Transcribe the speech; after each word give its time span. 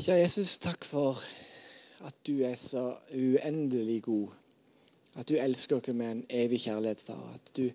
Kjære 0.00 0.22
Jesus, 0.22 0.54
takk 0.56 0.84
for 0.88 1.18
at 2.08 2.14
du 2.24 2.38
er 2.46 2.54
så 2.56 2.86
uendelig 3.12 3.98
god. 4.06 4.30
At 5.20 5.28
du 5.28 5.34
elsker 5.36 5.76
oss 5.76 5.90
med 5.92 6.06
en 6.14 6.22
evig 6.32 6.62
kjærlighet, 6.62 7.02
far. 7.04 7.20
At 7.34 7.50
du 7.52 7.66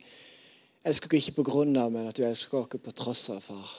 elsker 0.90 1.12
oss 1.12 1.20
ikke 1.20 1.36
på 1.38 1.46
grunn 1.52 1.78
av, 1.78 1.92
men 1.94 2.10
at 2.10 2.18
du 2.18 2.24
elsker 2.26 2.64
oss 2.64 2.82
på 2.82 2.96
tross 2.98 3.28
av, 3.30 3.46
far. 3.46 3.76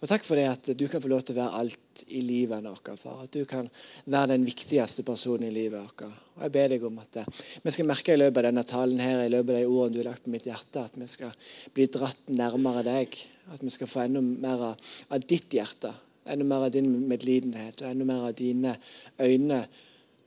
Og 0.00 0.08
Takk 0.08 0.24
for 0.24 0.40
det 0.40 0.46
at 0.48 0.72
du 0.72 0.86
kan 0.88 1.04
få 1.04 1.12
lov 1.12 1.20
til 1.20 1.36
å 1.36 1.42
være 1.42 1.60
alt 1.60 2.02
i 2.08 2.24
livet 2.24 2.64
vårt, 2.64 2.94
far. 2.96 3.20
At 3.26 3.36
du 3.36 3.44
kan 3.44 3.68
være 4.08 4.32
den 4.32 4.48
viktigste 4.48 5.04
personen 5.04 5.50
i 5.50 5.52
livet 5.52 5.84
vårt. 5.84 6.08
Og 6.38 6.48
Jeg 6.48 6.56
ber 6.56 6.72
deg 6.72 6.88
om 6.88 6.98
at 7.04 7.22
vi 7.28 7.76
skal 7.76 7.92
merke 7.92 8.16
i 8.16 8.22
løpet 8.24 8.40
av 8.40 8.50
denne 8.54 8.68
talen 8.72 9.04
her, 9.04 9.26
i 9.26 9.32
løpet 9.36 9.52
av 9.52 9.60
de 9.60 9.68
ordene 9.68 9.98
du 9.98 10.00
har 10.00 10.14
lagt 10.14 10.24
på 10.24 10.32
mitt 10.32 10.48
hjerte, 10.48 10.88
at 10.88 10.96
vi 10.96 11.12
skal 11.12 11.36
bli 11.76 11.92
dratt 11.92 12.32
nærmere 12.32 12.88
deg. 12.88 13.22
At 13.52 13.60
vi 13.60 13.76
skal 13.76 13.96
få 13.98 14.06
enda 14.08 14.24
mer 14.24 14.70
av 14.72 15.28
ditt 15.28 15.52
hjerte 15.52 15.92
Enda 16.28 16.44
mer 16.44 16.66
av 16.68 16.72
din 16.74 16.90
medlidenhet 17.08 17.82
og 17.82 17.90
enda 17.90 18.08
mer 18.08 18.26
av 18.28 18.34
dine 18.38 18.74
øyne 19.20 19.62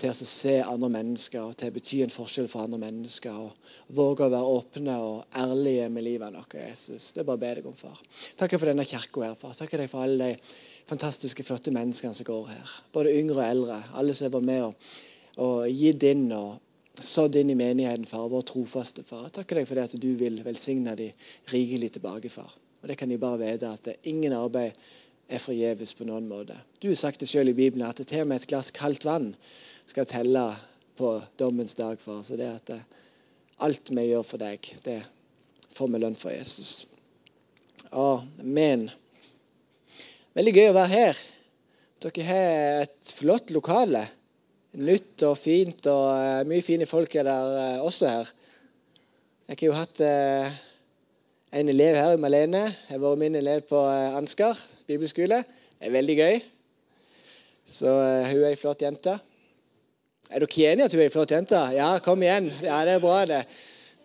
til 0.02 0.12
å 0.12 0.28
se 0.28 0.54
andre 0.66 0.90
mennesker 0.96 1.44
og 1.44 1.58
til 1.60 1.70
å 1.70 1.76
bety 1.76 2.00
en 2.04 2.14
forskjell 2.14 2.48
for 2.52 2.66
andre 2.66 2.80
mennesker. 2.82 3.36
og 3.38 3.94
Våge 3.96 4.26
å 4.26 4.34
være 4.34 4.56
åpne 4.56 4.98
og 5.04 5.38
ærlige 5.38 5.90
med 5.94 6.06
livet 6.08 6.34
vårt. 6.34 6.56
Jesus. 6.58 7.12
Det 7.12 7.22
er 7.22 7.28
bare 7.28 7.40
å 7.40 7.44
be 7.44 7.54
deg 7.60 7.70
om, 7.70 7.78
far. 7.78 8.02
Takk 8.40 8.58
for 8.58 8.72
denne 8.72 8.88
kirka 8.88 9.26
her, 9.28 9.38
far. 9.38 9.54
Takk 9.58 9.76
for 9.92 10.06
alle 10.06 10.32
de 10.32 10.40
fantastiske, 10.90 11.46
flotte 11.46 11.74
menneskene 11.76 12.18
som 12.18 12.28
går 12.28 12.50
her. 12.56 12.74
Både 12.94 13.14
yngre 13.20 13.38
og 13.38 13.46
eldre. 13.46 13.78
Alle 14.00 14.18
som 14.18 14.34
var 14.34 14.46
med 14.48 14.66
og, 14.70 14.92
og 15.38 15.70
gitt 15.70 16.08
inn 16.10 16.28
og 16.38 16.58
sådd 17.02 17.38
inn 17.40 17.54
i 17.54 17.60
menigheten, 17.60 18.10
far. 18.10 18.28
Vår 18.32 18.48
trofaste 18.50 19.06
far. 19.08 19.30
Takk 19.34 19.54
for 19.62 19.78
det 19.78 19.88
at 19.90 20.02
du 20.02 20.12
vil 20.20 20.42
velsigne 20.46 20.98
de 20.98 21.12
rikelig 21.54 21.94
tilbake, 21.98 22.34
far. 22.34 22.52
Og 22.82 22.90
det 22.90 22.98
kan 22.98 23.10
de 23.10 23.22
bare 23.22 23.38
vite, 23.44 23.70
at 23.70 23.86
det 23.86 24.00
er 24.00 24.10
ingen 24.10 24.34
arbeid 24.34 24.74
er 25.32 25.40
forgjeves 25.40 25.94
på 25.96 26.06
noen 26.08 26.28
måte. 26.28 26.58
Du 26.84 26.90
har 26.90 27.00
sagt 27.00 27.24
det 27.24 27.30
selv 27.32 27.54
i 27.54 27.58
Bibelen 27.58 27.88
at 27.88 28.02
til 28.04 28.24
og 28.24 28.30
med 28.30 28.42
et 28.42 28.50
glass 28.52 28.72
kaldt 28.76 29.06
vann 29.08 29.32
skal 29.88 30.08
telle 30.10 30.44
på 31.00 31.16
dommens 31.40 31.74
dag. 31.74 32.00
for 32.00 32.22
Så 32.22 32.36
det 32.38 32.50
at 32.52 32.72
alt 33.60 33.92
vi 33.92 34.08
gjør 34.10 34.26
for 34.28 34.42
deg, 34.42 34.60
det 34.84 35.02
får 35.76 35.88
vi 35.88 36.02
lønn 36.02 36.18
for 36.20 36.34
Jesus. 36.34 36.88
Amen. 37.92 38.90
Veldig 40.36 40.54
gøy 40.56 40.70
å 40.72 40.76
være 40.78 40.92
her. 40.92 41.22
Dere 42.02 42.26
har 42.26 42.84
et 42.86 43.14
flott 43.16 43.52
lokale. 43.54 44.06
Nytt 44.80 45.24
og 45.28 45.36
fint, 45.36 45.86
og 45.92 46.48
mye 46.48 46.64
fine 46.64 46.88
folk 46.88 47.16
er 47.20 47.28
der 47.28 47.58
eh, 47.60 47.82
også 47.84 48.08
her. 48.08 48.30
Jeg 49.52 49.58
har 49.60 49.68
jo 49.68 49.76
hatt 49.76 50.00
eh, 50.08 50.62
en 51.52 51.70
elev 51.70 51.96
her, 51.96 52.18
Malene. 52.18 52.64
Jeg 52.64 52.96
har 52.96 53.02
vært 53.04 53.20
min 53.20 53.36
elev 53.36 53.66
på 53.68 53.80
eh, 53.92 54.16
Ansgar 54.16 54.56
bibelskole. 54.88 55.42
Det 55.76 55.90
er 55.90 55.92
veldig 55.92 56.16
gøy. 56.16 56.38
Så 57.72 57.92
uh, 57.92 58.28
hun 58.28 58.44
er 58.44 58.52
ei 58.52 58.60
flott 58.60 58.84
jente. 58.84 59.18
Er 60.32 60.44
dere 60.44 60.72
enige 60.72 60.86
at 60.88 60.96
hun 60.96 61.02
er 61.02 61.10
ei 61.10 61.12
flott 61.12 61.34
jente? 61.36 61.60
Ja, 61.76 61.90
kom 62.04 62.24
igjen. 62.24 62.48
Ja, 62.64 62.82
Det 62.88 62.94
er 62.96 63.04
bra, 63.04 63.18
det. 63.28 63.42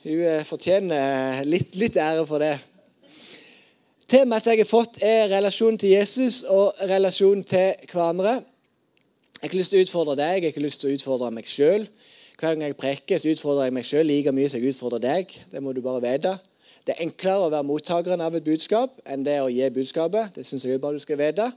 Hun 0.03 0.25
uh, 0.25 0.41
fortjener 0.47 1.45
litt, 1.47 1.77
litt, 1.79 1.99
ære 1.99 2.27
for 2.27 2.43
det. 2.43 2.57
Temaet 4.11 4.43
som 4.43 4.55
jeg 4.55 4.65
har 4.65 4.71
fått, 4.71 4.99
er 5.03 5.31
relasjonen 5.31 5.79
til 5.83 5.95
Jesus 5.95 6.43
og 6.51 6.83
relasjonen 6.91 7.47
til 7.47 7.79
hverandre. 7.93 8.41
Jeg 9.37 9.43
har 9.43 9.51
ikke 9.51 9.61
lyst 9.61 9.75
til 9.75 9.83
å 9.83 9.87
utfordre 9.87 10.19
deg, 10.19 10.35
jeg 10.41 10.49
har 10.49 10.55
ikke 10.55 10.67
lyst 10.67 10.83
til 10.83 10.91
å 10.91 10.99
utfordre 10.99 11.31
meg 11.35 11.47
sjøl. 11.51 11.87
Hver 12.41 12.55
gang 12.55 12.67
jeg 12.67 12.79
preker, 12.79 13.23
så 13.23 13.31
utfordrer 13.31 13.71
jeg 13.71 13.79
meg 13.79 13.87
sjøl 13.87 14.07
like 14.11 14.35
mye 14.35 14.51
som 14.51 14.63
jeg 14.63 14.75
utfordrer 14.75 15.07
deg. 15.07 15.41
Det 15.51 15.63
må 15.63 15.75
du 15.75 15.83
bare 15.85 16.03
vite. 16.03 16.37
Det 16.87 16.95
er 16.95 17.03
enklere 17.03 17.49
å 17.49 17.51
være 17.51 17.67
mottakeren 17.67 18.21
av 18.23 18.37
et 18.39 18.45
budskap 18.47 19.01
enn 19.11 19.25
det 19.27 19.41
å 19.43 19.51
gi 19.51 19.67
budskapet. 19.75 20.37
Det 20.37 20.45
syns 20.47 20.69
jeg 20.69 20.79
bare 20.79 20.95
du 20.95 21.03
skal 21.03 21.19
vite. 21.19 21.49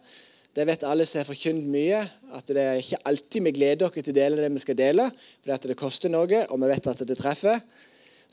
Det 0.57 0.65
vet 0.65 0.81
alle 0.89 1.05
som 1.05 1.19
har 1.19 1.27
forkynt 1.27 1.67
mye, 1.69 1.99
at 2.33 2.49
det 2.49 2.63
er 2.63 2.79
ikke 2.81 2.97
alltid 3.11 3.45
vi 3.45 3.53
gleder 3.53 3.85
oss 3.85 3.93
til 3.93 4.09
å 4.09 4.15
dele 4.17 4.41
det 4.41 4.49
vi 4.55 4.63
skal 4.63 4.79
dele, 4.79 5.05
fordi 5.45 5.69
det 5.69 5.77
koster 5.77 6.09
noe, 6.09 6.41
og 6.49 6.63
vi 6.63 6.71
vet 6.71 6.89
at 6.89 7.05
det 7.05 7.19
treffer. 7.19 7.61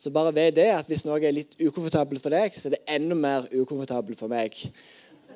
Så 0.01 0.13
bare 0.13 0.33
ved 0.39 0.57
det 0.57 0.71
at 0.73 0.89
hvis 0.89 1.05
noe 1.05 1.21
er 1.21 1.37
litt 1.37 1.53
ukomfortabelt 1.61 2.25
for 2.25 2.33
deg, 2.33 2.57
så 2.57 2.71
er 2.71 2.79
det 2.79 2.83
enda 2.97 3.21
mer 3.21 3.51
ukomfortabelt 3.53 4.17
for 4.17 4.33
meg. 4.33 4.57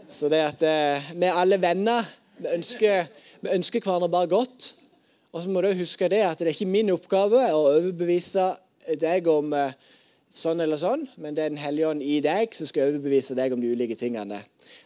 Så 0.09 0.33
det 0.33 0.41
at 0.41 0.65
eh, 0.65 1.13
vi 1.13 1.29
er 1.29 1.37
alle 1.45 1.61
venner. 1.61 2.09
Vi 2.41 2.49
ønsker, 2.57 3.05
vi 3.45 3.53
ønsker 3.53 3.85
hverandre 3.85 4.09
bare 4.09 4.33
godt. 4.33 4.73
Og 5.37 5.45
så 5.45 5.53
må 5.53 5.61
du 5.61 5.75
huske 5.77 6.09
det 6.09 6.25
at 6.25 6.41
det 6.41 6.49
er 6.49 6.57
ikke 6.57 6.73
min 6.73 6.97
oppgave 6.97 7.45
å 7.53 7.67
overbevise 7.77 8.51
deg 9.01 9.29
om 9.29 9.53
eh, 9.53 9.77
sånn 10.31 10.63
eller 10.63 10.79
sånn, 10.81 11.05
men 11.19 11.35
det 11.35 11.45
er 11.45 11.53
Den 11.53 11.61
hellige 11.61 11.91
ånd 11.91 12.03
i 12.03 12.21
deg 12.23 12.55
som 12.55 12.69
skal 12.69 12.93
overbevise 12.93 13.35
deg 13.35 13.53
om 13.53 13.61
de 13.61 13.73
ulike 13.73 13.99
tingene. 13.99 14.41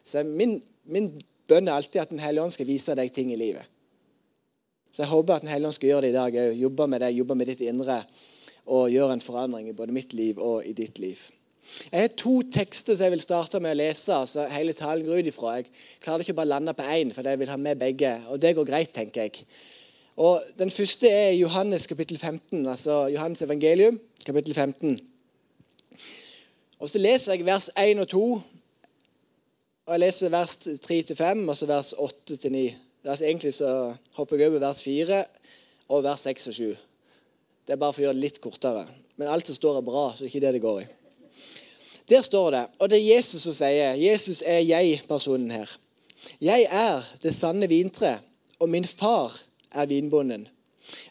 Så 0.04 0.24
min, 0.24 0.58
min 0.84 1.10
bønn 1.48 1.68
er 1.68 1.76
alltid 1.78 2.00
at 2.02 2.10
Den 2.10 2.22
hellige 2.22 2.44
ånd 2.44 2.56
skal 2.56 2.68
vise 2.68 2.96
deg 2.96 3.12
ting 3.12 3.32
i 3.32 3.40
livet. 3.40 3.68
Så 4.94 5.02
jeg 5.02 5.10
håper 5.10 5.36
at 5.36 5.44
Den 5.44 5.52
hellige 5.52 5.68
ånd 5.68 5.78
skal 5.78 5.92
gjøre 5.92 6.06
det 6.06 6.14
i 6.14 6.18
dag 6.18 6.40
òg. 6.44 6.58
Jobbe 6.64 6.88
med 6.88 7.04
deg, 7.04 7.18
jobbe 7.20 7.38
med 7.38 7.50
ditt 7.52 7.64
indre 7.66 8.02
og 8.64 8.88
gjøre 8.88 9.18
en 9.18 9.20
forandring 9.20 9.68
i 9.68 9.76
både 9.76 9.92
mitt 9.92 10.14
liv 10.16 10.38
og 10.40 10.64
i 10.64 10.72
ditt 10.72 10.98
liv. 10.98 11.20
Jeg 11.92 12.00
har 12.00 12.12
to 12.16 12.38
tekster 12.52 12.96
som 12.96 13.06
jeg 13.06 13.14
vil 13.14 13.24
starte 13.24 13.60
med 13.60 13.74
å 13.74 13.78
lese. 13.80 14.14
altså 14.14 14.46
hele 14.52 14.72
talen 14.72 15.04
går 15.04 15.24
ut 15.24 15.28
ifra. 15.28 15.56
Jeg 15.58 15.66
klarer 16.00 16.24
ikke 16.24 16.36
bare 16.38 16.48
å 16.48 16.54
lande 16.54 16.74
på 16.76 16.84
én, 16.84 17.12
for 17.12 17.28
jeg 17.28 17.40
vil 17.40 17.52
ha 17.52 17.56
med 17.56 17.80
begge. 17.80 18.12
Og 18.32 18.40
det 18.40 18.54
går 18.56 18.68
greit, 18.68 18.92
tenker 18.92 19.22
jeg. 19.22 19.44
Og 20.16 20.40
Den 20.56 20.70
første 20.70 21.08
er 21.08 21.32
Johannes 21.32 21.86
kapittel 21.86 22.18
15, 22.18 22.66
altså 22.66 23.08
Johannes 23.08 23.42
evangelium 23.42 24.00
kapittel 24.24 24.54
15. 24.54 25.13
Og 26.78 26.88
Så 26.88 26.98
leser 26.98 27.34
jeg 27.34 27.46
vers 27.46 27.70
1 27.78 28.00
og 28.00 28.08
2. 28.08 28.24
Og 29.86 29.92
Jeg 29.92 30.00
leser 30.00 30.32
vers 30.32 30.56
3-5 30.86 31.48
og 31.48 31.56
så 31.56 31.66
vers 31.66 31.94
8-9. 31.98 32.64
Altså, 33.04 33.24
egentlig 33.24 33.54
så 33.54 33.94
hopper 34.16 34.36
jeg 34.36 34.48
over 34.48 34.58
vers 34.58 34.82
4 34.82 35.24
og 35.88 36.04
vers 36.04 36.20
6 36.20 36.46
og 36.46 36.54
7. 36.54 36.76
Det 37.66 37.72
er 37.72 37.80
bare 37.80 37.92
for 37.92 38.02
å 38.02 38.06
gjøre 38.06 38.16
det 38.16 38.24
litt 38.24 38.40
kortere. 38.40 38.84
Men 39.16 39.28
alt 39.28 39.48
som 39.48 39.56
står, 39.56 39.78
er 39.78 39.86
bra, 39.86 40.04
så 40.12 40.24
det 40.24 40.28
er 40.28 40.32
ikke 40.32 40.44
det 40.46 40.54
det 40.56 40.62
går 40.64 40.80
i. 40.82 40.86
Der 42.08 42.24
står 42.24 42.50
det, 42.50 42.64
og 42.78 42.90
det 42.90 42.98
er 42.98 43.14
Jesus 43.14 43.46
som 43.46 43.54
sier 43.56 43.96
Jesus 43.96 44.42
er 44.44 44.60
jeg-personen 44.60 45.52
her. 45.54 45.70
Jeg 46.40 46.66
er 46.68 47.04
det 47.22 47.32
sanne 47.32 47.68
vintre, 47.68 48.18
og 48.60 48.68
min 48.68 48.84
far 48.84 49.32
er 49.72 49.88
vinbonden. 49.88 50.48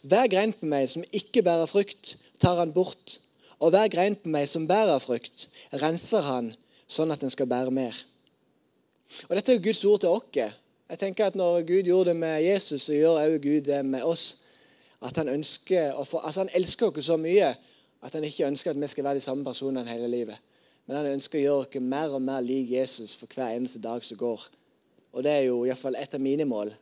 Hver 0.02 0.28
grein 0.30 0.54
på 0.54 0.68
meg 0.70 0.86
som 0.90 1.06
ikke 1.10 1.42
bærer 1.42 1.70
frukt, 1.70 2.14
tar 2.42 2.60
han 2.60 2.74
bort. 2.74 3.18
Og 3.58 3.70
hver 3.70 3.88
grein 3.88 4.16
på 4.16 4.30
meg 4.32 4.48
som 4.50 4.66
bærer 4.68 4.98
frukt, 5.02 5.48
renser 5.72 6.24
han 6.26 6.52
sånn 6.90 7.12
at 7.14 7.22
den 7.22 7.32
skal 7.32 7.48
bære 7.48 7.72
mer. 7.74 7.96
Og 9.28 9.36
Dette 9.36 9.52
er 9.52 9.58
jo 9.58 9.66
Guds 9.68 9.84
ord 9.84 10.00
til 10.02 10.14
oss. 10.14 10.54
Jeg 10.88 10.98
tenker 11.00 11.26
at 11.26 11.36
Når 11.36 11.62
Gud 11.62 11.82
gjorde 11.82 12.10
det 12.10 12.16
med 12.16 12.42
Jesus, 12.42 12.82
så 12.82 12.92
gjør 12.92 13.20
også 13.20 13.38
Gud 13.42 13.60
det 13.60 13.84
med 13.84 14.02
oss. 14.02 14.38
At 15.02 15.16
Han 15.16 15.28
ønsker 15.28 16.04
få, 16.04 16.18
altså 16.18 16.40
han 16.40 16.50
elsker 16.54 16.86
oss 16.88 17.04
så 17.04 17.16
mye 17.16 17.54
at 18.04 18.12
han 18.12 18.24
ikke 18.24 18.46
ønsker 18.46 18.70
at 18.70 18.80
vi 18.80 18.86
skal 18.86 19.04
være 19.04 19.14
de 19.14 19.24
samme 19.24 19.44
personene 19.44 19.88
hele 19.88 20.08
livet. 20.08 20.36
Men 20.86 20.98
han 20.98 21.14
ønsker 21.14 21.38
å 21.38 21.42
gjøre 21.42 21.60
oss 21.64 21.80
mer 21.80 22.12
og 22.12 22.22
mer 22.22 22.44
lik 22.44 22.72
Jesus 22.74 23.14
for 23.16 23.30
hver 23.32 23.56
eneste 23.56 23.80
dag 23.80 24.04
som 24.04 24.18
går. 24.20 24.42
Og 25.12 25.24
Det 25.24 25.32
er 25.32 25.46
jo 25.46 25.62
iallfall 25.64 25.96
et 25.96 26.14
av 26.14 26.20
mine 26.20 26.44
mål. 26.44 26.74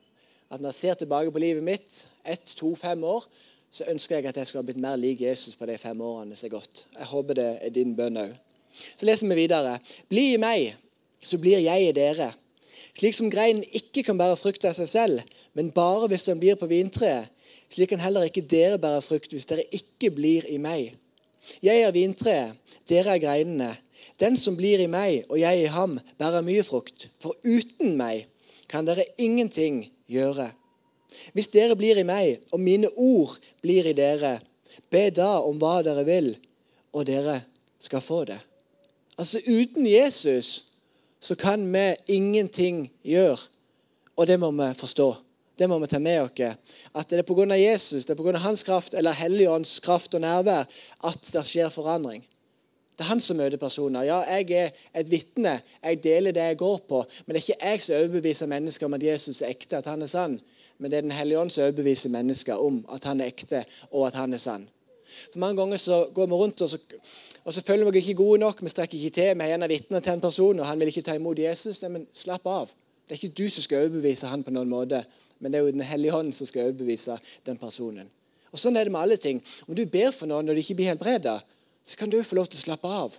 At 0.50 0.60
Når 0.60 0.68
jeg 0.68 0.74
ser 0.74 0.94
tilbake 0.94 1.30
på 1.30 1.38
livet 1.38 1.62
mitt, 1.62 2.06
ett, 2.24 2.54
to, 2.56 2.74
fem 2.74 3.04
år, 3.04 3.24
så 3.72 3.86
ønsker 3.88 4.18
jeg 4.18 4.28
at 4.28 4.36
jeg 4.36 4.48
skulle 4.48 4.62
ha 4.62 4.68
blitt 4.68 4.82
mer 4.84 4.98
lik 5.00 5.22
Jesus 5.24 5.56
på 5.56 5.66
de 5.68 5.78
fem 5.80 6.00
årene 6.04 6.36
som 6.36 6.50
er 6.50 6.56
gått. 6.58 6.84
Jeg 6.92 7.08
håper 7.08 7.38
det 7.38 7.50
er 7.64 7.72
din 7.72 7.94
bønn 7.96 8.20
òg. 8.20 8.34
Så 8.96 9.06
leser 9.08 9.30
vi 9.30 9.38
videre. 9.40 9.78
Bli 10.12 10.32
i 10.34 10.40
meg, 10.40 10.74
så 11.24 11.38
blir 11.40 11.62
jeg 11.62 11.88
i 11.88 11.94
dere. 11.96 12.28
Slik 12.92 13.16
som 13.16 13.30
greinen 13.32 13.64
ikke 13.72 14.04
kan 14.04 14.18
bære 14.20 14.36
frukt 14.36 14.66
av 14.68 14.76
seg 14.76 14.90
selv, 14.90 15.38
men 15.56 15.72
bare 15.72 16.10
hvis 16.12 16.26
den 16.28 16.40
blir 16.42 16.58
på 16.60 16.68
vintreet, 16.68 17.30
slik 17.72 17.94
kan 17.94 18.02
heller 18.04 18.28
ikke 18.28 18.44
dere 18.44 18.80
bære 18.80 19.00
frukt 19.04 19.32
hvis 19.32 19.48
dere 19.48 19.64
ikke 19.72 20.12
blir 20.12 20.44
i 20.52 20.58
meg. 20.60 20.92
Jeg 21.64 21.80
er 21.80 21.96
vintreet, 21.96 22.58
dere 22.88 23.16
er 23.16 23.22
greinene. 23.22 23.72
Den 24.20 24.36
som 24.36 24.56
blir 24.58 24.82
i 24.82 24.90
meg 24.90 25.30
og 25.30 25.38
jeg 25.40 25.64
i 25.64 25.70
ham, 25.72 25.96
bærer 26.20 26.44
mye 26.44 26.64
frukt. 26.66 27.08
For 27.22 27.32
uten 27.40 27.96
meg 27.96 28.26
kan 28.68 28.84
dere 28.84 29.08
ingenting 29.16 29.86
gjøre. 30.10 30.50
Hvis 31.32 31.50
dere 31.52 31.76
blir 31.78 31.98
i 32.00 32.06
meg, 32.06 32.42
og 32.52 32.60
mine 32.60 32.90
ord 32.96 33.38
blir 33.62 33.88
i 33.90 33.96
dere, 33.96 34.38
be 34.90 35.08
da 35.14 35.38
om 35.42 35.58
hva 35.60 35.80
dere 35.84 36.04
vil, 36.06 36.34
og 36.92 37.06
dere 37.08 37.40
skal 37.82 38.04
få 38.04 38.24
det. 38.28 38.38
Altså 39.18 39.40
Uten 39.46 39.86
Jesus 39.86 40.64
så 41.20 41.34
kan 41.38 41.62
vi 41.72 41.94
ingenting 42.06 42.88
gjøre, 43.04 43.38
og 44.16 44.26
det 44.26 44.40
må 44.40 44.50
vi 44.50 44.72
forstå. 44.74 45.14
Det 45.58 45.68
må 45.68 45.78
vi 45.78 45.86
ta 45.86 45.98
med 45.98 46.22
oss. 46.24 46.56
At 46.94 47.10
det 47.10 47.20
er 47.20 47.26
pga. 47.28 47.54
Jesus, 47.54 48.04
det 48.04 48.18
er 48.18 48.22
pga. 48.22 48.38
hans 48.38 48.62
kraft 48.62 48.94
eller 48.94 49.12
Helligånds 49.12 49.78
kraft 49.80 50.14
og 50.14 50.20
nærvær 50.20 50.64
at 51.04 51.32
det 51.32 51.44
skjer 51.46 51.68
forandring. 51.68 52.24
Det 52.92 53.04
er 53.04 53.08
han 53.08 53.20
som 53.20 53.36
møter 53.36 53.60
personer. 53.60 54.02
Ja, 54.02 54.20
jeg 54.20 54.50
er 54.50 55.00
et 55.00 55.10
vitne. 55.10 55.60
Jeg 55.82 56.02
deler 56.02 56.32
det 56.32 56.42
jeg 56.42 56.58
går 56.58 56.80
på. 56.88 57.04
Men 57.26 57.34
det 57.34 57.42
er 57.42 57.52
ikke 57.52 57.68
jeg 57.68 57.82
som 57.82 57.96
overbeviser 57.96 58.46
mennesker 58.46 58.86
om 58.86 58.94
at 58.94 59.02
Jesus 59.02 59.42
er 59.42 59.52
ekte, 59.54 59.76
at 59.76 59.86
han 59.86 60.02
er 60.02 60.10
sann 60.10 60.40
men 60.82 60.90
det 60.90 60.98
er 60.98 61.04
Den 61.06 61.14
hellige 61.14 61.38
ånd 61.38 61.50
som 61.54 61.62
overbeviser 61.62 62.10
mennesker 62.10 62.58
om 62.58 62.80
at 62.90 63.04
han 63.06 63.20
er 63.22 63.30
ekte, 63.30 63.62
og 63.92 64.08
at 64.08 64.16
han 64.18 64.34
er 64.34 64.42
sann. 64.42 64.64
For 65.30 65.38
Mange 65.38 65.60
ganger 65.60 65.78
så 65.78 66.08
går 66.14 66.26
vi 66.26 66.34
rundt 66.40 66.62
og 66.62 66.68
så, 66.68 66.78
og 67.44 67.54
så 67.54 67.62
føler 67.62 67.84
vi 67.84 67.90
oss 67.90 68.08
ikke 68.08 68.18
gode 68.18 68.40
nok. 68.42 68.62
Vi 68.62 68.68
strekker 68.68 68.98
ikke 68.98 69.14
til. 69.14 69.36
Vi 69.38 69.44
er 69.44 69.52
gjerne 69.52 69.68
vitner 69.68 70.00
til 70.00 70.12
en 70.12 70.20
person, 70.20 70.60
og 70.60 70.66
han 70.66 70.80
vil 70.80 70.90
ikke 70.90 71.04
ta 71.06 71.14
imot 71.14 71.38
Jesus. 71.38 71.78
Nei, 71.82 71.90
men 71.94 72.06
slapp 72.12 72.46
av. 72.50 72.72
Det 73.06 73.14
er 73.14 73.20
ikke 73.20 73.38
du 73.42 73.46
som 73.50 73.62
skal 73.62 73.86
overbevise 73.86 74.26
han 74.26 74.42
på 74.42 74.54
noen 74.54 74.70
måte, 74.70 75.04
men 75.38 75.52
det 75.52 75.60
er 75.60 75.64
jo 75.64 75.70
Den 75.70 75.86
hellige 75.86 76.14
ånd 76.18 76.34
som 76.34 76.46
skal 76.46 76.72
overbevise 76.72 77.18
den 77.46 77.58
personen. 77.58 78.10
Og 78.50 78.58
Sånn 78.58 78.76
er 78.76 78.84
det 78.84 78.92
med 78.92 79.06
alle 79.06 79.16
ting. 79.16 79.38
Om 79.68 79.74
du 79.74 79.86
ber 79.86 80.10
for 80.10 80.26
noen 80.26 80.46
når 80.46 80.58
de 80.58 80.64
ikke 80.66 80.80
blir 80.80 80.90
helbreda, 80.90 81.38
så 81.84 81.96
kan 81.98 82.10
du 82.10 82.18
få 82.22 82.36
lov 82.38 82.50
til 82.50 82.58
å 82.58 82.66
slappe 82.66 82.88
av. 82.88 83.14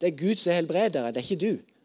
Det 0.00 0.08
er 0.08 0.16
Gud 0.16 0.40
som 0.40 0.52
er 0.52 0.62
helbredere, 0.62 1.12
det 1.12 1.20
er 1.20 1.28
ikke 1.28 1.44
du. 1.44 1.77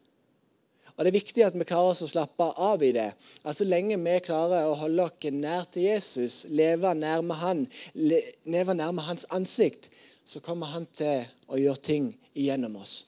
Og 0.93 1.05
Det 1.05 1.09
er 1.09 1.19
viktig 1.19 1.45
at 1.45 1.55
vi 1.57 1.65
klarer 1.65 1.93
oss 1.93 2.03
å 2.05 2.09
slappe 2.09 2.51
av 2.61 2.83
i 2.85 2.91
det. 2.93 3.09
At 3.43 3.57
Så 3.57 3.65
lenge 3.65 3.97
vi 3.97 4.17
klarer 4.25 4.67
å 4.67 4.75
holde 4.77 5.07
oss 5.07 5.31
nær 5.31 5.65
til 5.71 5.87
Jesus, 5.89 6.45
leve 6.49 6.93
nærme 6.93 7.33
han, 7.33 7.67
leve 7.93 8.73
nærme 8.73 9.01
hans 9.01 9.25
ansikt, 9.29 9.89
så 10.25 10.39
kommer 10.39 10.67
han 10.67 10.85
til 10.85 11.25
å 11.49 11.57
gjøre 11.57 11.81
ting 11.81 12.13
igjennom 12.33 12.77
oss. 12.81 13.05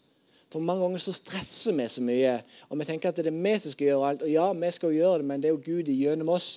For 0.52 0.64
Mange 0.64 0.86
ganger 0.86 1.02
så 1.04 1.12
stresser 1.12 1.76
vi 1.76 1.86
så 1.92 2.02
mye, 2.06 2.38
og 2.70 2.80
vi 2.80 2.86
tenker 2.88 3.12
at 3.12 3.18
det 3.20 3.28
er 3.28 3.36
vi 3.36 3.54
som 3.60 3.74
skal 3.74 3.90
gjøre 3.90 4.10
alt. 4.10 4.22
Og 4.24 4.32
ja, 4.32 4.46
vi 4.54 4.72
skal 4.72 4.94
gjøre 4.96 5.20
det, 5.20 5.28
men 5.28 5.42
det 5.42 5.50
er 5.50 5.56
jo 5.56 5.64
Gud 5.66 5.90
gjennom 5.92 6.32
oss 6.32 6.50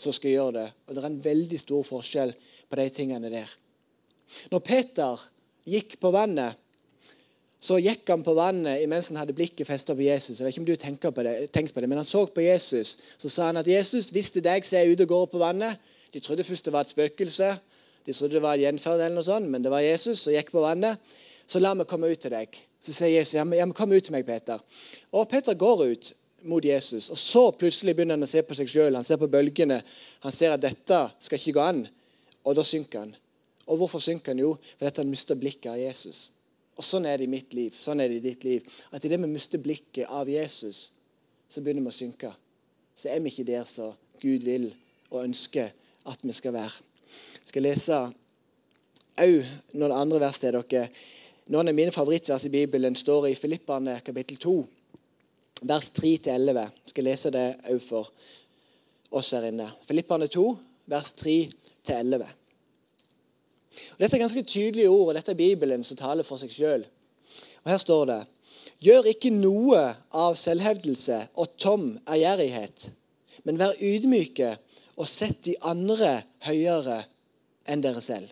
som 0.00 0.14
skal 0.14 0.30
gjøre 0.30 0.52
det. 0.54 0.66
Og 0.86 0.94
det 0.94 1.02
er 1.02 1.08
en 1.08 1.24
veldig 1.24 1.60
stor 1.60 1.86
forskjell 1.88 2.32
på 2.70 2.78
de 2.78 2.86
tingene 2.94 3.32
der. 3.32 3.50
Når 4.52 4.62
Peter 4.62 5.24
gikk 5.66 5.98
på 6.00 6.12
vannet, 6.14 6.59
så 7.60 7.76
gikk 7.76 8.08
han 8.08 8.22
på 8.24 8.32
vannet 8.32 8.86
mens 8.88 9.10
han 9.12 9.18
hadde 9.20 9.36
blikket 9.36 9.68
festet 9.68 9.96
på 9.96 10.06
Jesus. 10.06 10.38
Jeg 10.38 10.46
vet 10.46 10.54
ikke 10.54 10.62
om 10.62 10.68
du 10.70 10.80
tenker 10.80 11.12
på 11.12 11.24
det, 11.26 11.34
tenkte 11.52 11.76
på 11.76 11.82
det, 11.84 11.90
men 11.92 12.00
han 12.00 12.08
så 12.08 12.22
på 12.24 12.40
Jesus. 12.40 12.94
Så 13.20 13.28
sa 13.28 13.50
han 13.50 13.60
at 13.60 13.68
Jesus, 13.68 14.08
hvis 14.14 14.32
det 14.32 14.40
er 14.40 14.54
deg 14.54 14.68
som 14.68 14.80
er 14.80 14.92
ute 14.92 15.04
og 15.04 15.12
går 15.12 15.26
på 15.34 15.42
vannet 15.42 15.90
De 16.10 16.18
trodde 16.18 16.42
først 16.42 16.64
det 16.66 16.72
var 16.74 16.82
et 16.82 16.90
spøkelse. 16.90 17.50
De 18.06 18.12
trodde 18.12 18.34
det 18.34 18.42
var 18.42 18.56
et 18.56 18.64
gjenferd, 18.64 18.98
eller 18.98 19.14
noe 19.14 19.22
sånt, 19.22 19.46
men 19.46 19.62
det 19.62 19.70
var 19.70 19.84
Jesus 19.84 20.24
som 20.24 20.34
gikk 20.34 20.48
på 20.50 20.64
vannet. 20.64 20.98
Så 21.46 21.60
la 21.60 21.70
meg 21.76 21.86
komme 21.86 22.08
ut 22.10 22.18
til 22.18 22.32
deg. 22.32 22.56
Så 22.82 22.94
sier 22.96 23.12
Jesus, 23.12 23.36
ja, 23.36 23.44
men 23.44 23.74
kom 23.76 23.92
ut 23.92 24.02
til 24.02 24.16
meg, 24.16 24.24
Peter. 24.26 24.58
Og 25.14 25.28
Peter 25.30 25.54
går 25.54 25.84
ut 25.92 26.10
mot 26.50 26.64
Jesus. 26.64 27.10
Og 27.12 27.18
så 27.20 27.44
plutselig 27.52 27.94
begynner 27.94 28.16
han 28.16 28.26
å 28.26 28.30
se 28.30 28.42
på 28.42 28.56
seg 28.56 28.72
sjøl. 28.72 28.96
Han 28.96 29.06
ser 29.06 29.20
på 29.20 29.28
bølgene. 29.30 29.78
Han 30.24 30.34
ser 30.34 30.56
at 30.56 30.64
dette 30.64 31.00
skal 31.20 31.38
ikke 31.38 31.58
gå 31.60 31.64
an. 31.64 31.84
Og 32.42 32.56
da 32.56 32.64
synker 32.66 33.04
han. 33.04 33.14
Og 33.68 33.82
hvorfor 33.82 34.02
synker 34.02 34.32
han? 34.32 34.42
Jo, 34.42 34.54
fordi 34.80 35.04
han 35.04 35.12
mister 35.12 35.38
blikket 35.38 35.70
av 35.74 35.78
Jesus. 35.78 36.30
Og 36.80 36.86
Sånn 36.86 37.04
er 37.04 37.20
det 37.20 37.26
i 37.28 37.30
mitt 37.30 37.52
liv, 37.52 37.74
sånn 37.76 38.00
er 38.00 38.08
det 38.08 38.22
i 38.22 38.24
ditt 38.24 38.44
liv. 38.46 38.64
At 38.96 39.04
idet 39.04 39.20
vi 39.20 39.28
mister 39.28 39.60
blikket 39.60 40.08
av 40.08 40.28
Jesus, 40.32 40.86
så 41.44 41.60
begynner 41.60 41.84
vi 41.84 41.92
å 41.92 41.98
synke. 41.98 42.30
Så 42.96 43.10
er 43.12 43.20
vi 43.20 43.28
ikke 43.28 43.44
der 43.50 43.66
som 43.68 43.92
Gud 44.22 44.46
vil 44.48 44.70
og 45.10 45.26
ønsker 45.26 45.68
at 46.08 46.24
vi 46.24 46.32
skal 46.32 46.56
være. 46.56 46.88
Jeg 47.42 47.52
skal 47.52 47.66
lese 47.66 48.00
òg 49.20 49.52
noen 49.76 49.92
andre 49.92 50.22
vers 50.24 50.40
til 50.40 50.56
dere. 50.56 50.88
Noen 51.52 51.68
av 51.68 51.76
mine 51.76 51.92
favorittvers 51.92 52.48
i 52.48 52.54
Bibelen 52.54 52.96
står 52.96 53.28
i 53.28 53.36
Filippane 53.36 53.98
kapittel 54.06 54.40
2, 54.40 54.56
vers 55.68 55.92
3-11. 56.00 56.64
Jeg 56.64 56.94
skal 56.94 57.10
lese 57.10 57.34
det 57.34 57.46
òg 57.74 57.80
for 57.84 58.12
oss 59.20 59.34
her 59.36 59.50
inne. 59.50 59.68
Filippane 59.84 60.30
2, 60.32 60.46
vers 60.88 61.12
3-11. 61.20 62.39
Dette 63.98 64.16
er 64.16 64.22
ganske 64.22 64.42
tydelige 64.42 64.90
ord, 64.90 65.08
og 65.08 65.14
dette 65.18 65.32
er 65.32 65.38
Bibelen 65.38 65.84
som 65.86 65.98
taler 65.98 66.26
for 66.26 66.40
seg 66.40 66.52
sjøl. 66.54 66.84
Her 67.66 67.80
står 67.80 68.04
det 68.10 68.20
Gjør 68.80 69.10
ikke 69.12 69.32
noe 69.34 69.80
av 70.16 70.36
selvhevdelse 70.40 71.18
og 71.40 71.56
tom 71.60 71.92
ærgjerrighet, 72.08 72.88
men 73.44 73.60
vær 73.60 73.76
ydmyke 73.76 74.54
og 74.96 75.08
sett 75.08 75.42
de 75.44 75.54
andre 75.64 76.18
høyere 76.44 77.02
enn 77.68 77.84
dere 77.84 78.02
selv. 78.04 78.28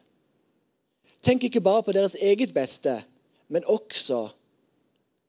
Tenk 1.24 1.44
ikke 1.44 1.64
bare 1.64 1.84
på 1.84 1.94
deres 1.96 2.16
eget 2.16 2.54
beste, 2.56 2.94
men 3.48 3.66
også 3.68 4.28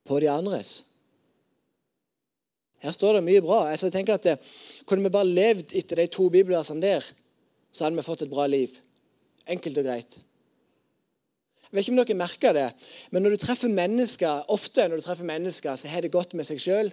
på 0.08 0.20
de 0.24 0.30
andres. 0.32 0.84
Her 2.80 2.96
står 2.96 3.18
det 3.18 3.26
mye 3.26 3.44
bra. 3.44 3.66
Jeg 3.72 3.92
tenker 3.92 4.16
at 4.16 4.28
eh, 4.32 4.44
Kunne 4.88 5.06
vi 5.06 5.12
bare 5.14 5.28
levd 5.28 5.76
etter 5.78 6.00
de 6.00 6.08
to 6.10 6.30
bibelversene 6.34 6.82
der, 6.82 7.04
så 7.72 7.86
hadde 7.86 8.00
vi 8.00 8.06
fått 8.06 8.24
et 8.26 8.32
bra 8.32 8.48
liv. 8.50 8.72
Enkelt 9.50 9.80
og 9.82 9.88
greit. 9.88 10.20
Jeg 11.70 11.78
vet 11.78 11.86
ikke 11.86 11.94
om 11.94 12.00
dere 12.02 12.18
merker 12.18 12.56
det, 12.58 12.70
men 13.14 13.22
når 13.22 13.36
du 13.36 13.42
treffer 13.44 13.70
mennesker, 13.70 14.46
ofte 14.50 14.88
når 14.88 15.02
du 15.02 15.06
treffer 15.06 15.28
mennesker, 15.28 15.76
så 15.78 15.92
har 15.92 16.02
det 16.02 16.14
godt 16.14 16.34
med 16.34 16.48
seg 16.48 16.62
sjøl. 16.64 16.90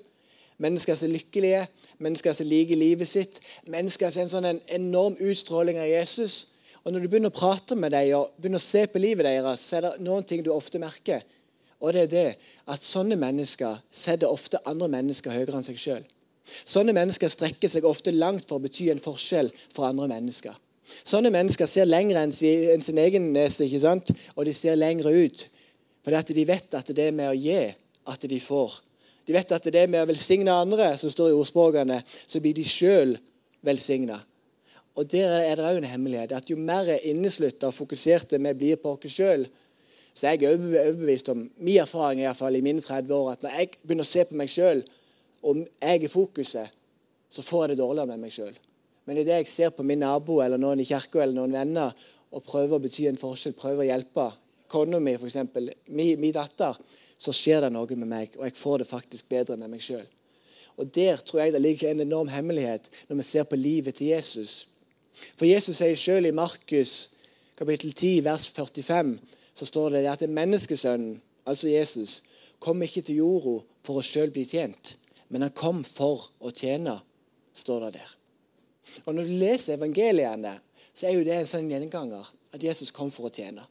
Mennesker 0.61 0.97
som 0.97 1.08
er 1.08 1.14
lykkelige, 1.17 1.62
mennesker 2.05 2.37
som 2.37 2.49
liker 2.49 2.76
livet 2.76 3.08
sitt. 3.08 3.41
Mennesker 3.73 4.12
som 4.12 4.20
har 4.20 4.26
en 4.26 4.32
sånn 4.35 4.49
en 4.50 4.61
enorm 4.76 5.17
utstråling 5.20 5.81
av 5.81 5.88
Jesus. 5.88 6.49
Og 6.85 6.93
Når 6.93 7.03
du 7.03 7.08
begynner 7.08 7.32
å 7.32 7.38
prate 7.38 7.76
med 7.76 7.93
dem 7.93 8.12
og 8.19 8.37
begynner 8.37 8.61
å 8.61 8.67
se 8.67 8.85
på 8.87 9.00
livet 9.00 9.26
deres, 9.26 9.64
så 9.64 9.79
er 9.79 9.87
det 9.87 10.05
noen 10.05 10.25
ting 10.25 10.44
du 10.44 10.53
ofte 10.55 10.81
merker. 10.81 11.25
Og 11.81 11.93
det 11.93 12.05
er 12.06 12.12
det 12.12 12.29
at 12.73 12.85
sånne 12.85 13.17
mennesker 13.20 13.81
setter 13.93 14.32
ofte 14.32 14.61
andre 14.69 14.88
mennesker 14.93 15.35
høyere 15.35 15.58
enn 15.58 15.67
seg 15.67 15.81
sjøl. 15.81 16.05
Sånne 16.64 16.94
mennesker 16.97 17.32
strekker 17.32 17.69
seg 17.69 17.88
ofte 17.88 18.14
langt 18.14 18.47
for 18.47 18.61
å 18.61 18.64
bety 18.64 18.91
en 18.93 19.03
forskjell 19.03 19.50
for 19.75 19.88
andre 19.88 20.08
mennesker. 20.14 20.55
Sånne 21.06 21.32
mennesker 21.34 21.68
ser 21.70 21.88
lenger 21.88 22.20
enn 22.22 22.32
sin 22.32 22.98
egen 23.02 23.32
nese, 23.34 23.66
ikke 23.66 23.82
sant? 23.82 24.12
og 24.34 24.46
de 24.46 24.54
ser 24.54 24.78
lengre 24.78 25.12
ut. 25.12 25.46
Fordi 26.06 26.36
de 26.36 26.46
vet 26.46 26.74
at 26.78 26.90
det 26.94 27.08
er 27.08 27.16
med 27.16 27.32
å 27.32 27.38
gi 27.38 27.58
at 28.06 28.28
de 28.30 28.38
får. 28.40 28.80
De 29.26 29.34
vet 29.34 29.52
at 29.52 29.64
det 29.66 29.80
er 29.82 29.90
med 29.90 30.04
å 30.04 30.06
velsigne 30.06 30.54
andre, 30.54 30.92
som 30.98 31.10
står 31.10 31.32
i 31.32 31.36
ordspråkene, 31.36 31.98
så 32.26 32.40
blir 32.42 32.54
de 32.54 32.62
sjøl 32.62 33.16
velsigna. 33.66 34.20
Og 34.96 35.10
Der 35.10 35.28
er 35.28 35.56
det 35.56 35.64
òg 35.66 35.76
en 35.76 35.84
hemmelighet. 35.84 36.32
at 36.32 36.50
Jo 36.50 36.56
mer 36.56 36.88
inneslutta 37.02 37.66
og 37.66 37.74
fokuserte 37.74 38.38
vi 38.38 38.52
blir 38.54 38.76
på 38.76 38.94
oss 38.94 39.12
sjøl, 39.12 39.46
så 40.14 40.28
er 40.28 40.38
jeg 40.40 40.54
overbevist 40.54 41.28
om 41.28 41.50
min 41.58 41.76
erfaring 41.76 42.20
i, 42.20 42.24
hvert 42.24 42.36
fall, 42.36 42.56
i 42.56 42.60
mine 42.64 42.80
30 42.80 43.14
år, 43.14 43.32
at 43.32 43.42
når 43.42 43.50
jeg 43.50 43.68
begynner 43.82 44.06
å 44.06 44.08
se 44.08 44.24
på 44.24 44.34
meg 44.34 44.48
sjøl, 44.48 44.80
og 45.42 45.66
jeg 45.82 46.04
er 46.04 46.08
fokuset, 46.08 46.72
så 47.28 47.42
får 47.42 47.62
jeg 47.62 47.74
det 47.74 47.82
dårligere 47.82 48.06
med 48.06 48.22
meg 48.24 48.32
sjøl. 48.32 48.54
Men 49.06 49.20
idet 49.23 49.41
jeg 49.41 49.53
ser 49.53 49.75
på 49.75 49.87
min 49.87 50.03
nabo 50.03 50.41
eller 50.43 50.58
noen 50.58 50.82
i 50.82 50.88
kirka 50.88 51.23
eller 51.23 51.37
noen 51.38 51.55
venner 51.55 51.94
og 52.35 52.44
prøver 52.44 52.76
å 52.76 52.82
bety 52.82 53.06
en 53.08 53.20
forskjell, 53.20 53.55
prøver 53.56 53.85
å 53.85 53.88
hjelpe 53.88 54.26
kona 54.69 54.99
mi, 55.00 55.14
f.eks., 55.14 55.38
min, 55.94 56.32
datter, 56.35 56.76
så 57.19 57.32
skjer 57.32 57.64
det 57.64 57.73
noe 57.73 57.97
med 57.97 58.11
meg, 58.11 58.35
og 58.37 58.44
jeg 58.44 58.56
får 58.58 58.82
det 58.82 58.88
faktisk 58.91 59.29
bedre 59.31 59.56
med 59.61 59.70
meg 59.73 59.85
sjøl. 59.85 60.05
Og 60.76 60.91
Der 60.93 61.17
tror 61.25 61.41
jeg 61.41 61.55
det 61.55 61.62
ligger 61.62 61.91
en 61.91 62.05
enorm 62.05 62.29
hemmelighet 62.29 62.91
når 63.08 63.23
vi 63.23 63.29
ser 63.31 63.47
på 63.49 63.56
livet 63.56 63.97
til 63.97 64.11
Jesus. 64.12 64.67
For 65.38 65.49
Jesus 65.49 65.79
sier 65.79 65.97
sjøl 65.97 66.29
i 66.29 66.35
Markus 66.37 67.14
kapittel 67.56 67.94
10, 67.94 68.25
vers 68.26 68.50
45, 68.53 69.17
så 69.56 69.69
står 69.70 69.97
det 69.97 70.05
at 70.11 70.26
menneskesønnen, 70.29 71.17
altså 71.47 71.70
Jesus, 71.73 72.20
kom 72.61 72.82
ikke 72.82 73.06
til 73.06 73.23
jorda 73.23 73.62
for 73.87 74.00
å 74.00 74.05
sjøl 74.05 74.35
bli 74.35 74.44
tjent, 74.50 74.97
men 75.32 75.47
han 75.47 75.56
kom 75.56 75.81
for 75.88 76.29
å 76.44 76.53
tjene, 76.53 76.99
står 77.56 77.87
det 77.87 77.97
der. 77.97 78.15
Og 79.05 79.14
Når 79.14 79.22
du 79.22 79.38
leser 79.40 79.76
evangeliene, 79.76 80.58
så 80.94 81.08
er 81.08 81.16
jo 81.16 81.24
det 81.24 81.34
en 81.36 81.48
sånn 81.48 81.70
gjenganger 81.70 82.28
at 82.55 82.62
Jesus 82.62 82.93
kom 82.94 83.10
for 83.12 83.28
å 83.28 83.32
tjene. 83.32 83.64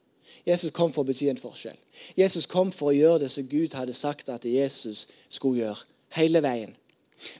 Jesus 0.45 0.73
kom 0.73 0.91
for 0.93 1.01
å 1.01 1.09
bety 1.09 1.29
en 1.31 1.41
forskjell. 1.41 1.77
Jesus 2.17 2.45
kom 2.49 2.71
for 2.73 2.91
å 2.91 2.95
gjøre 2.95 3.23
det 3.23 3.31
som 3.33 3.47
Gud 3.49 3.73
hadde 3.73 3.95
sagt 3.97 4.29
at 4.29 4.45
Jesus 4.45 5.07
skulle 5.29 5.63
gjøre. 5.63 5.87
Hele 6.15 6.41
veien. 6.45 6.75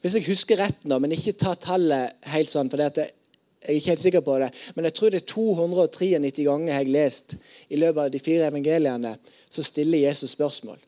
Hvis 0.01 0.15
jeg 0.17 0.25
husker 0.29 0.59
rett 0.59 0.87
nå, 0.87 0.97
men 1.01 1.13
ikke 1.13 1.35
ta 1.37 1.53
tallet 1.59 2.15
helt 2.31 2.49
sånn, 2.49 2.71
for 2.71 2.81
jeg 2.81 2.95
er 3.05 3.75
ikke 3.75 3.91
helt 3.93 4.03
sikker 4.03 4.23
på 4.25 4.37
det, 4.41 4.49
men 4.75 4.87
jeg 4.87 4.97
tror 4.97 5.13
det 5.13 5.21
er 5.21 5.27
293 5.29 6.47
ganger 6.47 6.71
jeg 6.71 6.79
har 6.79 6.91
lest 6.95 7.35
i 7.69 7.79
løpet 7.79 8.01
av 8.05 8.13
de 8.13 8.21
fire 8.23 8.49
evangeliene, 8.49 9.15
så 9.51 9.65
stiller 9.65 10.05
Jesus 10.07 10.33
spørsmål. 10.33 10.79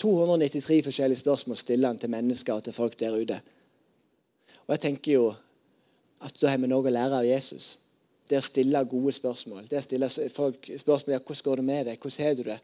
293 0.00 0.80
forskjellige 0.88 1.22
spørsmål 1.22 1.60
stiller 1.60 1.92
han 1.92 2.00
til 2.00 2.12
mennesker 2.12 2.56
og 2.56 2.66
til 2.66 2.76
folk 2.76 2.96
der 3.00 3.16
ute. 3.16 3.40
Og 4.66 4.74
jeg 4.74 4.84
tenker 4.86 5.12
jo 5.12 5.24
at 6.20 6.40
da 6.40 6.52
har 6.52 6.60
vi 6.60 6.68
noe 6.70 6.84
å 6.86 6.92
lære 6.92 7.20
av 7.22 7.26
Jesus. 7.28 7.76
Det 8.30 8.38
å 8.38 8.44
stille 8.44 8.82
gode 8.86 9.12
spørsmål. 9.16 9.64
Det 9.70 9.80
å 9.80 9.84
stille 9.84 10.08
folk 10.34 10.68
spørsmål 10.78 11.16
ja, 11.16 11.22
hvordan 11.24 11.46
går 11.46 11.60
det 11.60 11.66
med 11.66 11.88
deg, 11.88 11.98
hvordan 12.02 12.26
har 12.26 12.36
du 12.38 12.44
det? 12.46 12.58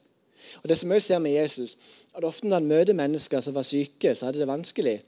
Og 0.63 0.69
Det 0.69 0.79
som 0.79 0.93
jeg 0.93 1.03
ser 1.03 1.19
med 1.19 1.33
Jesus, 1.33 1.77
at 2.15 2.25
ofte 2.25 2.47
når 2.47 2.61
han 2.61 2.71
møter 2.71 2.97
mennesker 2.97 3.41
som 3.43 3.55
var 3.57 3.67
syke, 3.67 4.15
så 4.15 4.29
hadde 4.29 4.43
det 4.43 4.49
vanskelig. 4.49 5.01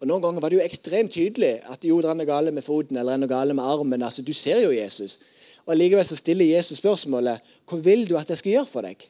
Og 0.00 0.06
Noen 0.08 0.22
ganger 0.22 0.42
var 0.42 0.52
det 0.52 0.58
jo 0.58 0.64
ekstremt 0.64 1.12
tydelig 1.14 1.54
at 1.70 1.84
jo, 1.84 2.00
det 2.02 2.10
er 2.10 2.18
noe 2.18 2.28
gale 2.28 2.52
med 2.54 2.64
foten 2.66 2.98
eller 3.00 3.18
noe 3.20 3.30
gale 3.30 3.56
med 3.56 3.64
armen. 3.64 4.02
altså 4.02 4.22
Du 4.22 4.32
ser 4.32 4.62
jo 4.62 4.72
Jesus. 4.72 5.18
Og 5.66 5.76
Likevel 5.76 6.04
så 6.06 6.16
stiller 6.16 6.52
Jesus 6.56 6.78
spørsmålet 6.78 7.40
hva 7.68 7.80
vil 7.80 8.06
du 8.08 8.16
at 8.20 8.28
jeg 8.30 8.40
skal 8.40 8.52
gjøre 8.58 8.70
for 8.70 8.86
deg? 8.86 9.06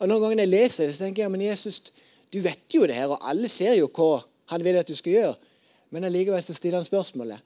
Og 0.00 0.08
Noen 0.10 0.22
ganger 0.22 0.40
når 0.40 0.46
jeg 0.46 0.54
leser 0.54 0.86
det, 0.86 0.94
så 0.96 1.04
tenker 1.04 1.24
jeg 1.24 1.32
men 1.32 1.46
Jesus, 1.46 1.80
du 2.32 2.40
vet 2.42 2.74
jo 2.74 2.86
det 2.86 2.96
her, 2.98 3.12
og 3.14 3.22
alle 3.22 3.48
ser 3.48 3.76
jo 3.78 3.90
hva 3.94 4.24
han 4.50 4.64
vil 4.64 4.80
at 4.80 4.88
du 4.88 4.96
skal 4.98 5.12
gjøre. 5.12 5.34
Men 5.94 6.08
allikevel 6.08 6.42
så 6.42 6.56
stiller 6.56 6.80
han 6.80 6.86
spørsmålet. 6.86 7.38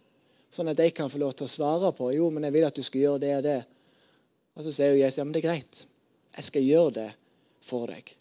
Sånn 0.51 0.71
at 0.73 0.79
de 0.81 0.89
kan 0.97 1.11
få 1.13 1.21
lov 1.21 1.35
til 1.37 1.49
å 1.49 1.53
svare 1.53 1.91
på 1.97 2.11
jo, 2.17 2.31
men 2.33 2.47
jeg 2.49 2.55
vil 2.57 2.69
at 2.69 2.77
du 2.77 2.85
skal 2.85 3.03
gjøre 3.03 3.23
det 3.25 3.33
og 3.37 3.43
det. 3.45 3.59
Og 4.57 4.65
Så 4.65 4.73
sier 4.75 4.95
jo 4.95 5.03
Jesus 5.03 5.21
ja, 5.21 5.27
men 5.27 5.35
det 5.37 5.43
er 5.43 5.51
greit. 5.51 5.83
Jeg 6.37 6.47
skal 6.49 6.65
gjøre 6.65 6.95
det 6.97 7.11
for 7.65 7.91
deg. 7.91 8.15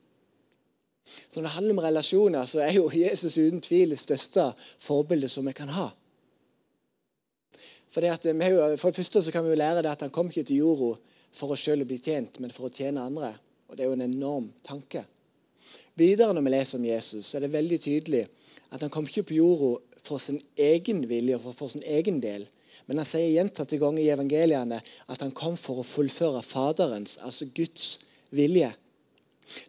Så 1.30 1.40
Når 1.40 1.48
det 1.48 1.54
handler 1.56 1.74
om 1.74 1.84
relasjoner, 1.86 2.46
så 2.46 2.60
er 2.66 2.76
jo 2.76 2.90
Jesus 2.92 3.38
uten 3.38 3.64
tvil 3.64 3.96
det 3.96 4.02
største 4.02 4.52
forbildet 4.60 5.32
som 5.32 5.48
vi 5.48 5.56
kan 5.56 5.72
ha. 5.72 5.90
For 7.90 8.04
det, 8.04 8.12
at 8.12 8.26
jo, 8.28 8.78
for 8.78 8.92
det 8.92 9.00
første 9.00 9.24
så 9.24 9.32
kan 9.32 9.46
vi 9.46 9.56
jo 9.56 9.58
lære 9.58 9.82
det 9.82 9.92
at 9.92 10.04
han 10.04 10.14
kom 10.14 10.28
ikke 10.30 10.44
til 10.46 10.60
jorda 10.62 10.98
for 11.34 11.54
å 11.54 11.58
selv 11.58 11.88
bli 11.88 11.98
tjent, 12.04 12.42
men 12.44 12.52
for 12.54 12.68
å 12.68 12.74
tjene 12.74 13.02
andre. 13.02 13.32
Og 13.68 13.78
Det 13.78 13.86
er 13.86 13.90
jo 13.90 13.96
en 13.98 14.06
enorm 14.06 14.52
tanke. 14.64 15.06
Videre 15.98 16.36
når 16.36 16.46
vi 16.46 16.54
leser 16.54 16.78
om 16.78 16.86
Jesus, 16.86 17.26
så 17.26 17.38
er 17.38 17.48
det 17.48 17.56
veldig 17.56 17.80
tydelig 17.82 18.28
at 18.70 18.84
han 18.84 18.92
kom 18.92 19.08
ikke 19.08 19.30
på 19.30 19.40
jorda 19.40 19.97
for 20.08 20.22
sin 20.24 20.40
egen 20.58 21.04
vilje 21.10 21.38
og 21.38 21.54
for, 21.56 21.72
sin 21.72 21.86
egen 21.86 22.22
del. 22.24 22.48
Men 22.88 23.02
han 23.02 23.08
sier 23.08 23.34
gjentatte 23.34 23.80
ganger 23.82 24.04
i 24.04 24.12
evangeliene 24.14 24.80
at 24.82 25.24
han 25.24 25.34
kom 25.36 25.58
for 25.60 25.82
å 25.82 25.88
fullføre 25.88 26.44
Faderens, 26.46 27.18
altså 27.24 27.50
Guds, 27.56 27.98
vilje. 28.32 28.72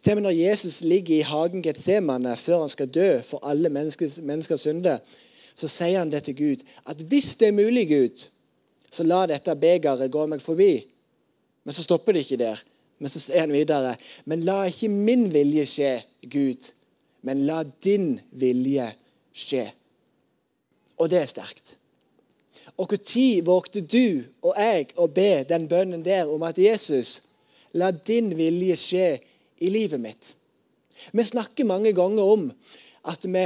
Til 0.03 0.11
og 0.11 0.19
med 0.19 0.25
når 0.27 0.35
Jesus 0.35 0.81
ligger 0.83 1.15
i 1.15 1.27
hagen 1.27 1.63
Getsemane 1.63 2.35
før 2.39 2.65
han 2.65 2.71
skal 2.71 2.91
dø 2.91 3.09
for 3.23 3.43
alle 3.47 3.71
menneskers, 3.71 4.17
menneskers 4.19 4.65
synder, 4.67 4.99
så 5.55 5.67
sier 5.71 6.01
han 6.01 6.11
det 6.11 6.25
til 6.27 6.35
Gud 6.39 6.65
at 6.87 7.03
hvis 7.11 7.35
det 7.39 7.49
er 7.49 7.55
mulig, 7.55 7.87
Gud, 7.91 8.25
så 8.91 9.05
la 9.07 9.25
dette 9.29 9.55
begeret 9.59 10.11
gå 10.11 10.25
meg 10.27 10.43
forbi. 10.43 10.73
Men 11.63 11.75
så 11.75 11.85
stopper 11.85 12.15
det 12.15 12.25
ikke 12.25 12.41
der. 12.41 12.61
Men 12.99 13.11
så 13.11 13.21
er 13.31 13.45
han 13.45 13.55
videre. 13.55 13.95
Men 14.25 14.43
la 14.47 14.63
ikke 14.67 14.89
min 14.91 15.27
vilje 15.31 15.65
skje, 15.69 15.91
Gud, 16.31 16.71
men 17.23 17.45
la 17.47 17.61
din 17.83 18.17
vilje 18.31 18.89
skje. 19.35 19.69
Og 20.99 21.09
det 21.11 21.21
er 21.21 21.29
sterkt. 21.29 21.77
Og 22.79 22.91
når 22.91 23.45
vågte 23.45 23.81
du 23.81 24.23
og 24.41 24.55
jeg 24.55 24.91
å 24.95 25.07
be 25.11 25.43
den 25.47 25.67
bønnen 25.67 26.03
der 26.03 26.29
om 26.31 26.43
at 26.47 26.57
Jesus, 26.59 27.21
la 27.73 27.91
din 27.91 28.31
vilje 28.37 28.77
skje 28.79 29.07
i 29.59 29.71
livet 29.71 29.99
mitt? 29.99 30.33
Vi 31.11 31.23
snakker 31.23 31.67
mange 31.67 31.91
ganger 31.95 32.23
om 32.23 32.49
at 33.07 33.23
vi, 33.23 33.45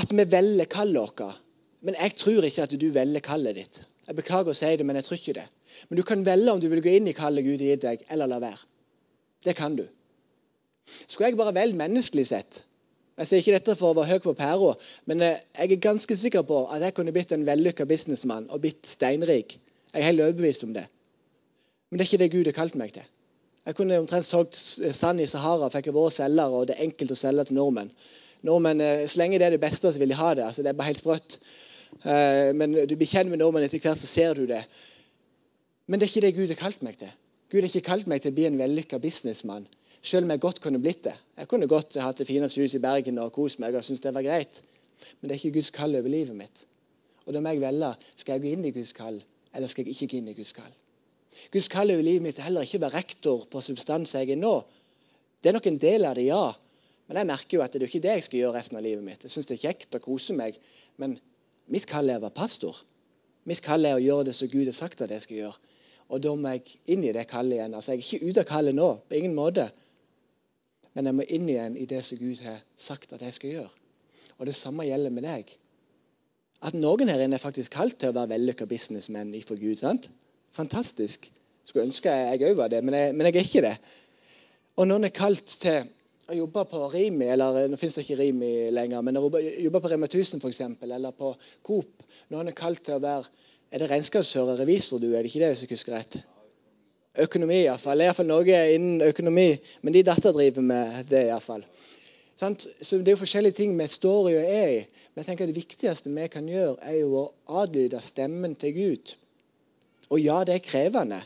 at 0.00 0.12
vi 0.12 0.24
velger 0.24 0.68
kallet 0.70 1.00
vårt. 1.00 1.40
Men 1.82 1.96
jeg 1.98 2.16
tror 2.16 2.46
ikke 2.46 2.64
at 2.64 2.76
du 2.78 2.88
velger 2.94 3.24
kallet 3.24 3.58
ditt. 3.58 3.82
Jeg 4.06 4.16
Beklager 4.16 4.52
å 4.52 4.56
si 4.56 4.70
det, 4.76 4.86
men 4.86 4.96
jeg 4.98 5.06
tror 5.06 5.18
ikke 5.20 5.38
det. 5.40 5.48
Men 5.88 5.98
du 5.98 6.04
kan 6.06 6.24
velge 6.24 6.52
om 6.52 6.60
du 6.60 6.68
vil 6.70 6.82
gå 6.84 6.96
inn 6.98 7.08
i 7.10 7.16
kallet 7.16 7.44
Gud 7.44 7.60
har 7.60 7.74
gitt 7.74 7.84
deg, 7.84 8.04
eller 8.12 8.30
la 8.30 8.38
være. 8.42 8.60
Det 9.44 9.54
kan 9.58 9.76
du. 9.76 9.84
Skulle 11.06 11.30
jeg 11.30 11.38
bare 11.38 11.54
velge 11.56 11.78
menneskelig 11.78 12.26
sett 12.28 12.62
Jeg 13.18 13.28
sier 13.28 13.42
ikke 13.42 13.56
dette 13.58 13.76
for 13.76 13.92
å 13.92 13.96
være 13.98 14.14
høy 14.14 14.22
på 14.24 14.32
pæra, 14.36 14.72
men 15.10 15.20
eh, 15.24 15.40
jeg 15.58 15.74
er 15.74 15.82
ganske 15.84 16.16
sikker 16.16 16.44
på 16.48 16.62
at 16.72 16.80
jeg 16.86 16.94
kunne 16.96 17.12
blitt 17.12 17.34
en 17.36 17.44
vellykka 17.44 17.84
businessmann 17.88 18.48
og 18.48 18.62
blitt 18.64 18.88
steinrik. 18.88 19.58
Jeg 19.92 20.00
er 20.00 20.08
helt 20.08 20.24
overbevist 20.24 20.64
om 20.64 20.72
det. 20.72 20.86
Men 21.90 22.00
det 22.00 22.06
er 22.06 22.08
ikke 22.08 22.22
det 22.22 22.30
Gud 22.32 22.48
har 22.48 22.56
kalt 22.56 22.78
meg 22.80 22.94
til. 22.94 23.04
Jeg 23.66 23.76
kunne 23.78 23.98
omtrent 24.00 24.26
solgt 24.26 24.56
sand 24.56 25.20
i 25.22 25.28
Sahara, 25.28 25.68
fikk 25.70 25.90
jeg 25.90 25.94
vært 25.94 26.16
selger, 26.16 26.54
og 26.56 26.64
det 26.70 26.78
er 26.78 26.86
enkelt 26.86 27.12
å 27.12 27.18
selge 27.18 27.44
til 27.50 27.58
nordmenn. 27.60 27.92
Nordmenn, 28.48 28.80
eh, 28.80 29.04
Så 29.06 29.20
lenge 29.20 29.38
det 29.38 29.46
er 29.46 29.56
det 29.58 29.60
beste, 29.60 29.92
så 29.92 30.00
vil 30.00 30.08
de 30.08 30.18
ha 30.18 30.34
det. 30.34 30.44
altså 30.44 30.62
Det 30.62 30.70
er 30.70 30.78
bare 30.80 30.90
helt 30.90 31.04
sprøtt. 31.04 31.38
Eh, 32.04 32.52
men 32.56 32.72
du 32.88 32.96
blir 32.96 33.06
kjent 33.06 33.28
med 33.28 33.38
nordmenn 33.38 33.68
etter 33.68 33.78
hvert, 33.78 34.00
så 34.00 34.06
ser 34.06 34.34
du 34.34 34.46
det. 34.46 34.64
Men 35.86 36.00
det 36.00 36.08
er 36.08 36.10
ikke 36.10 36.26
det 36.26 36.34
Gud 36.34 36.48
har 36.48 36.56
kalt 36.56 36.82
meg 36.82 36.96
til. 36.96 37.12
Gud 37.50 37.60
har 37.60 37.68
ikke 37.68 37.90
kalt 37.90 38.08
meg 38.08 38.22
til 38.22 38.32
å 38.32 38.34
bli 38.34 38.46
en 38.48 38.58
vellykka 38.58 38.98
businessmann. 38.98 39.66
Selv 40.02 40.26
om 40.26 40.34
jeg 40.34 40.42
godt 40.42 40.60
kunne 40.60 40.80
blitt 40.82 41.04
det. 41.06 41.14
Jeg 41.38 41.48
kunne 41.48 41.68
godt 41.70 41.94
hatt 42.02 42.18
det 42.18 42.26
fineste 42.26 42.60
huset 42.60 42.80
i 42.80 42.82
Bergen 42.82 43.20
og 43.22 43.32
kost 43.34 43.60
meg 43.62 43.76
og 43.78 43.84
syntes 43.86 44.02
det 44.02 44.14
var 44.14 44.26
greit. 44.26 44.62
Men 45.20 45.28
det 45.28 45.36
er 45.36 45.40
ikke 45.40 45.58
Guds 45.58 45.70
kall 45.74 45.94
over 45.98 46.10
livet 46.10 46.36
mitt. 46.36 46.64
Og 47.26 47.34
da 47.34 47.42
må 47.42 47.52
jeg 47.54 47.62
velge 47.62 47.92
skal 48.16 48.34
jeg 48.34 48.42
gå 48.42 48.54
inn 48.56 48.66
i 48.66 48.74
Guds 48.74 48.92
kall, 48.96 49.20
eller 49.54 49.70
skal 49.70 49.86
jeg 49.86 49.94
ikke 49.94 50.10
gå 50.10 50.18
inn 50.18 50.32
i 50.32 50.36
Guds 50.38 50.54
kall. 50.56 50.72
Guds 51.52 51.68
kall 51.70 51.94
over 51.94 52.02
livet 52.04 52.24
mitt 52.26 52.38
er 52.38 52.48
heller 52.48 52.66
ikke 52.66 52.80
å 52.80 52.84
være 52.86 52.98
rektor 52.98 53.46
på 53.50 53.62
substans 53.64 54.14
jeg 54.18 54.34
er 54.34 54.40
nå. 54.40 54.56
Det 55.42 55.50
er 55.50 55.56
nok 55.56 55.68
en 55.70 55.80
del 55.82 56.06
av 56.06 56.16
det, 56.18 56.26
ja. 56.28 56.44
Men 57.08 57.22
jeg 57.22 57.30
merker 57.30 57.58
jo 57.58 57.62
at 57.64 57.74
det 57.74 57.82
er 57.82 57.90
ikke 57.90 58.04
det 58.04 58.16
jeg 58.16 58.26
skal 58.28 58.40
gjøre 58.40 58.56
resten 58.58 58.78
av 58.78 58.84
livet 58.84 59.04
mitt. 59.06 59.22
Jeg 59.26 59.34
syns 59.34 59.48
det 59.50 59.58
er 59.58 59.66
kjekt 59.68 59.98
å 59.98 60.02
kose 60.02 60.34
meg, 60.38 60.58
men 61.02 61.16
mitt 61.70 61.86
kall 61.90 62.10
er 62.10 62.20
å 62.20 62.26
være 62.26 62.36
pastor. 62.36 62.78
Mitt 63.48 63.62
kall 63.62 63.86
er 63.86 63.98
å 63.98 64.02
gjøre 64.02 64.28
det 64.30 64.36
som 64.38 64.50
Gud 64.50 64.68
har 64.70 64.76
sagt 64.76 65.02
at 65.02 65.10
jeg 65.14 65.24
skal 65.24 65.38
gjøre. 65.40 65.70
Og 66.12 66.22
da 66.22 66.34
må 66.36 66.52
jeg 66.54 66.76
inn 66.94 67.04
i 67.06 67.14
det 67.14 67.24
kallet 67.30 67.58
igjen. 67.58 67.74
Altså, 67.74 67.94
Jeg 67.94 68.02
er 68.02 68.06
ikke 68.06 68.30
ute 68.30 68.44
av 68.44 68.50
kallet 68.50 68.76
nå, 68.76 68.88
på 69.08 69.18
ingen 69.18 69.34
måte. 69.34 69.70
Men 70.92 71.08
jeg 71.08 71.16
må 71.16 71.26
inn 71.28 71.48
igjen 71.48 71.76
i 71.80 71.86
det 71.88 72.02
som 72.04 72.20
Gud 72.20 72.42
har 72.44 72.60
sagt 72.76 73.14
at 73.16 73.22
jeg 73.24 73.36
skal 73.36 73.54
gjøre. 73.56 73.70
Og 74.38 74.48
det 74.48 74.56
samme 74.58 74.86
gjelder 74.86 75.14
med 75.14 75.24
deg. 75.26 75.52
At 76.62 76.76
noen 76.78 77.10
her 77.10 77.22
inne 77.24 77.38
er 77.38 77.42
faktisk 77.42 77.74
kalt 77.74 77.98
til 77.98 78.12
å 78.12 78.16
være 78.16 78.34
vellykka 78.36 78.68
businessmenn 78.70 79.32
ifra 79.34 79.56
Gud. 79.58 79.80
sant? 79.80 80.10
Fantastisk. 80.54 81.30
Skulle 81.64 81.88
ønske 81.88 82.10
jeg 82.10 82.44
òg 82.50 82.56
var 82.58 82.70
det, 82.70 82.82
men 82.84 82.94
jeg, 82.94 83.14
men 83.14 83.28
jeg, 83.28 83.36
er 83.36 83.48
ikke 83.48 83.64
det. 83.64 83.76
Og 84.76 84.88
noen 84.88 85.06
er 85.06 85.14
kalt 85.14 85.56
til 85.62 85.86
å 86.30 86.36
jobbe 86.36 86.64
på 86.70 86.80
Rimi, 86.92 87.28
eller 87.32 87.68
nå 87.70 87.78
finnes 87.78 87.96
det 87.98 88.04
ikke 88.06 88.18
Rimi 88.20 88.52
lenger, 88.74 89.02
men 89.04 89.18
å 89.18 89.24
jobbe 89.26 89.82
på 89.82 89.92
Rema 89.92 90.08
1000 90.10 90.42
f.eks., 90.42 90.60
eller 90.82 91.14
på 91.16 91.32
Coop. 91.66 92.04
Noen 92.34 92.50
er 92.50 92.58
kalt 92.58 92.84
til 92.86 92.98
å 92.98 93.02
være 93.02 93.30
Er 93.72 93.80
det 93.80 93.86
regnskapsfører, 93.88 94.58
revisor 94.60 95.00
du, 95.00 95.14
er 95.16 95.24
det 95.24 95.30
ikke 95.30 95.40
det 95.40 95.46
hvis 95.54 95.62
jeg 95.64 95.70
husker 95.72 95.94
rett? 95.96 96.18
Økonomi, 97.20 97.58
iallfall. 97.66 97.98
Det 98.00 98.06
er 98.06 98.08
iallfall 98.08 98.28
noe 98.30 98.60
innen 98.72 99.04
økonomi. 99.04 99.48
Men 99.84 99.96
de 99.96 100.04
datter 100.06 100.32
driver 100.32 100.64
med 100.64 101.02
det, 101.10 101.26
iallfall. 101.28 101.64
Så 102.36 102.98
det 102.98 103.12
er 103.12 103.14
jo 103.14 103.20
forskjellige 103.20 103.58
ting 103.60 103.74
vi 103.78 103.86
står 103.90 104.30
i 104.30 104.36
og 104.38 104.46
er 104.48 104.70
i. 104.78 104.78
Men 105.12 105.20
jeg 105.20 105.28
tenker 105.28 105.50
det 105.50 105.58
viktigste 105.58 106.10
vi 106.10 106.28
kan 106.32 106.46
gjøre, 106.48 106.78
er 106.88 107.02
jo 107.02 107.18
å 107.20 107.58
adlyde 107.60 108.00
stemmen 108.00 108.56
til 108.56 108.72
Gud. 108.72 109.12
Og 110.08 110.20
ja, 110.20 110.38
det 110.48 110.56
er 110.56 110.64
krevende. 110.64 111.20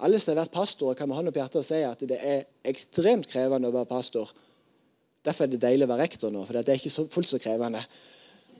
Alle 0.00 0.16
som 0.20 0.32
har 0.32 0.46
vært 0.46 0.54
pastorer, 0.54 0.96
kan 0.96 1.10
med 1.10 1.18
hånda 1.18 1.32
på 1.34 1.42
hjertet 1.42 1.66
si 1.66 1.82
at 1.84 2.00
det 2.08 2.16
er 2.24 2.46
ekstremt 2.72 3.28
krevende 3.28 3.68
å 3.68 3.74
være 3.74 3.90
pastor. 3.90 4.32
Derfor 5.24 5.44
er 5.44 5.52
det 5.52 5.60
deilig 5.60 5.84
å 5.84 5.90
være 5.92 6.06
rektor 6.06 6.32
nå, 6.32 6.46
for 6.48 6.56
det 6.56 6.72
er 6.72 6.80
ikke 6.80 7.08
fullt 7.12 7.28
så 7.28 7.40
krevende. 7.42 7.82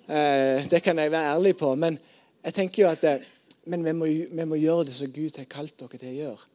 Eh, 0.05 0.69
det 0.69 0.83
kan 0.85 1.01
jeg 1.01 1.13
være 1.15 1.33
ærlig 1.33 1.55
på. 1.57 1.73
Men 1.81 1.97
jeg 2.45 2.57
tenker 2.57 2.85
jo 2.85 2.91
at 2.91 3.05
det, 3.05 3.15
men 3.71 3.85
vi 3.87 3.95
må, 3.97 4.09
vi 4.11 4.47
må, 4.47 4.59
gjøre 4.59 4.89
det 4.89 4.97
som 4.97 5.13
Gud 5.15 5.39
har 5.39 5.49
kalt 5.51 5.77
dere 5.79 6.01
til 6.01 6.11
å 6.11 6.19
gjøre. 6.19 6.49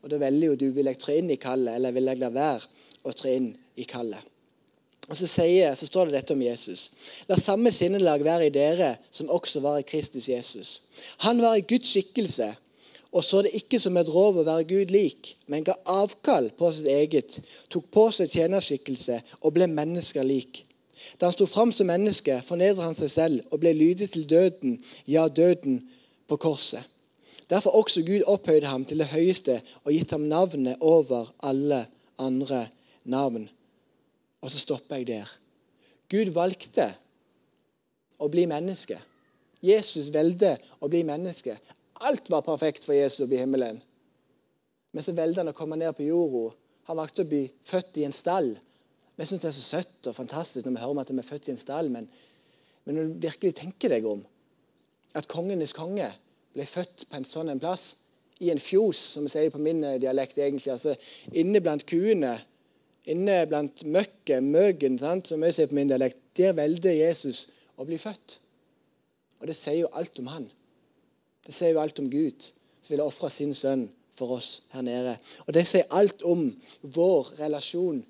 Og 0.00 0.12
Da 0.12 0.20
velger 0.20 0.52
jo 0.52 0.58
du 0.60 0.68
vil 0.76 0.88
jeg 0.88 1.00
tre 1.00 1.18
inn 1.20 1.32
i 1.32 1.40
kallet, 1.40 1.76
eller 1.76 1.96
vil 1.96 2.08
jeg 2.08 2.20
la 2.20 2.30
være 2.32 2.68
å 3.04 3.14
tre 3.16 3.34
inn 3.36 3.50
i 3.80 3.86
kallet. 3.88 4.26
Og 5.10 5.16
så, 5.18 5.26
sier, 5.26 5.74
så 5.74 5.88
står 5.88 6.06
det 6.06 6.20
dette 6.20 6.34
om 6.36 6.42
Jesus. 6.44 6.90
La 7.26 7.36
samme 7.40 7.72
sinnelag 7.74 8.22
være 8.22 8.46
i 8.46 8.54
dere 8.54 8.92
som 9.10 9.32
også 9.32 9.62
var 9.64 9.80
i 9.80 9.86
Kristus 9.88 10.28
Jesus. 10.30 10.74
Han 11.26 11.42
var 11.42 11.56
i 11.58 11.66
Guds 11.66 11.90
skikkelse 11.90 12.52
og 13.10 13.24
så 13.26 13.42
det 13.42 13.56
ikke 13.58 13.78
som 13.82 13.96
et 13.98 14.10
rov 14.10 14.38
å 14.38 14.46
være 14.46 14.68
Gud 14.70 14.92
lik, 14.94 15.34
men 15.50 15.64
ga 15.66 15.74
avkall 15.90 16.50
på 16.58 16.70
sitt 16.74 16.86
eget, 16.90 17.40
tok 17.72 17.88
på 17.90 18.06
seg 18.14 18.30
tjenerskikkelse 18.30 19.18
og 19.40 19.54
ble 19.56 19.66
mennesker 19.70 20.26
lik. 20.26 20.62
Da 21.18 21.26
han 21.26 21.34
sto 21.34 21.48
fram 21.50 21.72
som 21.74 21.90
menneske, 21.90 22.38
fornedret 22.46 22.84
han 22.84 22.94
seg 22.94 23.10
selv 23.10 23.50
og 23.50 23.62
ble 23.64 23.72
lydig 23.74 24.12
til 24.14 24.28
døden, 24.30 24.78
ja, 25.10 25.26
døden 25.26 25.82
på 26.30 26.38
korset. 26.38 26.86
Derfor 27.50 27.74
også 27.74 28.04
Gud 28.06 28.22
opphøyde 28.30 28.70
ham 28.70 28.84
til 28.86 29.02
det 29.02 29.10
høyeste 29.10 29.58
og 29.82 29.92
gitt 29.92 30.12
ham 30.14 30.28
navnet 30.30 30.78
over 30.80 31.32
alle 31.42 31.82
andre 32.18 32.68
navn. 33.04 33.48
Og 34.40 34.50
så 34.50 34.58
stopper 34.62 35.00
jeg 35.00 35.08
der. 35.10 35.32
Gud 36.10 36.30
valgte 36.34 36.86
å 38.20 38.28
bli 38.30 38.46
menneske. 38.50 39.00
Jesus 39.62 40.12
valgte 40.14 40.54
å 40.80 40.88
bli 40.88 41.02
menneske. 41.06 41.58
Alt 42.06 42.30
var 42.32 42.46
perfekt 42.46 42.86
for 42.86 42.96
Jesus 42.96 43.26
i 43.26 43.40
himmelen. 43.40 43.82
Men 44.94 45.04
så 45.04 45.14
valgte 45.14 45.42
han 45.42 45.52
å 45.52 45.56
komme 45.56 45.78
ned 45.78 45.92
på 45.96 46.06
jorda. 46.06 46.54
Han 46.88 46.98
valgte 46.98 47.26
å 47.26 47.30
bli 47.30 47.44
født 47.66 48.00
i 48.00 48.06
en 48.06 48.14
stall. 48.16 48.54
Vi 49.18 49.26
syns 49.26 49.42
det 49.42 49.50
er 49.50 49.58
så 49.58 49.66
søtt 49.76 50.08
og 50.08 50.16
fantastisk 50.16 50.64
når 50.64 50.76
vi 50.76 50.82
hører 50.82 50.94
om 50.94 51.02
at 51.02 51.10
vi 51.12 51.20
er 51.20 51.26
født 51.26 51.50
i 51.50 51.52
en 51.52 51.60
stall, 51.60 51.90
men, 51.92 52.06
men 52.86 52.96
når 52.96 53.10
du 53.10 53.26
virkelig 53.26 53.58
tenker 53.58 53.92
deg 53.92 54.06
om 54.08 54.22
at 55.16 55.28
kongenes 55.30 55.74
konge 55.76 56.08
ble 56.54 56.66
født 56.66 57.06
på 57.10 57.18
en 57.18 57.26
sånn 57.26 57.52
en 57.52 57.62
plass. 57.62 57.94
I 58.40 58.50
en 58.54 58.62
fjos, 58.62 58.98
som 59.14 59.26
vi 59.26 59.32
sier 59.32 59.52
på 59.52 59.60
min 59.60 59.82
eh, 59.84 59.98
dialekt. 60.00 60.38
egentlig, 60.38 60.72
altså 60.72 60.94
Inne 61.36 61.60
blant 61.60 61.84
kuene, 61.84 62.38
inne 63.04 63.42
blant 63.50 63.82
møkket, 63.84 64.40
møgen, 64.42 64.96
sant, 64.98 65.28
som 65.28 65.44
vi 65.44 65.52
sier 65.52 65.68
på 65.68 65.76
min 65.76 65.90
dialekt. 65.90 66.22
Der 66.38 66.54
velger 66.56 66.94
Jesus 66.96 67.48
å 67.76 67.84
bli 67.84 67.98
født. 68.00 68.38
Og 69.40 69.48
det 69.48 69.56
sier 69.56 69.82
jo 69.82 69.92
alt 69.96 70.18
om 70.22 70.32
han. 70.32 70.48
Det 71.44 71.52
sier 71.56 71.74
jo 71.74 71.82
alt 71.82 72.00
om 72.00 72.08
Gud, 72.12 72.48
som 72.80 72.94
ville 72.94 73.04
ofre 73.04 73.30
sin 73.32 73.52
sønn 73.56 73.88
for 74.16 74.36
oss 74.36 74.50
her 74.72 74.84
nede. 74.84 75.16
Og 75.46 75.54
det 75.56 75.66
sier 75.68 75.88
alt 75.96 76.24
om 76.28 76.48
vår 76.80 77.34
relasjon 77.40 78.02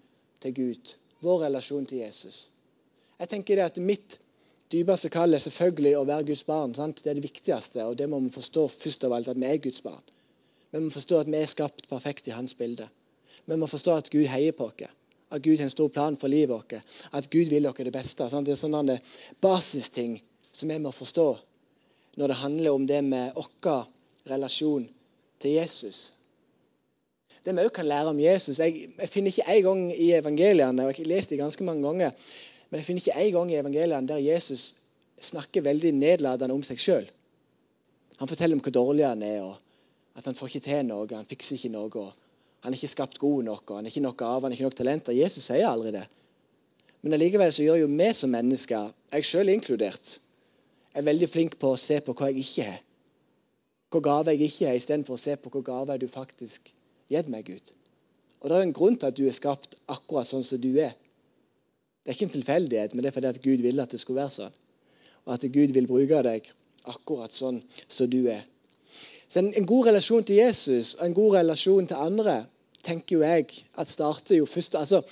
til 0.43 0.57
Gud. 0.57 0.95
Vår 1.23 1.47
relasjon 1.47 1.87
til 1.87 2.03
Jesus. 2.05 2.49
Jeg 3.21 3.31
tenker 3.31 3.59
det 3.59 3.69
at 3.69 3.83
Mitt 3.83 4.17
dypeste 4.73 5.11
kall 5.13 5.35
er 5.35 5.43
selvfølgelig 5.43 5.97
å 5.99 6.07
være 6.09 6.29
Guds 6.31 6.45
barn. 6.47 6.75
Sant? 6.77 7.03
Det 7.05 7.11
er 7.13 7.19
det 7.19 7.27
viktigste, 7.27 7.85
og 7.87 7.99
det 7.99 8.09
må 8.11 8.21
vi 8.23 8.33
forstå 8.35 8.67
først 8.75 9.05
av 9.09 9.17
alt, 9.17 9.29
at 9.33 9.41
vi 9.41 9.49
er 9.49 9.61
Guds 9.63 9.83
barn. 9.85 10.03
Vi 10.71 10.79
må 10.79 10.91
forstå 10.95 11.21
at 11.25 11.31
vi 11.31 11.41
er 11.41 11.51
skapt 11.51 11.89
perfekt 11.91 12.29
i 12.31 12.35
Hans 12.35 12.55
bilde. 12.55 12.87
Vi 13.47 13.59
må 13.59 13.67
forstå 13.67 13.97
at 13.99 14.11
Gud 14.13 14.29
heier 14.31 14.55
på 14.55 14.69
oss. 14.71 14.87
At 15.31 15.43
Gud 15.43 15.59
har 15.59 15.69
en 15.69 15.71
stor 15.71 15.89
plan 15.95 16.17
for 16.19 16.31
livet 16.31 16.51
vårt. 16.51 16.75
At 17.13 17.29
Gud 17.31 17.51
vil 17.51 17.67
oss 17.67 17.79
det 17.79 17.93
beste. 17.95 18.29
Sant? 18.31 18.47
Det 18.47 18.55
er 18.55 18.61
sånne 18.61 18.99
basisting 19.43 20.19
som 20.53 20.71
vi 20.71 20.79
må 20.83 20.91
forstå 20.95 21.29
når 22.19 22.33
det 22.33 22.41
handler 22.41 22.75
om 22.75 22.87
det 22.87 23.03
med 23.07 23.37
vår 23.37 23.85
relasjon 24.31 24.89
til 25.41 25.51
Jesus. 25.57 26.13
Det 27.45 27.55
vi 27.57 27.63
òg 27.65 27.73
kan 27.73 27.87
lære 27.89 28.11
om 28.11 28.19
Jesus 28.21 28.59
Jeg, 28.59 28.91
jeg 28.99 29.09
finner 29.09 29.33
ikke 29.33 29.53
en 29.55 29.63
gang 29.65 29.85
i 29.95 30.11
evangeliene, 30.13 30.85
og 30.85 30.91
jeg 30.91 30.99
har 30.99 31.13
lest 31.15 31.31
det 31.31 31.39
ganske 31.39 31.65
mange 31.65 31.87
ganger, 31.87 32.11
men 32.71 32.79
jeg 32.79 32.87
finner 32.87 33.03
ikke 33.03 33.23
en 33.25 33.33
gang 33.35 33.51
i 33.51 33.59
evangeliene 33.59 34.09
der 34.09 34.23
Jesus 34.23 34.71
snakker 35.21 35.65
veldig 35.67 35.91
nedladende 35.97 36.55
om 36.55 36.63
seg 36.65 36.81
sjøl. 36.81 37.09
Han 38.21 38.29
forteller 38.31 38.57
om 38.57 38.63
hvor 38.63 38.75
dårlig 38.75 39.07
han 39.09 39.23
er, 39.27 39.43
og 39.45 40.19
at 40.19 40.27
han 40.29 40.37
får 40.37 40.53
ikke 40.53 40.67
til 40.69 40.87
noe, 40.87 41.09
han 41.13 41.29
fikser 41.29 41.57
ikke 41.57 41.73
noe. 41.75 42.07
Han 42.61 42.75
er 42.75 42.79
ikke 42.79 42.93
skapt 42.93 43.19
god 43.21 43.47
nok, 43.47 43.73
han 43.73 43.87
er 43.87 43.93
ikke 43.93 44.05
noe 44.05 44.27
av, 44.27 44.45
han 44.45 44.53
er 44.53 44.59
ikke 44.59 44.69
nok 44.69 44.77
talenter. 44.79 45.17
Jesus 45.17 45.47
sier 45.49 45.69
aldri 45.69 45.95
det. 45.97 46.05
Men 47.01 47.17
allikevel 47.17 47.53
så 47.57 47.65
gjør 47.65 47.81
jo 47.81 47.89
vi 47.89 48.11
som 48.17 48.33
mennesker, 48.35 48.91
jeg 49.15 49.27
sjøl 49.27 49.53
inkludert, 49.55 50.19
er 50.93 51.07
veldig 51.07 51.29
flink 51.31 51.57
på 51.61 51.73
å 51.73 51.81
se 51.81 52.01
på 52.05 52.13
hva 52.17 52.29
jeg 52.29 52.45
ikke 52.45 52.67
har. 52.69 52.81
Hva 53.91 54.03
gave 54.05 54.35
jeg 54.35 54.51
ikke 54.51 54.69
har, 54.69 54.79
istedenfor 54.79 55.17
å 55.17 55.23
se 55.23 55.37
på 55.41 55.53
hva 55.55 55.63
gave 55.67 55.97
du 55.99 56.07
faktisk 56.11 56.69
gir 57.11 57.31
meg, 57.33 57.49
Gud. 57.49 57.73
Og 58.41 58.49
Det 58.49 58.57
er 58.57 58.67
en 58.67 58.77
grunn 58.77 58.97
til 58.97 59.09
at 59.09 59.17
du 59.17 59.25
er 59.27 59.37
skapt 59.37 59.79
akkurat 59.91 60.29
sånn 60.29 60.45
som 60.47 60.61
du 60.61 60.71
er. 60.81 60.93
Det 62.01 62.11
er 62.11 62.17
ikke 62.17 62.29
en 62.29 62.37
tilfeldighet, 62.39 62.95
men 62.95 63.05
det 63.05 63.11
er 63.11 63.17
fordi 63.17 63.27
at 63.27 63.43
Gud 63.43 63.63
ville 63.65 63.83
at 63.83 63.93
det 63.93 64.01
skulle 64.01 64.23
være 64.23 64.37
sånn. 64.37 64.55
Og 65.27 65.35
at 65.35 65.45
Gud 65.53 65.75
vil 65.77 65.89
bruke 65.89 66.23
deg 66.25 66.49
akkurat 66.89 67.35
sånn 67.37 67.61
som 67.89 68.09
du 68.11 68.25
er. 68.33 68.47
Så 69.29 69.43
en, 69.43 69.53
en 69.55 69.67
god 69.69 69.91
relasjon 69.91 70.25
til 70.27 70.41
Jesus 70.41 70.95
og 70.97 71.05
en 71.07 71.15
god 71.15 71.37
relasjon 71.39 71.87
til 71.87 72.01
andre 72.01 72.41
tenker 72.83 73.19
jo 73.19 73.21
jeg 73.23 73.61
at 73.79 73.93
starter 73.93 74.41
jo 74.41 74.49
først 74.49 74.75
altså, 74.75 75.03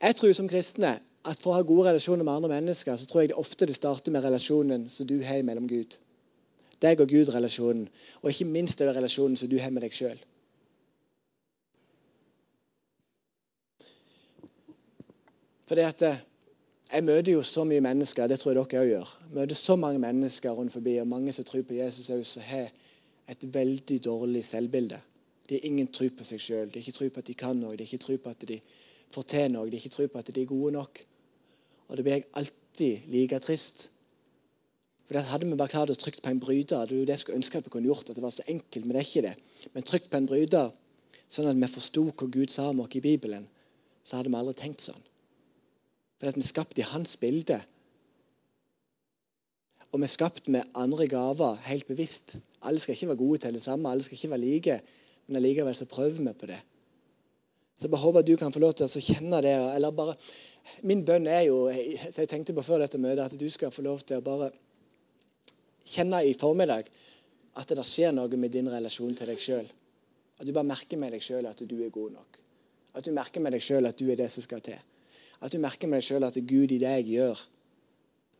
Jeg 0.00 0.16
tror 0.16 0.32
som 0.32 0.48
kristne 0.48 0.98
at 1.26 1.40
for 1.40 1.50
å 1.50 1.56
ha 1.56 1.64
gode 1.66 1.88
relasjoner 1.88 2.24
med 2.24 2.36
andre 2.36 2.50
mennesker, 2.52 2.96
så 2.96 3.06
tror 3.08 3.22
jeg 3.22 3.30
det 3.32 3.40
ofte 3.40 3.66
det 3.66 3.74
starter 3.74 4.12
med 4.14 4.22
relasjonen 4.24 4.86
som 4.92 5.08
du 5.08 5.16
har 5.24 5.42
mellom 5.42 5.66
Gud. 5.68 5.96
Deg 6.82 7.00
og 7.00 7.08
Gud-relasjonen, 7.08 7.88
og 8.20 8.30
ikke 8.30 8.46
minst 8.46 8.78
den 8.78 8.92
relasjonen 8.94 9.36
som 9.40 9.48
du 9.50 9.56
har 9.58 9.72
med 9.72 9.82
deg 9.82 9.96
sjøl. 9.96 10.20
Fordi 15.66 15.82
at 15.82 16.04
eh, 16.06 16.20
Jeg 16.92 17.02
møter 17.02 17.32
jo 17.32 17.42
så 17.42 17.64
mye 17.66 17.82
mennesker, 17.82 18.28
det 18.30 18.38
tror 18.38 18.52
jeg 18.52 18.58
dere 18.70 18.82
òg 18.82 18.90
gjør. 18.92 19.12
Møter 19.34 19.58
så 19.58 19.74
mange 19.76 19.98
mennesker 19.98 20.54
rundt 20.54 20.72
forbi, 20.72 20.98
og 21.02 21.08
mange 21.10 21.32
som 21.34 21.44
tror 21.44 21.64
på 21.66 21.74
Jesus 21.74 22.10
òg, 22.14 22.22
som 22.24 22.44
har 22.46 22.70
et 23.26 23.46
veldig 23.54 23.98
dårlig 24.04 24.44
selvbilde. 24.46 25.00
De 25.48 25.58
har 25.58 25.66
ingen 25.66 25.88
tro 25.90 26.06
på 26.14 26.26
seg 26.26 26.42
sjøl. 26.42 26.70
De 26.70 26.78
har 26.78 26.86
ikke 26.86 26.94
tro 26.94 27.08
på 27.10 27.22
at 27.22 27.26
de 27.26 27.34
kan 27.38 27.58
noe, 27.58 27.74
de 27.74 27.82
har 27.82 27.90
ikke 27.90 28.04
tro 28.04 28.16
på 28.22 28.30
at 28.30 28.46
de 28.48 28.60
fortjener 29.14 29.56
noe, 29.56 29.66
de 29.66 29.78
har 29.78 29.82
ikke 29.82 29.96
tro 29.96 30.06
på 30.12 30.22
at 30.22 30.30
de 30.30 30.42
er 30.42 30.50
gode 30.50 30.72
nok. 30.76 31.02
Og 31.88 31.98
det 31.98 32.06
blir 32.06 32.16
jeg 32.16 32.26
alltid 32.38 33.10
like 33.10 33.42
trist. 33.42 33.88
For 35.06 35.18
Hadde 35.22 35.46
vi 35.46 35.58
bare 35.58 35.70
klart 35.70 35.90
å 35.90 35.98
trykke 35.98 36.22
på 36.22 36.30
en 36.30 36.42
bryter, 36.42 36.86
det 36.86 36.94
er 36.94 37.02
jo 37.02 37.06
det 37.06 37.14
jeg 37.14 37.24
skulle 37.24 37.42
ønske 37.42 37.58
at 37.58 37.66
vi 37.66 37.74
kunne 37.74 37.90
gjort, 37.90 38.10
at 38.10 38.18
det 38.18 38.22
var 38.22 38.34
så 38.34 38.46
enkelt, 38.50 38.86
men 38.86 38.94
det 38.94 39.02
er 39.02 39.10
ikke 39.10 39.26
det. 39.26 39.34
Men 39.74 39.86
trykk 39.86 40.08
på 40.10 40.18
en 40.18 40.30
bryter, 40.30 40.72
sånn 41.30 41.50
at 41.50 41.58
vi 41.58 41.68
forsto 41.70 42.08
hva 42.10 42.30
Gud 42.38 42.54
sa 42.54 42.70
om 42.70 42.82
oss 42.82 42.94
i 42.98 43.02
Bibelen, 43.02 43.46
så 44.06 44.18
hadde 44.18 44.30
vi 44.30 44.38
aldri 44.38 44.54
tenkt 44.58 44.86
sånn. 44.86 45.06
For 46.20 46.30
at 46.30 46.36
vi 46.36 46.44
er 46.44 46.48
skapt 46.48 46.78
i 46.80 46.86
hans 46.86 47.16
bilde. 47.20 47.58
Og 49.92 50.00
vi 50.00 50.06
er 50.06 50.12
skapt 50.12 50.48
med 50.52 50.68
andre 50.74 51.06
gaver 51.08 51.60
helt 51.68 51.86
bevisst. 51.88 52.36
Alle 52.62 52.80
skal 52.80 52.96
ikke 52.96 53.10
være 53.12 53.22
gode 53.22 53.38
til 53.44 53.54
det 53.54 53.62
samme, 53.62 53.90
alle 53.90 54.02
skal 54.02 54.16
ikke 54.16 54.30
være 54.30 54.44
like, 54.44 54.80
men 55.26 55.36
allikevel 55.36 55.74
så 55.74 55.86
prøver 55.88 56.18
vi 56.18 56.32
på 56.32 56.46
det. 56.46 56.58
Så 57.76 57.84
Jeg 57.86 57.90
bare 57.90 58.00
håper 58.00 58.18
at 58.18 58.26
du 58.26 58.36
kan 58.36 58.52
få 58.52 58.58
lov 58.58 58.72
til 58.72 58.86
å 58.86 59.00
kjenne 59.00 59.42
det. 59.42 59.74
eller 59.74 59.90
bare, 59.90 60.14
Min 60.82 61.04
bønn 61.04 61.26
er 61.26 61.42
jo 61.46 61.68
jeg 61.68 62.28
tenkte 62.28 62.54
på 62.54 62.62
før 62.62 62.78
dette 62.78 62.98
møtet, 62.98 63.24
at 63.24 63.40
du 63.40 63.48
skal 63.50 63.70
få 63.70 63.82
lov 63.82 64.00
til 64.00 64.18
å 64.18 64.24
bare 64.24 64.50
kjenne 65.86 66.24
i 66.26 66.34
formiddag 66.34 66.88
at 67.56 67.68
det 67.68 67.84
skjer 67.86 68.12
noe 68.12 68.36
med 68.36 68.50
din 68.50 68.68
relasjon 68.68 69.14
til 69.14 69.30
deg 69.30 69.40
sjøl. 69.40 69.68
At 70.40 70.46
du 70.46 70.52
bare 70.52 70.68
merker 70.68 70.98
med 71.00 71.14
deg 71.14 71.22
sjøl 71.22 71.46
at 71.46 71.62
du 71.62 71.76
er 71.84 71.92
god 71.94 72.16
nok. 72.18 72.40
At 72.94 73.04
du 73.04 73.12
merker 73.12 73.40
med 73.40 73.52
deg 73.52 73.62
sjøl 73.62 73.86
at 73.86 73.96
du 73.96 74.10
er 74.10 74.18
det 74.18 74.28
som 74.32 74.44
skal 74.44 74.60
til. 74.64 74.80
At 75.40 75.52
du 75.52 75.60
merker 75.60 75.88
med 75.88 76.00
deg 76.00 76.08
sjøl 76.08 76.26
at 76.26 76.38
Gud 76.48 76.72
i 76.72 76.80
deg 76.80 77.10
gjør 77.12 77.40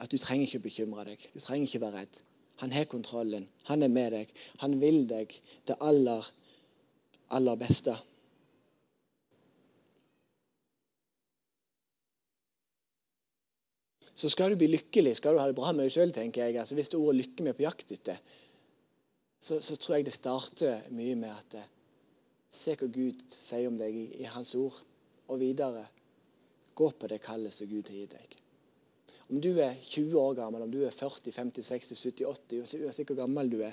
at 0.00 0.12
du 0.12 0.19
trenger 0.21 0.47
ikke 0.47 0.61
å 0.61 0.67
bekymre 0.67 1.05
deg. 1.09 1.29
Du 1.33 1.41
trenger 1.41 1.69
ikke 1.69 1.83
være 1.85 2.03
redd. 2.03 2.19
Han 2.62 2.73
har 2.73 2.88
kontrollen. 2.88 3.47
Han 3.69 3.85
er 3.85 3.93
med 3.93 4.12
deg. 4.12 4.35
Han 4.62 4.76
vil 4.81 5.05
deg 5.09 5.33
det 5.69 5.76
aller, 5.85 6.29
aller 7.37 7.59
beste. 7.61 7.97
Så 14.17 14.31
skal 14.33 14.53
du 14.53 14.57
bli 14.57 14.71
lykkelig, 14.73 15.19
skal 15.19 15.37
du 15.37 15.43
ha 15.43 15.49
det 15.49 15.57
bra 15.59 15.75
med 15.76 15.85
deg 15.85 15.93
sjøl, 15.93 16.12
tenker 16.17 16.47
jeg. 16.47 16.57
Altså, 16.61 16.76
hvis 16.76 16.88
det 16.88 17.00
ordet 17.00 17.19
'lykke' 17.21 17.45
vi 17.45 17.53
er 17.53 17.57
på 17.59 17.67
jakt 17.67 17.93
etter, 17.93 18.21
så, 19.40 19.61
så, 19.61 19.77
tror 19.77 19.97
jeg 19.97 20.07
det 20.07 20.14
starter 20.16 20.87
mye 20.90 21.14
med 21.14 21.31
at 21.31 21.59
Se 22.57 22.73
hva 22.73 22.87
Gud 22.88 23.18
sier 23.29 23.68
om 23.68 23.77
deg 23.77 23.92
i, 23.92 24.05
i 24.23 24.29
Hans 24.33 24.55
ord, 24.57 24.79
og 25.29 25.40
videre 25.42 25.83
Gå 26.77 26.91
på 26.93 27.09
det 27.11 27.23
kallet 27.25 27.55
som 27.55 27.69
Gud 27.71 27.89
har 27.89 27.97
gitt 27.97 28.17
deg. 28.17 28.35
Om 29.27 29.41
du 29.43 29.51
er 29.59 29.75
20 29.83 30.19
år 30.21 30.35
gammel, 30.39 30.62
om 30.62 30.71
du 30.71 30.83
er 30.87 30.95
40, 30.95 31.33
50, 31.35 31.65
60, 31.65 31.99
70, 31.99 32.27
80, 32.31 32.83
uansett 32.85 33.09
hvor 33.11 33.19
gammel 33.19 33.51
du 33.51 33.59
er, 33.67 33.73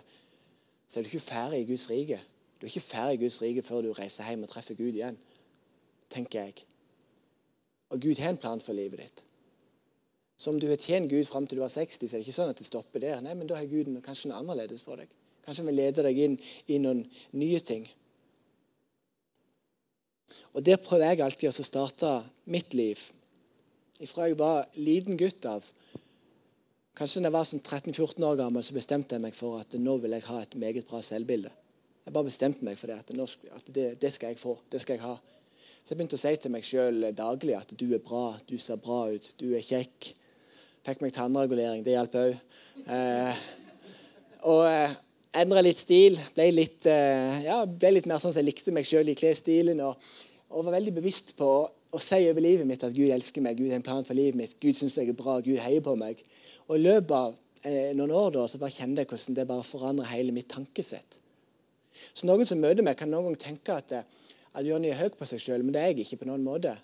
så 0.90 1.00
er 1.00 1.06
du 1.06 1.12
ikke 1.12 1.26
ferdig 1.28 1.60
i 1.62 1.68
Guds 1.70 1.90
rike. 1.92 2.20
Du 2.58 2.66
er 2.66 2.72
ikke 2.72 2.86
ferdig 2.88 3.20
i 3.20 3.24
Guds 3.26 3.42
rike 3.44 3.66
før 3.66 3.84
du 3.86 3.92
reiser 3.98 4.30
hjem 4.30 4.46
og 4.48 4.50
treffer 4.50 4.78
Gud 4.80 4.96
igjen, 4.96 5.20
tenker 6.14 6.48
jeg. 6.48 6.66
Og 7.94 8.02
Gud 8.02 8.22
har 8.24 8.34
en 8.34 8.42
plan 8.42 8.62
for 8.64 8.74
livet 8.78 9.04
ditt. 9.04 9.24
Så 10.38 10.50
om 10.50 10.60
du 10.60 10.68
har 10.68 10.82
tjent 10.82 11.12
Gud 11.12 11.28
fram 11.30 11.46
til 11.48 11.60
du 11.60 11.64
var 11.64 11.72
60, 11.72 12.08
så 12.08 12.16
er 12.16 12.22
det 12.22 12.26
ikke 12.26 12.36
sånn 12.40 12.54
at 12.54 12.60
det 12.60 12.68
stopper 12.68 13.04
der. 13.04 13.22
Nei, 13.22 13.36
men 13.38 13.48
Da 13.48 13.60
har 13.60 13.70
Gud 13.70 13.92
kanskje 14.04 14.32
noe 14.32 14.42
annerledes 14.42 14.82
for 14.84 15.00
deg. 15.00 15.12
Kanskje 15.46 15.62
han 15.62 15.70
vil 15.70 15.80
lede 15.82 16.04
deg 16.08 16.20
inn 16.24 16.40
i 16.68 16.80
noen 16.82 17.04
nye 17.38 17.60
ting. 17.64 17.86
Og 20.54 20.66
Der 20.66 20.78
prøver 20.78 21.12
jeg 21.12 21.22
alltid 21.22 21.50
å 21.50 21.66
starte 21.66 22.12
mitt 22.46 22.74
liv. 22.74 23.00
Fra 24.10 24.28
jeg 24.28 24.38
var 24.40 24.68
liten 24.76 25.18
gutt 25.18 25.46
av. 25.48 25.66
Kanskje 26.94 27.24
da 27.24 27.30
jeg 27.30 27.34
var 27.34 27.48
sånn 27.50 27.64
13-14 27.64 28.26
år 28.28 28.40
gammel, 28.42 28.64
så 28.66 28.76
bestemte 28.76 29.16
jeg 29.16 29.24
meg 29.24 29.36
for 29.38 29.62
at 29.64 29.74
nå 29.80 29.96
vil 30.04 30.14
jeg 30.14 30.28
ha 30.28 30.42
et 30.44 30.58
meget 30.62 30.90
bra 30.90 31.02
selvbilde. 31.02 31.50
Jeg 32.04 32.14
bare 32.14 32.28
bestemte 32.28 32.66
meg 32.68 32.78
for 32.78 32.92
det. 32.92 33.00
At, 33.00 33.40
at 33.58 33.72
det, 33.74 33.88
det, 34.02 34.12
skal 34.14 34.34
jeg 34.34 34.42
få. 34.42 34.58
Det 34.70 34.82
skal 34.84 35.00
jeg 35.00 35.06
ha. 35.06 35.16
Så 35.84 35.94
jeg 35.94 36.00
begynte 36.00 36.20
å 36.20 36.22
si 36.22 36.34
til 36.40 36.54
meg 36.54 36.68
sjøl 36.68 37.08
daglig 37.16 37.56
at 37.58 37.72
du 37.80 37.88
er 37.96 38.04
bra, 38.04 38.38
du 38.48 38.58
ser 38.62 38.80
bra 38.84 39.08
ut, 39.12 39.32
du 39.40 39.50
er 39.56 39.66
kjekk. 39.66 40.12
Fikk 40.84 41.02
meg 41.04 41.16
tannregulering. 41.16 41.84
Det 41.84 41.96
hjalp 41.96 42.18
òg. 42.20 42.38
Eh, 42.84 43.42
og 44.52 44.64
eh, 44.68 44.96
endra 45.38 45.64
litt 45.64 45.80
stil. 45.82 46.18
Ble 46.36 46.50
litt, 46.54 46.86
eh, 46.90 47.44
ja, 47.48 47.64
ble 47.66 47.96
litt 47.96 48.10
mer 48.10 48.22
sånn 48.22 48.34
som 48.34 48.42
jeg 48.42 48.52
likte 48.52 48.74
meg 48.76 48.88
sjøl 48.88 49.10
i 49.10 49.18
klesstilen. 49.18 49.82
Og, 49.86 49.98
og, 50.52 50.66
var 50.66 50.78
veldig 50.78 50.96
bevisst 51.00 51.34
på 51.40 51.48
å, 51.48 51.64
å 51.94 52.02
si 52.02 52.22
over 52.30 52.44
livet 52.44 52.68
mitt 52.70 52.84
at 52.86 52.96
Gud 52.96 53.12
elsker 53.14 53.44
meg, 53.46 53.58
Gud 53.58 53.72
har 53.72 53.80
en 53.82 53.86
plan 53.86 54.06
for 54.06 54.18
livet 54.18 54.38
mitt, 54.40 54.56
Gud 54.62 54.78
syns 54.78 54.98
jeg 54.98 55.12
er 55.12 55.18
bra, 55.18 55.40
Gud 55.46 55.60
heier 55.62 55.84
på 55.86 55.96
meg. 56.00 56.22
Og 56.68 56.78
I 56.78 56.84
løpet 56.84 57.16
av 57.18 57.36
eh, 57.66 57.92
noen 57.98 58.14
år 58.18 58.34
da, 58.38 58.48
så 58.50 58.62
bare 58.62 58.76
kjente 58.76 59.04
jeg 59.04 59.12
hvordan 59.12 59.38
det 59.40 59.48
bare 59.50 59.68
forandrer 59.68 60.12
hele 60.14 60.36
mitt 60.36 60.50
tankesett. 60.54 61.20
Så 62.14 62.26
Noen 62.30 62.48
som 62.50 62.62
møter 62.62 62.86
meg, 62.86 62.98
kan 62.98 63.10
noen 63.12 63.32
gang 63.32 63.40
tenke 63.48 63.78
at, 63.78 63.94
eh, 63.94 64.30
at 64.54 64.68
Jonny 64.68 64.92
er 64.94 65.02
høy 65.02 65.14
på 65.18 65.28
seg 65.30 65.42
sjøl, 65.42 65.66
men 65.66 65.74
det 65.76 65.82
er 65.82 65.94
jeg 65.94 66.08
ikke 66.08 66.24
på 66.24 66.30
noen 66.30 66.46
måte. 66.46 66.76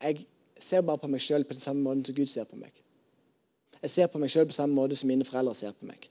Jeg 0.00 0.24
ser 0.60 0.84
bare 0.86 1.00
på 1.02 1.10
meg 1.10 1.22
sjøl 1.24 1.46
på 1.46 1.56
den 1.56 1.62
samme 1.62 1.82
måten 1.84 2.04
som 2.06 2.16
Gud 2.16 2.30
ser 2.30 2.46
på 2.50 2.58
meg. 2.60 2.74
Jeg 3.80 3.92
ser 3.94 4.10
på 4.12 4.20
meg 4.20 4.32
sjøl 4.32 4.48
på 4.48 4.56
samme 4.56 4.76
måte 4.76 4.98
som 4.98 5.08
mine 5.08 5.24
foreldre 5.24 5.54
ser 5.56 5.72
på 5.76 5.88
meg. 5.88 6.10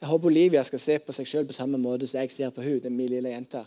Jeg 0.00 0.08
håper 0.08 0.30
Olivia 0.30 0.62
skal 0.62 0.80
se 0.80 0.94
på 1.02 1.14
seg 1.14 1.26
sjøl 1.26 1.46
på 1.48 1.56
samme 1.56 1.78
måte 1.82 2.06
som 2.06 2.20
jeg 2.20 2.30
ser 2.30 2.50
på 2.54 2.62
hun, 2.62 2.78
den 2.84 2.94
min 2.94 3.10
lille 3.10 3.32
jenta. 3.32 3.64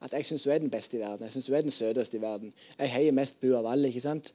At 0.00 0.14
jeg 0.14 0.24
syns 0.24 0.44
hun 0.46 0.54
er 0.54 0.62
den 0.62 0.70
beste 0.72 0.96
i 0.96 1.00
verden. 1.00 1.26
Jeg 1.26 1.34
synes 1.34 1.48
hun 1.50 1.56
er 1.58 1.64
den 1.66 1.74
søteste 1.74 2.16
i 2.16 2.22
verden. 2.22 2.52
Jeg 2.78 2.92
heier 2.94 3.16
mest 3.16 3.40
på 3.40 3.50
henne 3.50 3.60
av 3.60 3.66
alle. 3.72 3.88
ikke 3.88 4.00
sant? 4.00 4.32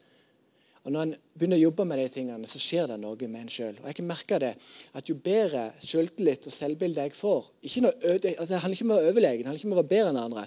Og 0.84 0.91
Når 0.91 1.02
en 1.02 1.15
begynner 1.39 1.58
å 1.58 1.63
jobbe 1.63 1.86
med 1.88 2.02
de 2.02 2.10
tingene, 2.12 2.48
så 2.52 2.60
skjer 2.60 2.91
det 2.91 3.00
noe 3.00 3.30
med 3.32 3.46
en 3.46 3.50
sjøl. 3.50 3.80
Jeg 3.80 3.98
kan 3.98 4.08
merke 4.10 4.39
det, 4.43 4.52
at 4.93 5.10
jo 5.10 5.15
bedre 5.15 5.69
selvtillit 5.80 6.50
og 6.52 6.54
selvbilde 6.54 7.08
jeg 7.08 7.15
får 7.15 7.48
ikke 7.63 7.86
noe, 7.86 7.93
altså 8.34 8.50
Det 8.52 8.62
handler 8.65 8.76
ikke 8.76 8.88
om 8.89 8.91
å 8.91 9.00
være 9.00 9.13
overlegen, 9.13 9.39
det 9.39 9.48
handler 9.48 9.62
ikke 9.62 9.69
om 9.72 9.78
å 9.78 9.80
være 9.80 9.93
bedre 9.93 10.12
enn 10.12 10.22
andre. 10.26 10.46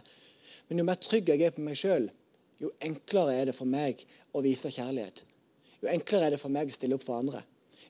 Men 0.68 0.82
jo 0.82 0.86
mer 0.90 1.00
trygg 1.00 1.32
jeg 1.32 1.46
er 1.46 1.56
på 1.56 1.64
meg 1.64 1.80
sjøl, 1.80 2.10
jo 2.60 2.72
enklere 2.84 3.40
er 3.40 3.48
det 3.48 3.56
for 3.56 3.72
meg 3.72 4.04
å 4.36 4.44
vise 4.44 4.70
kjærlighet. 4.76 5.24
Jo 5.80 5.88
enklere 5.96 6.28
er 6.28 6.36
det 6.36 6.42
for 6.44 6.52
meg 6.52 6.68
å 6.68 6.76
stille 6.76 7.00
opp 7.00 7.08
for 7.08 7.16
andre 7.16 7.40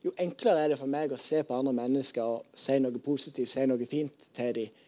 jo 0.07 0.13
enklere 0.23 0.63
er 0.63 0.73
det 0.73 0.79
for 0.79 0.91
meg 0.91 1.11
å 1.11 1.19
se 1.19 1.41
på 1.43 1.57
andre 1.57 1.75
mennesker 1.75 2.23
og 2.23 2.47
si 2.55 2.79
noe 2.79 3.03
positivt, 3.03 3.51
si 3.51 3.65
noe 3.67 3.89
fint 3.91 4.29
til 4.37 4.53
dem. 4.55 4.83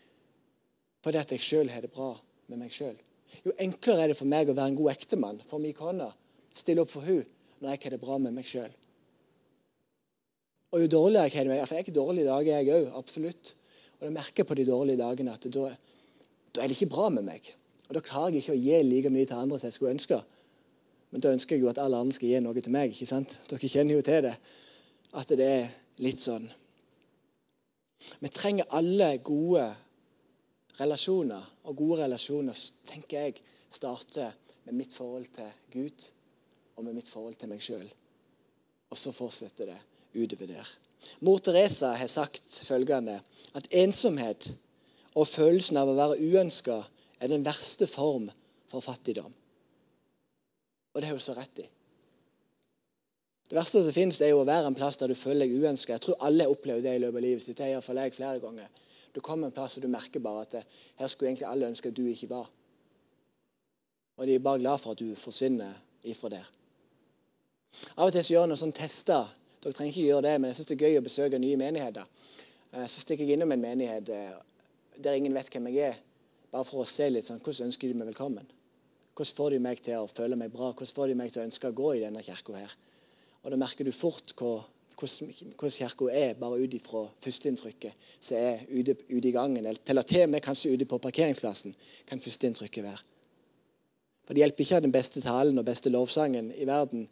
Fordi 1.02 1.20
at 1.20 1.32
jeg 1.34 1.42
sjøl 1.42 1.70
har 1.72 1.82
det 1.82 1.90
bra 1.94 2.12
med 2.50 2.60
meg 2.62 2.74
sjøl. 2.74 2.94
Jo 3.44 3.54
enklere 3.60 4.04
er 4.04 4.12
det 4.12 4.18
for 4.18 4.30
meg 4.30 4.48
å 4.48 4.54
være 4.54 4.72
en 4.72 4.78
god 4.78 4.92
ektemann 4.94 5.40
for 5.48 5.62
min 5.62 5.74
kone. 5.76 6.06
Stille 6.54 6.84
opp 6.84 6.92
for 6.92 7.06
hun 7.06 7.24
når 7.58 7.74
jeg 7.74 7.82
har 7.84 7.96
det 7.96 8.00
bra 8.02 8.18
med 8.22 8.36
meg 8.36 8.46
sjøl. 8.46 8.70
Og 10.74 10.84
jo 10.84 10.90
dårligere 10.92 11.26
jeg 11.26 11.34
har 11.34 11.48
det 11.48 11.52
med 11.52 11.62
For 11.64 11.74
jeg 11.74 11.82
er 11.82 11.88
ikke 11.88 12.24
dager, 12.28 12.52
jeg 12.52 12.74
òg. 12.76 12.90
Absolutt. 12.98 13.52
Og 13.98 14.06
jeg 14.06 14.14
merker 14.14 14.46
på 14.46 14.54
de 14.54 14.66
dårlige 14.68 15.00
dagene 15.00 15.34
at 15.34 15.46
da, 15.50 15.70
da, 16.54 16.62
er 16.62 16.68
det 16.68 16.76
ikke 16.76 16.94
bra 16.94 17.08
med 17.10 17.26
meg. 17.26 17.50
Og 17.88 17.96
da 17.96 18.04
klarer 18.04 18.36
jeg 18.36 18.44
ikke 18.44 18.54
å 18.54 18.62
gi 18.62 18.82
like 18.84 19.10
mye 19.10 19.26
til 19.26 19.40
andre 19.40 19.58
som 19.58 19.66
jeg 19.66 19.78
skulle 19.78 19.96
ønske. 19.96 20.20
Men 21.10 21.24
da 21.24 21.32
ønsker 21.34 21.56
jeg 21.56 21.64
jo 21.64 21.70
at 21.72 21.80
alle 21.82 21.98
andre 21.98 22.14
skal 22.14 22.30
gi 22.30 22.40
noe 22.44 22.62
til 22.62 22.74
meg. 22.74 22.92
ikke 22.92 23.08
sant? 23.08 23.34
Dere 23.48 23.72
kjenner 23.72 23.96
jo 23.96 24.04
til 24.06 24.28
det 24.28 24.36
at 25.16 25.30
det 25.38 25.46
er 25.48 25.68
litt 26.04 26.22
sånn. 26.22 26.46
Vi 28.20 28.30
trenger 28.32 28.68
alle 28.76 29.16
gode 29.24 29.64
relasjoner, 30.78 31.42
og 31.66 31.78
gode 31.78 32.04
relasjoner 32.04 32.58
tenker 32.86 33.28
jeg 33.28 33.40
starter 33.74 34.34
med 34.66 34.76
mitt 34.78 34.94
forhold 34.94 35.26
til 35.34 35.48
Gud 35.72 36.06
og 36.76 36.84
med 36.86 36.98
mitt 37.00 37.08
forhold 37.10 37.38
til 37.40 37.50
meg 37.50 37.62
sjøl. 37.64 37.88
Og 38.88 38.96
så 38.96 39.12
fortsetter 39.12 39.72
det 39.72 39.78
utover 40.14 40.52
der. 40.52 40.68
Mor 41.22 41.40
Teresa 41.42 41.92
har 41.98 42.10
sagt 42.10 42.60
følgende 42.66 43.18
at 43.58 43.68
ensomhet 43.74 44.50
og 45.14 45.26
følelsen 45.28 45.78
av 45.80 45.90
å 45.90 45.96
være 45.98 46.20
uønska 46.22 46.78
er 47.18 47.32
den 47.32 47.44
verste 47.46 47.88
form 47.90 48.28
for 48.70 48.84
fattigdom. 48.84 49.32
Og 50.94 51.00
det 51.00 51.08
har 51.08 51.18
hun 51.18 51.22
så 51.22 51.34
rett 51.36 51.62
i. 51.62 51.66
Det 53.48 53.56
verste 53.56 53.80
som 53.80 53.94
finnes, 53.96 54.20
er 54.20 54.34
jo 54.34 54.42
å 54.42 54.48
være 54.48 54.68
en 54.68 54.76
plass 54.76 54.98
der 55.00 55.08
du 55.08 55.16
føler 55.16 55.46
deg 55.46 55.62
uønska. 55.62 55.94
Jeg 55.96 56.04
tror 56.04 56.20
alle 56.26 56.44
har 56.44 56.52
opplevd 56.52 56.84
det 56.84 56.98
i 56.98 57.00
løpet 57.00 57.16
av 57.16 57.24
livet 57.24 57.44
sitt. 57.44 57.60
Er 57.64 57.72
iallfall 57.72 58.00
jeg 58.02 58.16
flere 58.18 58.42
ganger. 58.42 58.68
Du 59.14 59.22
kommer 59.24 59.48
en 59.48 59.54
plass 59.56 59.78
og 59.78 59.86
du 59.86 59.88
merker 59.88 60.20
bare 60.20 60.44
at 60.44 60.56
det, 60.58 60.62
her 60.98 61.08
skulle 61.08 61.30
egentlig 61.30 61.48
alle 61.48 61.70
ønske 61.72 61.88
at 61.88 61.96
du 61.96 62.04
ikke 62.10 62.28
var. 62.28 62.50
Og 64.18 64.26
de 64.28 64.34
er 64.34 64.44
bare 64.44 64.60
glad 64.60 64.82
for 64.82 64.92
at 64.92 65.00
du 65.00 65.14
forsvinner 65.16 65.72
ifra 66.04 66.30
der. 66.34 66.50
Av 67.96 68.08
og 68.08 68.12
til 68.12 68.24
så 68.24 68.34
gjør 68.34 68.44
jeg 68.44 68.52
noen 68.52 68.60
sånne 68.60 68.76
tester. 68.76 69.32
Dere 69.62 69.74
trenger 69.74 69.94
ikke 69.94 70.10
gjøre 70.10 70.26
det, 70.26 70.34
men 70.36 70.50
jeg 70.50 70.58
syns 70.58 70.68
det 70.68 70.76
er 70.76 70.84
gøy 70.84 70.98
å 70.98 71.06
besøke 71.06 71.40
nye 71.40 71.60
menigheter. 71.60 72.12
Eh, 72.74 72.84
så 72.84 73.00
stikker 73.00 73.24
jeg 73.24 73.38
innom 73.38 73.54
en 73.54 73.64
menighet 73.64 74.12
eh, 74.12 74.36
der 74.98 75.16
ingen 75.16 75.34
vet 75.34 75.48
hvem 75.54 75.70
jeg 75.70 75.94
er, 75.94 76.02
bare 76.52 76.66
for 76.68 76.82
å 76.82 76.88
se 76.88 77.08
litt 77.10 77.28
sånn, 77.28 77.40
hvordan 77.40 77.70
ønsker 77.70 77.88
de 77.88 77.96
meg 77.96 78.10
velkommen. 78.10 78.46
Hvordan 79.14 79.36
får 79.40 79.54
de 79.54 79.62
meg 79.62 79.82
til 79.82 80.02
å 80.02 80.10
føle 80.10 80.38
meg 80.38 80.52
bra? 80.52 80.70
Hvordan 80.72 80.94
får 80.98 81.10
de 81.10 81.18
meg 81.18 81.32
til 81.32 81.42
å 81.42 81.48
ønske 81.48 81.70
å 81.70 81.76
gå 81.80 81.94
i 81.96 82.04
denne 82.04 82.22
kirka 82.26 82.54
her? 82.58 82.76
Og 83.42 83.50
da 83.52 83.58
merker 83.60 83.86
du 83.86 83.92
fort 83.94 84.34
hvordan 84.38 85.70
kirka 85.70 86.08
er, 86.10 86.34
bare 86.34 86.58
ut 86.58 86.74
ifra 86.74 87.04
førsteinntrykket 87.22 88.08
som 88.20 88.36
er 88.36 88.64
ute, 88.70 88.96
ute, 89.08 89.28
i 89.28 89.34
gangen. 89.34 89.66
Eller 89.66 90.02
til 90.02 90.24
og 90.24 90.32
med 90.32 90.42
kanskje 90.42 90.74
ute 90.74 90.88
på 90.88 90.98
parkeringsplassen 90.98 91.74
kan 92.06 92.20
førsteinntrykket 92.20 92.84
være. 92.84 93.04
For 94.26 94.34
Det 94.34 94.42
hjelper 94.42 94.64
ikke 94.64 94.80
å 94.80 94.84
den 94.84 94.92
beste 94.92 95.22
talen 95.24 95.58
og 95.58 95.64
beste 95.64 95.88
lovsangen 95.88 96.50
i 96.52 96.66
verden 96.68 97.06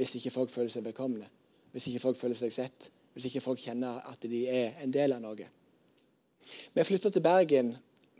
hvis 0.00 0.14
ikke 0.16 0.32
folk 0.32 0.50
føler 0.50 0.72
seg 0.72 0.86
velkomne, 0.86 1.26
hvis 1.72 1.90
ikke 1.90 2.00
folk 2.00 2.16
føler 2.16 2.38
seg 2.38 2.54
sett, 2.54 2.86
hvis 3.12 3.26
ikke 3.28 3.42
folk 3.44 3.60
kjenner 3.60 4.00
at 4.08 4.24
de 4.24 4.46
er 4.48 4.78
en 4.80 4.94
del 4.94 5.12
av 5.12 5.20
noe. 5.20 5.48
Vi 6.72 6.84
flytta 6.88 7.10
til 7.12 7.24
Bergen 7.24 7.74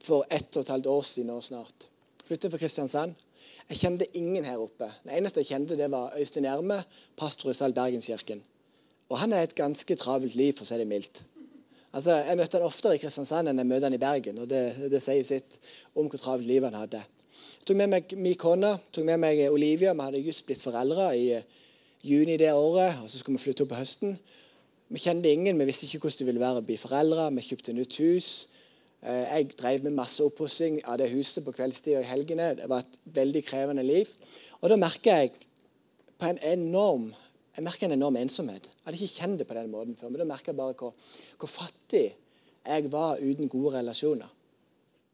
for 0.04 0.26
ett 0.28 0.50
og 0.56 0.66
et 0.66 0.72
halvt 0.74 0.90
år 0.92 1.06
siden 1.06 1.30
nå 1.32 1.38
snart. 1.40 1.88
Flytta 2.26 2.50
fra 2.52 2.60
Kristiansand. 2.60 3.16
Jeg 3.72 3.78
kjente 3.80 4.04
ingen 4.20 4.44
her 4.44 4.60
oppe. 4.60 4.84
Det 5.00 5.14
eneste 5.16 5.40
jeg 5.40 5.48
kjente, 5.48 5.76
det 5.80 5.86
var 5.88 6.12
Øystein 6.20 6.44
Gjerme, 6.44 6.82
pastor 7.16 7.48
i 7.48 7.54
Sal 7.56 7.72
Bergenskirken. 7.72 8.42
Og 9.08 9.16
han 9.18 9.32
har 9.32 9.46
et 9.46 9.54
ganske 9.56 9.96
travelt 9.96 10.34
liv, 10.36 10.52
for 10.52 10.66
å 10.66 10.68
si 10.68 10.76
det 10.76 10.84
mildt. 10.90 11.22
Altså, 11.92 12.18
Jeg 12.18 12.36
møtte 12.36 12.60
han 12.60 12.66
oftere 12.66 12.98
i 12.98 13.00
Kristiansand 13.00 13.48
enn 13.48 13.62
jeg 13.62 13.70
møtte 13.70 13.88
han 13.88 13.96
i 13.96 14.02
Bergen. 14.02 14.42
og 14.44 14.50
Det, 14.50 14.90
det 14.92 15.00
sier 15.00 15.24
sitt 15.24 15.56
om 15.94 16.04
hvor 16.04 16.20
travelt 16.20 16.50
liv 16.50 16.68
han 16.68 16.76
hadde. 16.76 17.00
Jeg 17.00 17.64
tok 17.64 17.80
med 17.80 17.88
meg 17.94 18.12
min 18.12 18.36
kone, 18.36 18.74
tok 18.92 19.08
med 19.08 19.24
meg 19.24 19.40
Olivia. 19.48 19.96
Vi 19.96 20.04
hadde 20.04 20.20
just 20.20 20.44
blitt 20.44 20.60
foreldre 20.60 21.08
i 21.16 21.40
juni 22.04 22.36
det 22.36 22.52
året, 22.52 23.00
og 23.00 23.08
så 23.08 23.22
skulle 23.22 23.40
vi 23.40 23.46
flytte 23.46 23.64
opp 23.64 23.72
på 23.72 23.80
høsten. 23.80 24.18
Vi 24.92 25.00
kjente 25.00 25.32
ingen, 25.32 25.56
vi 25.56 25.64
visste 25.64 25.88
ikke 25.88 26.10
hvordan 26.10 26.18
det 26.18 26.28
ville 26.28 26.44
være 26.44 26.60
å 26.60 26.68
bli 26.68 26.76
foreldre. 26.76 27.30
Vi 27.38 27.48
kjøpte 27.48 27.72
nytt 27.72 27.96
hus. 28.04 28.32
Eh, 29.02 29.24
jeg 29.26 29.50
drev 29.58 29.82
med 29.82 29.96
masse 29.98 30.22
oppussing 30.24 30.78
av 30.86 31.00
det 31.00 31.10
huset 31.10 31.44
på 31.44 31.54
kveldstid 31.56 31.96
og 31.98 32.04
i 32.04 32.10
helgene. 32.10 32.52
Det 32.60 32.68
var 32.70 32.84
et 32.84 33.00
veldig 33.18 33.42
krevende 33.44 33.82
liv. 33.86 34.10
Og 34.60 34.70
da 34.70 34.78
merker 34.78 35.24
jeg 35.24 35.32
på 36.18 36.30
en 36.30 36.40
enorm 36.52 37.10
jeg 37.52 37.66
merker 37.66 37.84
en 37.84 37.98
enorm 37.98 38.16
ensomhet. 38.16 38.64
Jeg 38.64 38.84
hadde 38.86 38.96
ikke 38.96 39.20
kjent 39.20 39.40
det 39.42 39.46
på 39.48 39.54
den 39.58 39.68
måten 39.68 39.96
før. 39.96 40.08
Men 40.08 40.22
da 40.22 40.28
merker 40.30 40.52
jeg 40.52 40.56
bare 40.56 40.76
hvor, 40.78 40.94
hvor 41.36 41.50
fattig 41.52 42.06
jeg 42.64 42.92
var 42.92 43.20
uten 43.20 43.50
gode 43.52 43.74
relasjoner. 43.74 44.30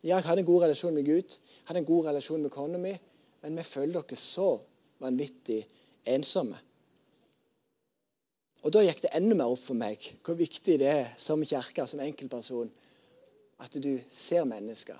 Ja, 0.04 0.20
jeg 0.20 0.28
hadde 0.28 0.44
en 0.44 0.46
god 0.46 0.62
relasjon 0.62 0.94
med 0.94 1.08
Gud, 1.08 1.34
hadde 1.66 1.80
en 1.82 1.88
god 1.88 2.06
relasjon 2.06 2.44
med 2.44 2.52
kona 2.54 2.78
mi, 2.78 2.92
men 3.42 3.58
vi 3.58 3.64
følte 3.66 4.04
oss 4.04 4.26
så 4.36 4.52
vanvittig 5.02 5.64
ensomme. 6.06 6.60
Og 8.62 8.72
Da 8.74 8.84
gikk 8.84 9.02
det 9.02 9.10
enda 9.16 9.34
mer 9.34 9.50
opp 9.50 9.62
for 9.62 9.78
meg 9.78 10.02
hvor 10.22 10.38
viktig 10.38 10.78
det 10.78 10.88
er 10.92 11.10
som 11.18 11.42
kirke, 11.42 11.86
som 11.86 12.02
enkeltperson, 12.04 12.70
at 13.58 13.78
du 13.82 13.98
ser 14.10 14.44
mennesker. 14.48 14.96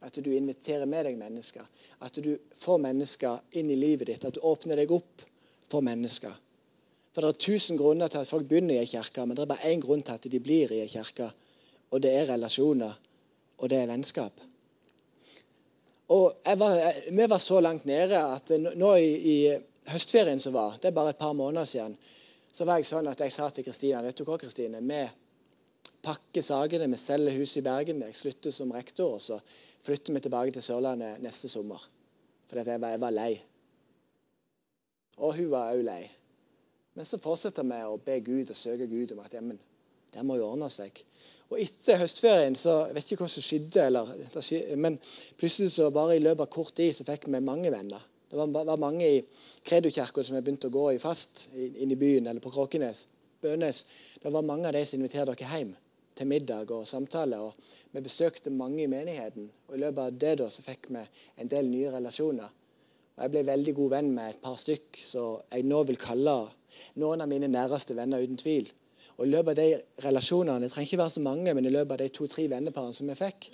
At 0.00 0.14
du 0.24 0.30
inviterer 0.32 0.86
med 0.86 1.08
deg 1.08 1.16
mennesker. 1.18 1.64
At 2.00 2.18
du 2.22 2.36
får 2.54 2.78
mennesker 2.82 3.56
inn 3.58 3.70
i 3.70 3.78
livet 3.78 4.08
ditt. 4.12 4.24
At 4.24 4.38
du 4.38 4.44
åpner 4.46 4.78
deg 4.78 4.92
opp 4.94 5.24
for 5.68 5.84
mennesker. 5.84 6.34
For 7.12 7.24
Det 7.24 7.34
er 7.34 7.40
tusen 7.42 7.76
grunner 7.76 8.08
til 8.08 8.22
at 8.22 8.30
folk 8.30 8.46
begynner 8.46 8.76
i 8.76 8.84
en 8.84 8.86
kirke, 8.86 9.24
men 9.26 9.36
det 9.36 9.42
er 9.42 9.50
bare 9.50 9.72
én 9.72 9.82
grunn 9.82 10.04
til 10.06 10.14
at 10.14 10.28
de 10.30 10.40
blir 10.40 10.72
i 10.72 10.84
en 10.84 10.92
kirke. 10.92 11.30
Og 11.90 12.02
det 12.02 12.12
er 12.14 12.28
relasjoner, 12.30 12.92
og 13.58 13.70
det 13.70 13.78
er 13.78 13.90
vennskap. 13.90 14.44
Og 16.08 16.36
var, 16.58 16.92
Vi 17.10 17.26
var 17.28 17.38
så 17.38 17.60
langt 17.60 17.84
nede 17.84 18.16
at 18.16 18.52
nå 18.76 18.94
i, 18.94 19.10
i 19.34 19.58
høstferien 19.90 20.40
som 20.40 20.54
var, 20.54 20.78
det 20.80 20.88
er 20.88 20.96
bare 20.96 21.10
et 21.10 21.20
par 21.20 21.32
måneder 21.32 21.64
siden, 21.64 21.96
så 22.52 22.64
var 22.64 22.78
jeg 22.78 22.88
sånn 22.88 23.08
at 23.08 23.20
jeg 23.20 23.32
sa 23.32 23.48
til 23.50 23.64
Kristina 23.64 24.02
vet 24.02 24.16
du 24.16 24.24
hva, 24.24 24.38
Kristine, 24.40 24.80
vi 24.80 25.02
pakker 26.04 26.44
sakene, 26.44 26.88
vi 26.90 26.98
selger 27.00 27.38
huset 27.38 27.60
i 27.62 27.66
Bergen, 27.66 28.02
jeg 28.06 28.16
slutter 28.16 28.54
som 28.54 28.72
rektor, 28.74 29.16
og 29.18 29.22
så 29.22 29.38
flytter 29.86 30.14
vi 30.14 30.24
tilbake 30.24 30.54
til 30.54 30.64
Sørlandet 30.64 31.22
neste 31.22 31.50
sommer. 31.50 31.82
For 32.48 32.60
jeg 32.62 32.80
var, 32.80 32.94
jeg 32.96 33.14
lei. 33.14 33.32
Og 35.18 35.34
hun 35.36 35.50
var 35.52 35.74
òg 35.74 35.82
lei. 35.84 36.02
Men 36.94 37.06
så 37.06 37.18
fortsetter 37.20 37.66
vi 37.66 37.80
å 37.84 37.98
be 38.02 38.18
Gud 38.26 38.50
og 38.50 38.58
søke 38.58 38.88
Gud 38.90 39.12
om 39.14 39.22
at 39.22 39.34
jamen, 39.34 39.58
det 40.14 40.24
må 40.24 40.38
jo 40.38 40.48
ordne 40.48 40.70
seg. 40.72 41.02
Og 41.48 41.60
Etter 41.60 42.00
høstferien 42.00 42.56
så 42.58 42.74
jeg 42.88 42.96
vet 42.96 43.12
ikke 43.12 43.24
hva 43.24 43.30
som 43.32 43.44
skjedde, 43.44 43.84
eller, 43.88 44.12
men 44.76 44.96
plutselig 45.38 45.72
så 45.74 45.90
bare 45.94 46.16
i 46.16 46.22
løpet 46.22 46.44
av 46.44 46.52
kort 46.52 46.74
tid 46.76 46.96
så 46.96 47.06
fikk 47.08 47.28
vi 47.28 47.42
mange 47.44 47.72
venner. 47.72 48.02
Det 48.28 48.36
var, 48.36 48.50
var 48.68 48.80
mange 48.80 49.06
i 49.08 49.20
Kredokirka 49.64 50.24
som 50.24 50.36
jeg 50.36 50.44
begynt 50.44 50.66
å 50.68 50.72
gå 50.72 50.88
i 50.92 51.00
fast 51.00 51.46
inn 51.54 51.92
i 51.92 52.00
byen 52.00 52.28
eller 52.28 52.44
på 52.44 52.52
Kråkenes. 52.52 53.06
Bønes. 53.40 53.84
Det 54.20 54.32
var 54.34 54.44
mange 54.44 54.68
av 54.68 54.74
de 54.76 54.82
som 54.84 54.98
inviterte 54.98 55.36
dere 55.38 55.52
hjem 55.52 55.76
til 56.18 56.28
middag 56.28 56.72
og 56.74 56.86
samtale. 56.88 57.38
og 57.38 57.54
Vi 57.92 58.02
besøkte 58.04 58.50
mange 58.50 58.82
i 58.82 58.90
menigheten. 58.90 59.50
og 59.68 59.76
I 59.76 59.80
løpet 59.80 60.02
av 60.02 60.18
det 60.18 60.38
da 60.38 60.48
så 60.50 60.62
fikk 60.62 60.90
vi 60.90 61.04
en 61.38 61.48
del 61.48 61.70
nye 61.70 61.92
relasjoner. 61.94 62.50
Og 63.16 63.22
Jeg 63.22 63.30
ble 63.30 63.46
veldig 63.46 63.74
god 63.74 63.90
venn 63.90 64.12
med 64.14 64.30
et 64.30 64.42
par 64.42 64.56
stykk 64.56 65.00
så 65.04 65.24
jeg 65.52 65.66
nå 65.66 65.82
vil 65.88 65.96
kalle 65.96 66.36
noen 66.96 67.20
av 67.20 67.28
mine 67.28 67.48
næreste 67.48 67.96
venner, 67.96 68.22
uten 68.22 68.36
tvil. 68.36 68.68
Og 69.18 69.26
i 69.26 69.30
løpet 69.30 69.50
av 69.50 69.56
de 69.56 70.04
relasjonene, 70.04 70.60
Det 70.60 70.72
trenger 70.72 70.86
ikke 70.86 71.02
være 71.02 71.10
så 71.10 71.20
mange, 71.20 71.54
men 71.54 71.66
i 71.66 71.74
løpet 71.74 71.92
av 71.92 71.98
de 71.98 72.08
to-tre 72.08 72.48
venneparene 72.48 72.94
som 72.94 73.08
vi 73.08 73.14
fikk, 73.14 73.50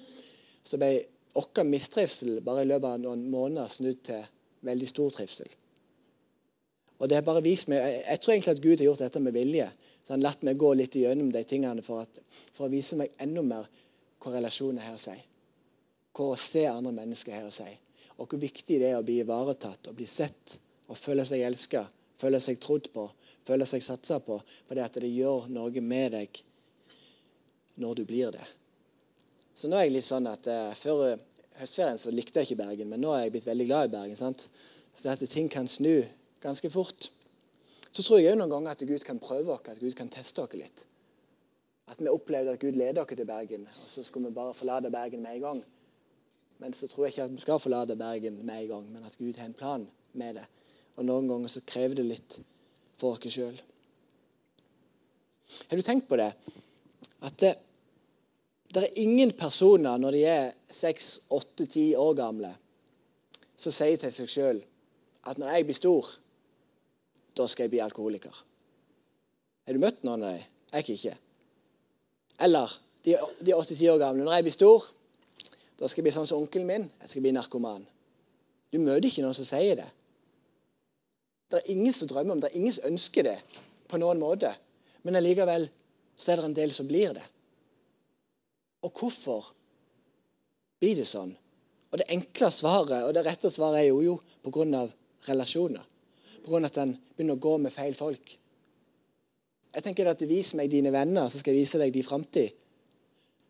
så 0.65 0.77
ble 0.77 1.05
vår 1.35 1.65
mistrivsel 1.65 2.41
bare 2.41 2.63
i 2.63 2.69
løpet 2.69 2.89
av 2.89 3.01
noen 3.01 3.31
måneder 3.31 3.69
snudd 3.69 4.03
til 4.03 4.25
veldig 4.63 4.89
stor 4.89 5.11
trivsel. 5.11 5.49
Og 6.99 7.09
det 7.11 7.19
har 7.19 7.27
bare 7.27 7.43
vist 7.45 7.69
meg, 7.71 7.83
jeg, 8.05 8.21
tror 8.23 8.35
egentlig 8.35 8.53
at 8.55 8.63
Gud 8.63 8.79
har 8.79 8.89
gjort 8.89 9.03
dette 9.03 9.23
med 9.23 9.35
vilje. 9.35 9.67
Så 10.05 10.15
han 10.15 10.21
har 10.21 10.31
latt 10.31 10.45
meg 10.47 10.61
gå 10.61 10.71
litt 10.79 10.95
gjennom 10.99 11.31
de 11.35 11.43
tingene 11.49 11.83
for, 11.83 12.05
at, 12.05 12.21
for 12.55 12.67
å 12.67 12.73
vise 12.73 12.99
meg 12.99 13.15
enda 13.23 13.43
mer 13.45 13.71
hva 14.23 14.35
relasjoner 14.37 14.87
her 14.87 15.01
sier. 15.01 15.25
Hva 16.15 16.31
å 16.33 16.39
se 16.39 16.65
andre 16.71 16.95
mennesker 16.95 17.35
her 17.35 17.51
sier. 17.55 17.81
Og 18.21 18.31
hvor 18.31 18.39
viktig 18.39 18.79
det 18.79 18.93
er 18.93 19.01
å 19.01 19.07
bli 19.07 19.19
ivaretatt 19.25 19.91
og 19.91 19.99
bli 19.99 20.07
sett 20.07 20.59
og 20.87 20.99
føle 21.01 21.25
seg 21.27 21.43
elska, 21.43 21.83
føle 22.21 22.39
seg 22.41 22.61
trodd 22.63 22.91
på, 22.95 23.09
føle 23.47 23.67
seg 23.67 23.83
satsa 23.83 24.21
på. 24.23 24.39
Fordi 24.69 24.85
at 24.85 25.01
det 25.03 25.11
gjør 25.11 25.49
noe 25.51 25.83
med 25.83 26.15
deg 26.15 26.43
når 27.83 27.99
du 27.99 28.05
blir 28.07 28.31
det. 28.37 28.45
Så 29.55 29.71
nå 29.71 29.79
er 29.79 29.89
jeg 29.89 29.97
litt 29.97 30.07
sånn 30.07 30.27
at 30.27 30.47
eh, 30.51 30.75
Før 30.79 31.17
høstferien 31.59 31.99
så 31.99 32.11
likte 32.15 32.43
jeg 32.43 32.53
ikke 32.53 32.63
Bergen, 32.65 32.91
men 32.91 33.03
nå 33.03 33.13
er 33.15 33.27
jeg 33.27 33.35
blitt 33.37 33.49
veldig 33.49 33.67
glad 33.69 33.89
i 33.89 33.93
Bergen. 33.95 34.19
sant? 34.19 34.47
Så 34.95 35.11
at 35.11 35.23
ting 35.31 35.51
kan 35.51 35.69
snu 35.71 36.03
ganske 36.45 36.71
fort. 36.71 37.11
Så 37.95 38.03
tror 38.03 38.21
jeg 38.21 38.37
noen 38.37 38.53
ganger 38.53 38.75
at 38.75 38.83
Gud 38.87 39.05
kan 39.07 39.21
prøve 39.23 39.55
oss, 39.55 39.69
at 39.71 39.81
Gud 39.81 39.95
kan 39.97 40.11
teste 40.13 40.43
oss 40.45 40.57
litt. 40.59 40.85
At 41.91 42.01
vi 42.01 42.11
opplevde 42.11 42.55
at 42.55 42.63
Gud 42.63 42.77
leder 42.79 43.05
oss 43.05 43.13
til 43.13 43.29
Bergen, 43.29 43.67
og 43.69 43.91
så 43.91 44.05
skulle 44.05 44.31
vi 44.31 44.39
bare 44.39 44.57
forlate 44.57 44.93
Bergen 44.93 45.23
med 45.23 45.39
en 45.39 45.45
gang. 45.45 45.63
Men 46.59 46.75
så 46.77 46.89
tror 46.89 47.07
jeg 47.07 47.15
ikke 47.15 47.29
at 47.29 47.37
vi 47.37 47.45
skal 47.45 47.61
forlate 47.63 47.97
Bergen 47.99 48.41
med 48.43 48.57
en 48.63 48.73
gang, 48.73 48.89
men 48.93 49.05
at 49.05 49.17
Gud 49.19 49.39
har 49.39 49.47
en 49.49 49.57
plan 49.59 49.87
med 50.13 50.41
det. 50.41 50.47
Og 50.97 51.07
noen 51.07 51.29
ganger 51.29 51.53
så 51.53 51.65
krever 51.67 51.99
det 51.99 52.09
litt 52.09 52.41
for 53.01 53.17
oss 53.17 53.35
sjøl. 53.35 53.57
Har 55.69 55.79
du 55.79 55.85
tenkt 55.87 56.09
på 56.09 56.19
det? 56.19 56.33
At 57.25 57.39
det, 57.41 57.55
det 58.75 58.85
er 58.85 59.01
ingen 59.01 59.33
personer 59.39 59.99
når 60.01 60.17
de 60.17 60.23
er 60.29 60.53
seks, 60.73 61.29
åtte, 61.31 61.67
ti 61.71 61.93
år 61.99 62.15
gamle, 62.19 62.53
som 63.57 63.75
sier 63.75 64.01
til 64.01 64.13
seg 64.13 64.31
sjøl 64.31 64.63
at 65.25 65.41
når 65.41 65.57
jeg 65.57 65.67
blir 65.69 65.79
stor, 65.79 66.09
da 67.37 67.47
skal 67.51 67.67
jeg 67.67 67.75
bli 67.75 67.83
alkoholiker. 67.85 68.35
Har 69.65 69.77
du 69.77 69.81
møtt 69.83 70.03
noen 70.05 70.23
av 70.23 70.37
dem? 70.37 70.51
Jeg 70.75 70.97
ikke. 70.97 71.15
Eller 72.45 72.73
de 73.05 73.15
er 73.15 73.57
åtte-ti 73.59 73.89
år 73.91 74.01
gamle. 74.01 74.25
Når 74.25 74.39
jeg 74.39 74.47
blir 74.47 74.57
stor, 74.57 74.87
da 75.79 75.89
skal 75.89 76.01
jeg 76.01 76.09
bli 76.09 76.15
sånn 76.17 76.29
som 76.29 76.43
onkelen 76.43 76.69
min. 76.69 76.89
Jeg 77.03 77.13
skal 77.13 77.25
bli 77.25 77.35
narkoman. 77.35 77.85
Du 78.73 78.81
møter 78.83 79.07
ikke 79.09 79.23
noen 79.23 79.37
som 79.37 79.47
sier 79.47 79.79
det. 79.79 79.87
Det 81.51 81.61
er 81.61 81.71
ingen 81.75 81.95
som 81.95 82.11
drømmer 82.11 82.35
om 82.35 82.43
det. 82.43 82.51
Er 82.51 82.59
ingen 82.59 82.75
som 82.75 82.89
ønsker 82.89 83.27
det 83.29 83.39
på 83.91 84.01
noen 84.03 84.19
måte. 84.23 84.51
Men 85.07 85.21
allikevel 85.21 85.69
så 86.17 86.33
er 86.33 86.41
det 86.41 86.49
en 86.49 86.59
del 86.59 86.75
som 86.75 86.89
blir 86.89 87.15
det. 87.15 87.25
Og 88.85 88.93
hvorfor 88.99 89.53
blir 90.83 90.99
det 90.99 91.09
sånn? 91.09 91.33
Og 91.93 92.01
Det 92.01 92.11
enkle 92.11 92.51
svaret 92.51 93.05
og 93.07 93.13
det 93.15 93.23
rette 93.23 93.53
svaret 93.55 93.85
er 93.85 93.93
jo, 93.93 94.01
jo 94.03 94.15
pga. 94.43 94.89
relasjoner. 95.29 95.85
Pga. 96.45 96.65
at 96.67 96.79
en 96.83 96.97
begynner 97.17 97.39
å 97.39 97.41
gå 97.41 97.57
med 97.59 97.73
feil 97.73 97.95
folk. 97.97 98.39
Jeg 99.75 99.83
tenker 99.83 100.07
at 100.07 100.23
Vis 100.29 100.53
meg 100.55 100.71
dine 100.71 100.93
venner, 100.95 101.27
så 101.29 101.41
skal 101.41 101.55
jeg 101.55 101.65
vise 101.65 101.81
deg 101.81 101.93
din 101.95 102.07
framtid. 102.07 102.53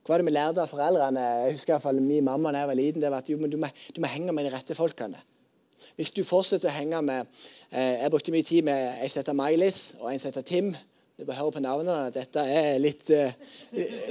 Hva 0.05 0.15
var 0.15 0.21
det 0.21 0.29
vi 0.29 0.33
lærte 0.35 0.61
av 0.61 0.69
foreldrene? 0.69 1.21
Jeg 1.45 1.55
husker 1.57 1.73
i 1.73 1.75
hvert 1.75 1.85
fall 1.87 2.01
Min 2.05 2.27
mamma 2.27 2.53
da 2.53 2.63
jeg 2.63 2.69
var 2.69 2.77
liten, 2.77 3.01
det 3.01 3.11
var 3.13 3.25
at 3.25 3.31
jo, 3.33 3.39
du, 3.41 3.57
må, 3.61 3.71
du 3.97 4.01
må 4.05 4.11
henge 4.13 4.33
med 4.37 4.45
de 4.45 4.53
rette 4.53 4.77
folkene. 4.77 5.21
Hvis 5.97 6.13
du 6.13 6.21
fortsetter 6.27 6.69
å 6.71 6.75
henge 6.75 7.01
med 7.05 7.29
eh, 7.71 8.03
Jeg 8.03 8.11
brukte 8.13 8.35
mye 8.35 8.47
tid 8.47 8.67
med 8.67 8.99
en 8.99 9.13
som 9.13 9.23
heter 9.23 9.39
Mailis, 9.39 9.81
og 10.01 10.11
en 10.11 10.21
som 10.21 10.29
heter 10.33 10.45
Tim. 10.49 10.73
Du 11.15 11.25
bør 11.25 11.39
høre 11.39 11.55
på 11.55 11.63
navnene 11.63 12.09
at 12.09 12.17
dette 12.17 12.43
er 12.51 12.81
litt, 12.83 13.09
eh, 13.15 13.37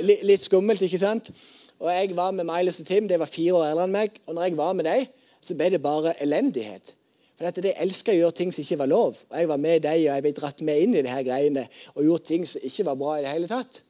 li, 0.01 0.17
litt, 0.25 0.45
skummelt. 0.45 0.81
ikke 0.81 1.01
sant? 1.01 1.29
Og 1.77 1.89
Jeg 1.91 2.15
var 2.17 2.31
med 2.31 2.47
Mailis 2.47 2.81
og 2.81 2.87
Tim. 2.87 3.09
De 3.09 3.19
var 3.19 3.29
fire 3.29 3.59
år 3.59 3.69
eldre 3.71 3.87
enn 3.89 3.97
meg. 3.97 4.21
Og 4.25 4.37
når 4.37 4.47
jeg 4.47 4.57
var 4.57 4.77
med 4.77 4.89
dem, 4.89 5.07
så 5.43 5.57
ble 5.59 5.69
det 5.73 5.81
bare 5.83 6.15
elendighet. 6.23 6.93
For 7.43 7.51
at 7.51 7.57
De 7.59 7.73
elska 7.83 8.13
å 8.13 8.15
gjøre 8.15 8.35
ting 8.37 8.53
som 8.55 8.63
ikke 8.63 8.77
var 8.79 8.87
lov. 8.87 9.17
Og 9.27 9.33
Jeg 9.35 9.47
var 9.51 9.59
med 9.59 9.81
dem, 9.83 9.97
og 9.99 10.05
jeg 10.07 10.23
ble 10.23 10.31
dratt 10.37 10.61
med 10.63 10.79
inn 10.79 10.93
i 10.95 11.01
de 11.03 11.11
her 11.11 11.25
greiene 11.27 11.65
og 11.91 12.05
gjorde 12.05 12.29
ting 12.29 12.45
som 12.47 12.63
ikke 12.63 12.85
var 12.87 12.95
bra 13.01 13.17
i 13.17 13.25
det 13.25 13.33
hele 13.33 13.49
tatt. 13.51 13.81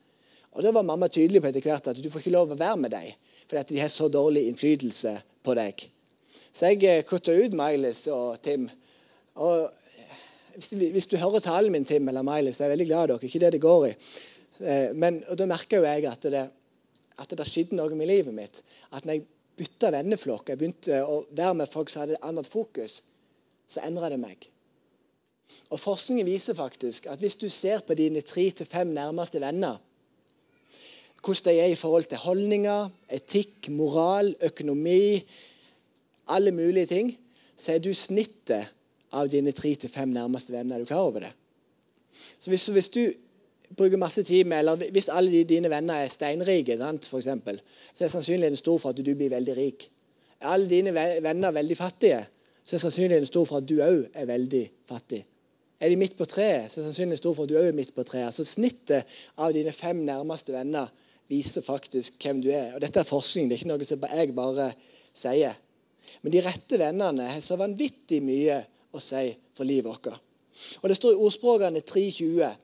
Og 0.58 0.64
Da 0.66 0.72
var 0.74 0.88
mamma 0.88 1.06
tydelig 1.06 1.42
på 1.42 1.52
etter 1.52 1.62
hvert 1.62 1.92
at 1.92 2.02
du 2.02 2.10
får 2.10 2.24
ikke 2.24 2.34
lov 2.34 2.56
å 2.56 2.58
være 2.58 2.80
med 2.82 2.96
dem, 2.96 3.12
for 3.46 3.62
at 3.62 3.70
de 3.70 3.78
har 3.78 3.92
så 3.94 4.10
dårlig 4.10 4.48
innflytelse 4.50 5.14
på 5.46 5.54
deg. 5.60 5.86
Så 6.50 6.72
jeg 6.72 6.82
eh, 6.90 7.06
kutta 7.06 7.38
ut 7.38 7.54
Miles 7.54 8.08
og 8.10 8.42
Tim. 8.42 8.66
Og 9.38 9.70
hvis 10.56 10.74
du, 10.74 10.78
hvis 10.98 11.10
du, 11.14 11.18
hører 11.22 11.46
talen 11.46 11.72
min, 11.78 11.86
Tim 11.86 12.10
eller 12.10 12.26
Miles, 12.26 12.58
så 12.58 12.64
er 12.64 12.72
jeg 12.72 12.80
veldig 12.80 12.90
glad 12.90 13.06
i 13.06 13.14
dere. 13.14 13.30
Ikke 13.30 13.46
det 13.46 13.54
det 13.54 13.62
går 13.62 13.88
i. 13.92 13.96
Eh, 14.66 14.90
men 14.98 15.22
og 15.30 15.38
Da 15.38 15.50
merka 15.50 15.86
jeg 15.86 16.10
at 16.10 16.26
det, 16.26 16.44
at 17.22 17.38
det 17.38 17.50
skjedde 17.54 17.78
noe 17.78 17.94
med 17.94 18.10
livet 18.10 18.34
mitt. 18.34 18.62
At 18.90 19.06
når 19.06 19.20
jeg 19.20 19.28
bytta 19.62 19.94
venneflokk, 19.94 20.50
jeg 20.50 20.58
begynte 20.58 21.06
å 21.06 21.22
være 21.30 21.58
med 21.62 21.70
folk 21.70 21.94
som 21.94 22.02
hadde 22.02 22.18
et 22.18 22.26
annet 22.26 22.50
fokus, 22.50 23.04
så 23.74 23.84
endrer 23.88 24.14
det 24.14 24.20
meg. 24.22 24.50
Og 25.74 25.80
Forskningen 25.82 26.28
viser 26.28 26.58
faktisk 26.58 27.08
at 27.10 27.22
hvis 27.22 27.38
du 27.42 27.48
ser 27.50 27.82
på 27.86 27.98
dine 27.98 28.22
tre 28.22 28.50
til 28.52 28.70
fem 28.70 28.94
nærmeste 28.94 29.42
venner, 29.42 29.80
hvordan 31.24 31.54
de 31.54 31.60
er 31.60 31.72
i 31.72 31.80
forhold 31.80 32.04
til 32.12 32.20
holdninger, 32.20 32.90
etikk, 33.16 33.70
moral, 33.72 34.34
økonomi, 34.44 35.24
alle 36.28 36.52
mulige 36.52 36.86
ting, 36.86 37.14
så 37.56 37.74
er 37.74 37.80
du 37.80 37.94
snittet 37.96 38.74
av 39.14 39.30
dine 39.32 39.54
tre 39.56 39.74
til 39.76 39.90
fem 39.90 40.12
nærmeste 40.12 40.54
venner. 40.54 40.76
Er 40.76 40.84
du 40.84 40.90
klar 40.90 41.08
over 41.08 41.24
det? 41.24 41.32
Så 42.40 42.52
hvis, 42.52 42.68
hvis, 42.68 42.90
du 42.90 43.14
bruker 43.78 43.98
masse 43.98 44.24
tid 44.24 44.44
med, 44.44 44.60
eller 44.60 44.92
hvis 44.92 45.10
alle 45.10 45.44
dine 45.48 45.70
venner 45.70 46.04
er 46.04 46.12
steinrike, 46.12 46.78
for 46.78 47.18
eksempel, 47.18 47.62
så 47.94 48.04
er 48.04 48.12
sannsynligheten 48.14 48.60
stor 48.60 48.78
for 48.78 48.90
at 48.90 49.00
du 49.00 49.16
blir 49.16 49.30
veldig 49.30 49.58
rik. 49.58 49.90
Er 50.42 50.48
alle 50.48 50.70
dine 50.70 50.94
venner 50.94 51.52
veldig 51.52 51.78
fattige, 51.78 52.26
så 52.64 52.76
er 52.76 52.84
sannsynligheten 52.84 53.30
stor 53.30 53.46
for 53.50 53.60
at 53.60 53.68
du 53.68 53.78
òg 53.84 54.06
er 54.14 54.28
veldig 54.30 54.64
fattig. 54.90 55.24
Er 55.84 55.92
de 55.92 56.00
midt 56.00 56.16
på 56.18 56.28
treet, 56.30 56.72
så 56.72 56.80
er 56.80 56.88
sannsynligheten 56.88 57.22
stor 57.22 57.36
for 57.36 57.48
at 57.48 57.52
du 57.52 57.58
òg 57.60 57.70
er 57.72 57.78
midt 57.78 57.94
på 57.96 58.06
treet. 58.08 58.30
Altså 58.30 58.46
Snittet 58.48 59.10
av 59.38 59.52
dine 59.56 59.74
fem 59.76 60.00
nærmeste 60.08 60.56
venner 60.56 60.92
viser 61.32 61.66
faktisk 61.66 62.22
hvem 62.24 62.42
du 62.44 62.50
er. 62.54 62.74
Og 62.76 62.82
Dette 62.84 63.02
er 63.02 63.08
forskning, 63.08 63.50
det 63.50 63.58
er 63.58 63.64
ikke 63.64 63.72
noe 63.74 63.88
som 63.88 64.08
jeg 64.08 64.36
bare 64.38 64.70
sier. 65.12 65.60
Men 66.22 66.36
de 66.36 66.44
rette 66.44 66.80
vennene 66.80 67.30
har 67.32 67.44
så 67.44 67.58
vanvittig 67.60 68.22
mye 68.24 68.62
å 68.94 69.02
si 69.02 69.26
for 69.56 69.68
livet 69.68 69.90
vårt. 69.90 70.14
Og 70.82 70.90
Det 70.90 70.98
står 71.00 71.16
i 71.16 71.24
ordspråkene 71.28 71.84
3.20 71.84 72.62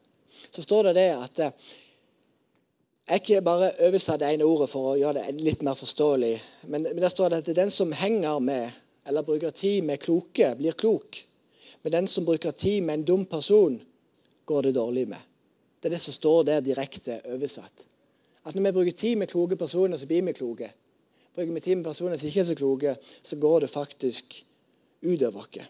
så 0.52 0.62
står 0.62 0.90
det 0.90 0.96
det 0.98 1.10
at 1.14 1.40
eh, 1.46 1.70
jeg 3.10 3.24
ikke 3.24 3.42
bare 3.42 3.72
oversatte 3.88 4.24
det 4.24 4.36
ene 4.36 4.46
ordet 4.46 4.70
for 4.70 4.92
å 4.92 4.98
gjøre 5.00 5.24
det 5.26 5.42
litt 5.42 5.64
mer 5.66 5.78
forståelig, 5.78 6.36
men, 6.70 6.86
men 6.92 7.02
der 7.02 7.12
står 7.12 7.34
det 7.34 7.42
at 7.42 7.56
den 7.58 7.72
som 7.74 7.94
henger 7.96 8.38
med 8.44 8.70
eller 9.06 9.26
bruker 9.26 9.54
tid 9.56 9.84
med 9.88 10.02
kloke, 10.04 10.54
blir 10.58 10.78
klok. 10.78 11.22
Men 11.84 11.92
den 11.92 12.08
som 12.08 12.26
bruker 12.26 12.52
tid 12.52 12.82
med 12.84 13.00
en 13.00 13.06
dum 13.06 13.26
person, 13.26 13.80
går 14.46 14.62
det 14.62 14.76
dårlig 14.76 15.08
med. 15.08 15.22
Det 15.80 15.90
er 15.90 15.96
det 15.96 16.02
som 16.02 16.14
står 16.14 16.44
der 16.44 16.66
direkte 16.66 17.22
oversatt. 17.30 17.86
At 18.46 18.56
når 18.56 18.66
vi 18.66 18.72
bruker 18.72 18.98
tid 18.98 19.16
med 19.16 19.30
kloke 19.30 19.56
personer, 19.56 19.98
så 19.98 20.08
blir 20.10 20.26
vi 20.26 20.34
kloke. 20.34 20.72
Bruker 21.36 21.54
vi 21.54 21.60
tid 21.60 21.76
med 21.76 21.86
personer 21.86 22.18
som 22.18 22.28
ikke 22.28 22.40
er 22.40 22.50
så 22.50 22.56
kloke, 22.56 22.96
så 23.24 23.36
går 23.36 23.60
det 23.60 23.70
faktisk 23.70 24.46
utover 25.06 25.46
oss. 25.46 25.70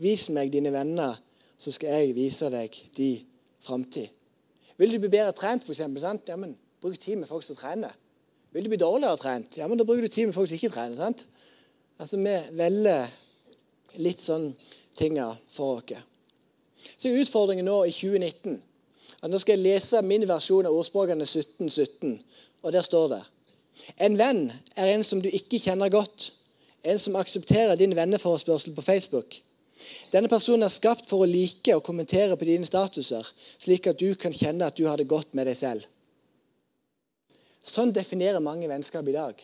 Vis 0.00 0.28
meg 0.32 0.52
dine 0.52 0.72
venner, 0.72 1.18
så 1.58 1.72
skal 1.72 1.98
jeg 1.98 2.14
vise 2.16 2.48
deg 2.52 2.76
de 2.96 3.10
framtid. 3.64 4.08
Vil 4.80 4.92
du 4.94 5.00
bli 5.02 5.10
bedre 5.12 5.32
trent, 5.36 5.64
f.eks.? 5.64 5.80
Ja, 6.28 6.36
men 6.36 6.54
bruk 6.80 6.96
tid 6.98 7.18
med 7.20 7.28
folk 7.28 7.44
som 7.44 7.56
trener. 7.56 7.92
Vil 8.52 8.64
du 8.64 8.70
bli 8.72 8.78
dårligere 8.80 9.18
trent? 9.20 9.58
Ja, 9.60 9.68
men 9.68 9.78
da 9.78 9.84
bruker 9.84 10.06
du 10.06 10.08
tid 10.08 10.30
med 10.30 10.34
folk 10.34 10.48
som 10.48 10.56
ikke 10.56 10.72
trener. 10.72 10.96
sant? 10.96 11.26
Altså, 12.00 12.16
Vi 12.16 12.36
velger 12.56 13.10
litt 14.00 14.22
sånn 14.24 14.54
tinga 14.96 15.28
for 15.52 15.82
oss. 15.82 16.06
Så 16.96 17.08
er 17.08 17.20
utfordringen 17.20 17.68
nå 17.68 17.82
i 17.84 17.92
2019 17.92 18.60
at 19.20 19.28
Nå 19.28 19.38
skal 19.40 19.58
jeg 19.58 19.66
lese 19.66 20.00
min 20.06 20.24
versjon 20.28 20.64
av 20.64 20.76
ordspråkene 20.76 21.26
1717, 21.26 22.14
og 22.64 22.72
der 22.72 22.84
står 22.86 23.08
det 23.12 23.20
En 24.00 24.16
venn 24.16 24.46
er 24.76 24.94
en 24.94 25.04
som 25.04 25.20
du 25.20 25.28
ikke 25.28 25.60
kjenner 25.60 25.92
godt, 25.92 26.30
en 26.84 26.98
som 26.98 27.18
aksepterer 27.20 27.76
din 27.76 27.96
venneforespørsel 27.96 28.72
på 28.76 28.84
Facebook. 28.84 29.36
Denne 30.12 30.28
personen 30.28 30.64
er 30.64 30.72
skapt 30.72 31.08
for 31.08 31.24
å 31.24 31.28
like 31.28 31.74
og 31.76 31.84
kommentere 31.84 32.36
på 32.36 32.48
dine 32.48 32.68
statuser, 32.68 33.26
slik 33.58 33.88
at 33.90 34.00
du 34.00 34.14
kan 34.14 34.32
kjenne 34.32 34.68
at 34.68 34.76
du 34.76 34.86
har 34.88 35.00
det 35.00 35.08
godt 35.08 35.34
med 35.34 35.48
deg 35.48 35.56
selv. 35.58 35.84
Sånn 37.64 37.92
definerer 37.92 38.40
mange 38.44 38.68
vennskap 38.68 39.08
i 39.08 39.16
dag, 39.16 39.40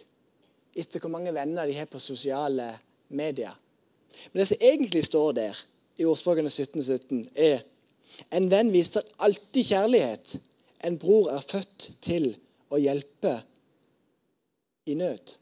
etter 0.77 1.01
hvor 1.01 1.12
mange 1.12 1.33
venner 1.35 1.67
de 1.67 1.77
har 1.77 1.89
på 1.91 2.01
sosiale 2.03 2.69
medier. 3.09 3.55
Men 4.33 4.41
det 4.41 4.49
som 4.51 4.61
egentlig 4.61 5.05
står 5.07 5.33
der 5.37 5.62
i 5.97 6.05
ordspråkene 6.05 6.51
1717, 6.53 7.27
er 7.35 7.65
en 8.33 8.51
venn 8.51 8.73
viser 8.73 9.05
alltid 9.25 9.71
kjærlighet. 9.71 10.37
En 10.85 10.99
bror 11.01 11.31
er 11.33 11.45
født 11.45 11.91
til 12.05 12.31
å 12.73 12.81
hjelpe 12.81 13.35
i 14.87 14.95
nød. 14.97 15.35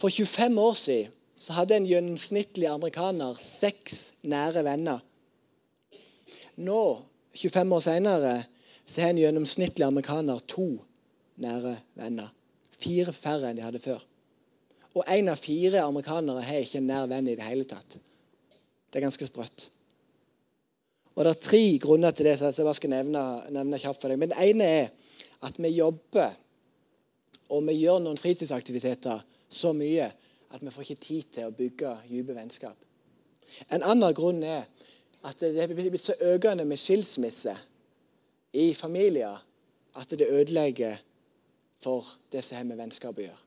For 0.00 0.10
25 0.10 0.58
år 0.62 0.74
siden 0.78 1.12
så 1.38 1.52
hadde 1.58 1.76
en 1.76 1.86
gjennomsnittlig 1.86 2.68
amerikaner 2.70 3.36
seks 3.36 4.16
nære 4.26 4.62
venner. 4.64 5.02
Nå, 6.56 6.80
25 7.36 7.74
år 7.76 7.82
senere, 7.84 8.34
så 8.86 9.04
har 9.04 9.12
en 9.12 9.20
gjennomsnittlig 9.20 9.84
amerikaner 9.84 10.40
to 10.48 10.70
nære 11.42 11.74
venner. 11.98 12.32
Fire 12.76 13.12
færre 13.12 13.50
enn 13.50 13.58
de 13.58 13.64
hadde 13.64 13.82
før. 13.82 14.02
Og 14.96 15.04
én 15.12 15.28
av 15.28 15.40
fire 15.40 15.82
amerikanere 15.84 16.44
har 16.44 16.64
ikke 16.64 16.80
en 16.80 16.88
nær 16.88 17.08
venn 17.10 17.28
i 17.28 17.36
det 17.36 17.44
hele 17.44 17.66
tatt. 17.68 17.98
Det 18.90 19.00
er 19.00 19.04
ganske 19.04 19.28
sprøtt. 19.28 19.70
Og 21.16 21.24
Det 21.24 21.30
er 21.32 21.40
tre 21.48 21.78
grunner 21.80 22.10
til 22.10 22.26
det. 22.26 22.38
så 22.38 22.52
jeg 22.52 22.64
bare 22.64 22.74
skal 22.74 22.90
nevne, 22.90 23.22
nevne 23.50 23.78
kjapt 23.78 24.00
for 24.00 24.08
deg. 24.08 24.18
Men 24.18 24.28
Det 24.28 24.40
ene 24.40 24.64
er 24.64 24.88
at 25.42 25.58
vi 25.58 25.68
jobber 25.68 26.34
og 27.48 27.62
vi 27.68 27.76
gjør 27.78 28.00
noen 28.02 28.18
fritidsaktiviteter 28.18 29.22
så 29.48 29.72
mye 29.76 30.08
at 30.50 30.62
vi 30.62 30.72
får 30.72 30.82
ikke 30.82 31.04
tid 31.04 31.32
til 31.36 31.46
å 31.46 31.54
bygge 31.54 31.92
dype 32.08 32.34
vennskap. 32.34 32.76
En 33.70 33.84
annen 33.86 34.14
grunn 34.16 34.42
er 34.42 34.66
at 35.26 35.40
det 35.40 35.62
er 35.62 35.74
blitt 35.74 36.04
så 36.04 36.16
økende 36.32 36.66
med 36.66 36.80
skilsmisse 36.80 37.54
i 38.56 38.72
familier 38.74 39.38
at 39.96 40.10
det 40.10 40.28
ødelegger 40.28 40.98
for 41.82 42.06
det 42.32 42.44
som 42.44 42.56
har 42.56 42.64
med 42.64 42.78
vennskap 42.80 43.18
å 43.18 43.26
gjøre. 43.26 43.42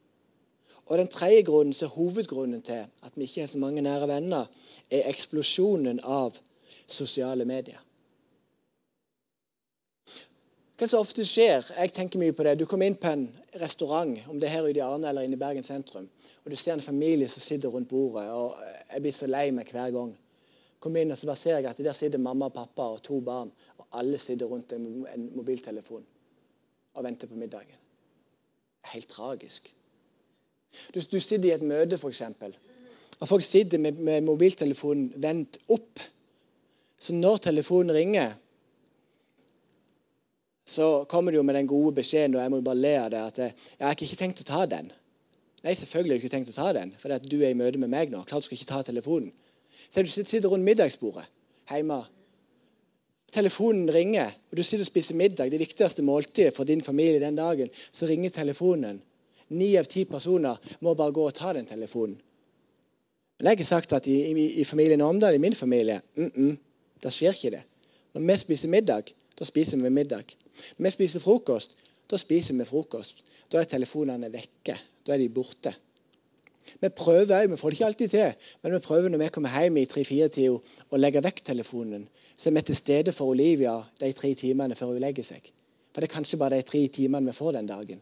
Og 0.89 0.98
Den 0.98 1.08
tredje 1.08 1.44
grunnen, 1.46 1.74
så 1.74 1.86
hovedgrunnen 1.86 2.62
til 2.62 2.86
at 3.04 3.12
vi 3.15 3.24
ikke 3.24 3.42
har 3.42 3.48
så 3.48 3.60
mange 3.62 3.82
nære 3.82 4.08
venner, 4.08 4.46
er 4.89 5.10
eksplosjonen 5.10 6.00
av 6.04 6.38
sosiale 6.88 7.46
medier. 7.46 7.78
Hva 10.80 10.88
som 10.88 11.04
ofte 11.04 11.26
skjer, 11.28 11.74
jeg 11.76 11.92
tenker 11.94 12.20
mye 12.22 12.34
på 12.34 12.44
det, 12.44 12.60
Du 12.60 12.65
kommer 12.65 12.88
inn 12.88 12.96
på 12.96 13.12
en 13.12 13.28
restaurant, 13.62 14.15
om 14.30 14.39
det 14.39 14.48
er 14.48 14.54
her 14.54 14.70
ute 14.70 14.80
i 14.80 14.86
Arne 14.86 15.10
eller 15.10 15.28
inne 15.28 15.36
i 15.36 15.39
Bergen 15.39 15.63
sentrum, 15.63 16.08
og 16.44 16.52
du 16.52 16.56
ser 16.56 16.74
en 16.74 16.82
familie 16.82 17.28
som 17.28 17.42
sitter 17.42 17.70
rundt 17.70 17.89
bordet. 17.89 18.30
og 18.32 18.56
Jeg 18.94 19.02
blir 19.02 19.12
så 19.12 19.28
lei 19.28 19.52
meg 19.52 19.68
hver 19.72 19.92
gang. 19.92 20.18
Kom 20.80 20.96
inn 20.96 21.12
og 21.12 21.18
så 21.18 21.28
bare 21.28 21.36
ser 21.36 21.58
jeg 21.58 21.65
at 21.65 21.78
Der 21.78 21.92
sitter 21.92 22.18
mamma 22.18 22.46
og 22.46 22.54
pappa 22.54 22.82
og 22.82 23.04
to 23.04 23.20
barn, 23.20 23.52
og 23.78 23.86
alle 23.92 24.18
sitter 24.18 24.46
rundt 24.46 24.72
en 24.72 25.32
mobiltelefon 25.36 26.06
og 26.94 27.04
venter 27.04 27.28
på 27.28 27.36
middagen. 27.36 27.76
Helt 28.93 29.10
tragisk. 29.10 29.69
Du, 30.93 30.99
du 30.99 31.19
sitter 31.19 31.49
i 31.49 31.56
et 31.56 31.65
møte, 31.65 31.97
f.eks., 31.97 32.23
og 33.19 33.28
folk 33.28 33.43
sitter 33.43 33.82
med, 33.84 33.97
med 33.99 34.23
mobiltelefonen 34.23 35.10
vendt 35.19 35.58
opp. 35.75 35.99
Så 36.99 37.15
når 37.15 37.41
telefonen 37.43 37.91
ringer, 37.95 38.38
så 40.69 41.04
kommer 41.10 41.36
du 41.36 41.41
med 41.43 41.58
den 41.58 41.67
gode 41.67 41.97
beskjeden, 41.97 42.38
og 42.38 42.41
jeg 42.41 42.54
må 42.54 42.62
bare 42.63 42.80
le 42.80 42.93
av 43.02 43.10
det, 43.12 43.23
at 43.32 43.41
jeg, 43.43 43.56
jeg 43.80 43.88
har 43.88 43.97
ikke 43.97 44.19
tenkt 44.21 44.43
å 44.45 44.47
ta 44.47 44.63
den. 44.69 44.91
Nei, 45.65 45.73
selvfølgelig 45.75 46.13
har 46.13 46.21
du 46.21 46.23
ikke 46.23 46.36
tenkt 46.38 46.54
å 46.54 46.56
ta 46.56 46.69
den, 46.78 46.93
for 47.02 47.12
du 47.25 47.38
er 47.41 47.49
i 47.52 47.58
møte 47.58 47.82
med 47.82 47.91
meg 47.91 48.13
nå. 48.13 48.21
Klart 48.30 48.45
du 48.45 48.47
skal 48.47 48.60
ikke 48.60 48.69
ta 48.69 48.82
telefonen. 48.88 49.34
Så 49.89 50.06
du 50.06 50.12
sitter 50.12 50.47
rundt 50.47 50.67
middagsbordet 50.67 51.25
hjemme. 51.69 52.04
Telefonen 53.32 53.94
ringer, 53.94 54.32
og 54.52 54.58
du 54.58 54.63
sitter 54.63 54.84
og 54.84 54.89
spiser 54.89 55.15
middag, 55.15 55.52
det 55.52 55.60
viktigste 55.62 56.02
måltidet 56.06 56.56
for 56.56 56.65
din 56.65 56.82
familie 56.82 57.20
den 57.22 57.38
dagen. 57.38 57.70
Så 57.92 58.08
ringer 58.10 58.34
telefonen. 58.34 59.02
Ni 59.50 59.76
av 59.78 59.86
ti 59.89 60.06
personer 60.06 60.58
må 60.82 60.94
bare 60.98 61.13
gå 61.13 61.26
og 61.26 61.36
ta 61.38 61.54
den 61.54 61.65
telefonen. 61.70 62.18
Men 63.39 63.54
jeg 63.54 63.62
har 63.62 63.70
sagt 63.70 63.94
at 63.96 64.08
i, 64.08 64.18
i, 64.32 64.48
i 64.62 64.63
familien 64.68 65.02
Omdal, 65.02 65.36
i 65.36 65.42
min 65.42 65.56
familie, 65.56 66.02
mm 66.15 66.32
-mm, 66.36 66.56
da 67.04 67.10
skjer 67.10 67.34
ikke 67.34 67.52
det. 67.56 67.62
Når 68.13 68.22
vi 68.22 68.38
spiser 68.38 68.68
middag, 68.68 69.04
da 69.39 69.46
spiser 69.46 69.78
vi 69.78 69.89
middag. 69.89 70.26
Når 70.78 70.84
vi 70.84 70.92
spiser 70.92 71.20
frokost, 71.20 71.78
da 72.12 72.18
spiser 72.18 72.54
vi 72.54 72.65
frokost. 72.65 73.24
Da 73.52 73.60
er 73.60 73.63
telefonene 73.63 74.34
vekke. 74.34 74.76
Da 75.08 75.13
er 75.13 75.18
de 75.18 75.30
borte. 75.30 75.74
Vi 76.82 76.89
prøver 76.89 77.48
vi 77.48 77.58
får 77.58 77.70
det 77.70 77.76
ikke 77.76 77.86
alltid 77.86 78.10
til, 78.10 78.34
men 78.62 78.74
vi 78.74 78.80
prøver 78.80 79.10
når 79.10 79.18
vi 79.18 79.28
kommer 79.28 79.62
hjem 79.62 79.78
i 79.78 79.86
tre-fire-tida 79.86 80.60
å 80.92 80.98
legge 80.98 81.24
vekk 81.24 81.42
telefonen. 81.46 82.08
Så 82.39 82.54
er 82.56 82.63
til 82.63 82.78
stede 82.78 83.12
for 83.12 83.34
Olivia 83.34 83.75
de 83.99 84.13
tre 84.15 84.32
timene 84.39 84.75
før 84.75 84.93
hun 84.93 85.04
legger 85.04 85.25
seg. 85.28 85.52
For 85.91 85.99
det 85.99 86.08
er 86.08 86.15
kanskje 86.15 86.39
bare 86.39 86.62
de 86.62 86.67
tre 86.67 86.86
timene 86.88 87.28
vi 87.28 87.36
får 87.36 87.58
den 87.58 87.67
dagen. 87.67 87.99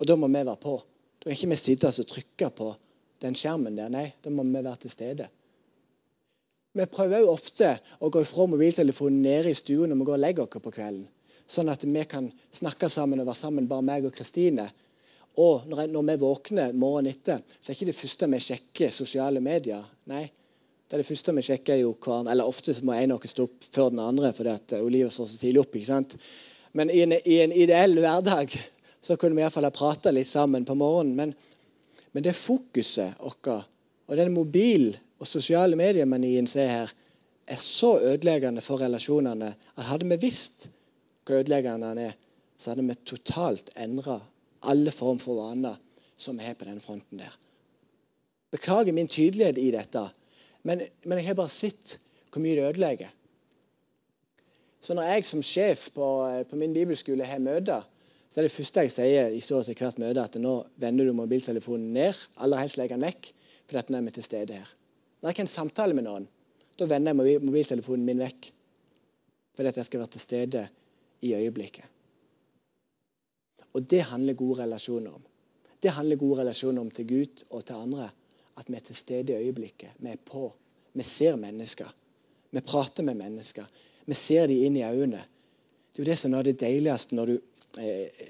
Og 0.00 0.08
da 0.08 0.16
må 0.18 0.26
vi 0.26 0.42
være 0.42 0.58
på. 0.58 0.76
Da 1.22 1.28
kan 1.28 1.36
ikke 1.36 1.52
vi 1.52 1.58
sitte 1.60 1.88
og 1.88 2.08
trykke 2.10 2.50
på 2.50 2.72
den 3.22 3.36
skjermen 3.38 3.76
der. 3.78 3.92
Nei, 3.92 4.08
da 4.24 4.30
må 4.30 4.42
vi 4.42 4.58
være 4.58 4.80
til 4.82 4.90
stede. 4.90 5.28
Vi 6.76 6.84
prøver 6.92 7.22
òg 7.22 7.30
ofte 7.32 7.76
å 8.04 8.10
gå 8.12 8.20
fra 8.28 8.44
mobiltelefonen 8.50 9.22
nede 9.24 9.52
i 9.52 9.56
stuen 9.56 9.88
når 9.92 10.00
vi 10.00 10.08
går 10.08 10.18
og 10.18 10.24
legger 10.24 10.44
oss 10.44 10.64
på 10.64 10.72
kvelden. 10.74 11.06
Sånn 11.46 11.70
at 11.70 11.84
vi 11.86 12.02
kan 12.10 12.26
snakke 12.52 12.90
sammen 12.90 13.22
og 13.22 13.28
være 13.30 13.38
sammen, 13.38 13.68
bare 13.70 13.86
meg 13.86 14.08
og 14.08 14.12
Kristine. 14.16 14.66
Og 15.40 15.68
når, 15.70 15.86
når, 15.92 16.04
vi 16.10 16.16
våkner 16.24 16.74
morgenen 16.74 17.14
etter, 17.14 17.40
så 17.60 17.70
er 17.70 17.76
ikke 17.76 17.88
det 17.92 17.96
første 17.96 18.28
vi 18.32 18.42
sjekker 18.42 18.92
sosiale 18.92 19.40
medier. 19.44 19.84
Nei, 20.10 20.24
det 20.86 20.94
er 20.94 21.02
det 21.02 21.08
første 21.08 21.34
vi 21.34 21.42
sjekker 21.42 21.80
jo 21.80 21.94
hverandre. 21.98 22.32
Eller 22.32 22.46
ofte 22.46 22.74
må 22.86 22.94
en 22.94 23.16
av 23.16 23.24
oss 23.24 23.34
stå 23.34 23.46
opp 23.48 23.64
før 23.74 23.90
den 23.90 24.02
andre 24.04 24.30
fordi 24.36 24.52
at 24.52 24.74
Olivia 24.78 25.10
står 25.10 25.30
så 25.32 25.40
tidlig 25.40 25.64
opp. 25.64 25.74
ikke 25.74 25.90
sant? 25.90 26.14
Men 26.76 26.92
i 26.92 27.00
en, 27.02 27.16
i 27.24 27.40
en 27.42 27.54
ideell 27.54 27.98
hverdag 27.98 28.54
så 29.02 29.16
kunne 29.18 29.38
vi 29.38 29.42
iallfall 29.42 29.66
ha 29.66 29.74
prata 29.74 30.12
litt 30.14 30.30
sammen 30.30 30.66
på 30.66 30.76
morgenen. 30.78 31.16
Men, 31.18 31.34
men 32.12 32.26
det 32.26 32.36
fokuset 32.38 33.18
vårt 33.22 33.50
og 34.06 34.14
den 34.14 34.30
mobil- 34.34 34.94
og 35.16 35.26
sosiale 35.26 35.78
mediemanien 35.78 36.46
som 36.46 36.60
er 36.62 36.70
her, 36.70 36.90
er 37.46 37.58
så 37.58 37.96
ødeleggende 38.12 38.62
for 38.62 38.82
relasjonene 38.82 39.48
at 39.54 39.88
hadde 39.88 40.08
vi 40.10 40.18
visst 40.26 40.68
hvor 41.24 41.40
ødeleggende 41.40 41.88
den 41.88 42.02
er, 42.10 42.14
så 42.58 42.72
hadde 42.72 42.84
vi 42.86 42.96
totalt 43.06 43.72
endra 43.74 44.20
alle 44.66 44.92
form 44.94 45.18
for 45.22 45.40
vaner 45.40 45.78
som 46.18 46.38
vi 46.38 46.46
har 46.46 46.54
på 46.58 46.68
den 46.68 46.80
fronten 46.80 47.22
der. 47.22 47.32
Beklager 48.52 48.94
min 48.94 49.08
tydelighet 49.08 49.58
i 49.58 49.70
dette, 49.74 50.04
men, 50.66 50.82
men 51.06 51.20
jeg 51.20 51.30
har 51.30 51.38
bare 51.38 51.52
sett 51.52 51.98
hvor 52.32 52.42
mye 52.42 52.56
det 52.58 52.66
ødelegger. 52.66 53.12
Så 54.82 54.94
når 54.94 55.08
jeg 55.08 55.26
som 55.26 55.42
sjef 55.42 55.88
på, 55.94 56.06
på 56.50 56.58
min 56.58 56.74
bibelskole 56.74 57.26
har 57.26 57.40
møter, 57.42 57.86
så 58.28 58.40
er 58.40 58.46
det 58.46 58.54
første 58.54 58.84
jeg 58.84 58.92
sier 58.92 59.32
i 59.34 59.40
så 59.42 59.62
til 59.64 59.78
hvert 59.78 59.98
møte, 60.02 60.22
at 60.22 60.38
nå 60.42 60.54
vender 60.82 61.08
du 61.08 61.14
mobiltelefonen 61.16 61.94
ned, 61.94 62.18
aller 62.42 62.60
helst 62.60 62.78
legger 62.78 62.98
den 62.98 63.06
vekk, 63.06 63.30
for 63.66 63.90
nå 63.90 63.98
er 63.98 64.06
vi 64.06 64.14
til 64.18 64.26
stede 64.26 64.58
her. 64.58 64.74
Når 65.22 65.32
jeg 65.32 65.46
en 65.46 65.50
samtale 65.50 65.96
med 65.96 66.06
noen, 66.06 66.26
da 66.76 66.88
vender 66.90 67.14
jeg 67.16 67.40
mobiltelefonen 67.42 68.04
min 68.06 68.20
vekk. 68.20 68.50
Fordi 69.56 69.70
at 69.72 69.78
jeg 69.80 69.88
skal 69.88 70.02
være 70.02 70.12
til 70.12 70.20
stede 70.22 70.66
i 71.24 71.32
øyeblikket. 71.34 71.86
Og 73.72 73.84
det 73.90 74.02
handler 74.10 74.36
gode 74.36 74.62
relasjoner 74.62 75.16
om. 75.16 75.24
Det 75.82 75.90
handler 75.96 76.20
gode 76.20 76.40
relasjoner 76.42 76.80
om 76.84 76.90
til 76.90 77.08
Gud 77.08 77.44
og 77.50 77.64
til 77.64 77.80
andre. 77.80 78.10
At 78.56 78.70
vi 78.70 78.78
er 78.78 78.84
til 78.86 78.96
stede 78.96 79.32
i 79.32 79.46
øyeblikket. 79.46 79.98
Vi 79.98 80.10
er 80.10 80.22
på. 80.24 80.48
Vi 80.96 81.02
ser 81.02 81.36
mennesker. 81.36 81.90
Vi 82.50 82.60
prater 82.60 83.04
med 83.04 83.18
mennesker. 83.20 83.64
Vi 84.06 84.14
ser 84.14 84.46
dem 84.46 84.62
inn 84.64 84.76
i 84.76 84.84
øynene. 84.86 85.24
Det 85.92 86.00
er 86.00 86.04
jo 86.04 86.10
det 86.10 86.18
som 86.18 86.34
er 86.34 86.46
det 86.46 86.60
deiligste 86.60 87.16
når 87.16 87.32
du, 87.32 87.36
eh, 87.80 88.28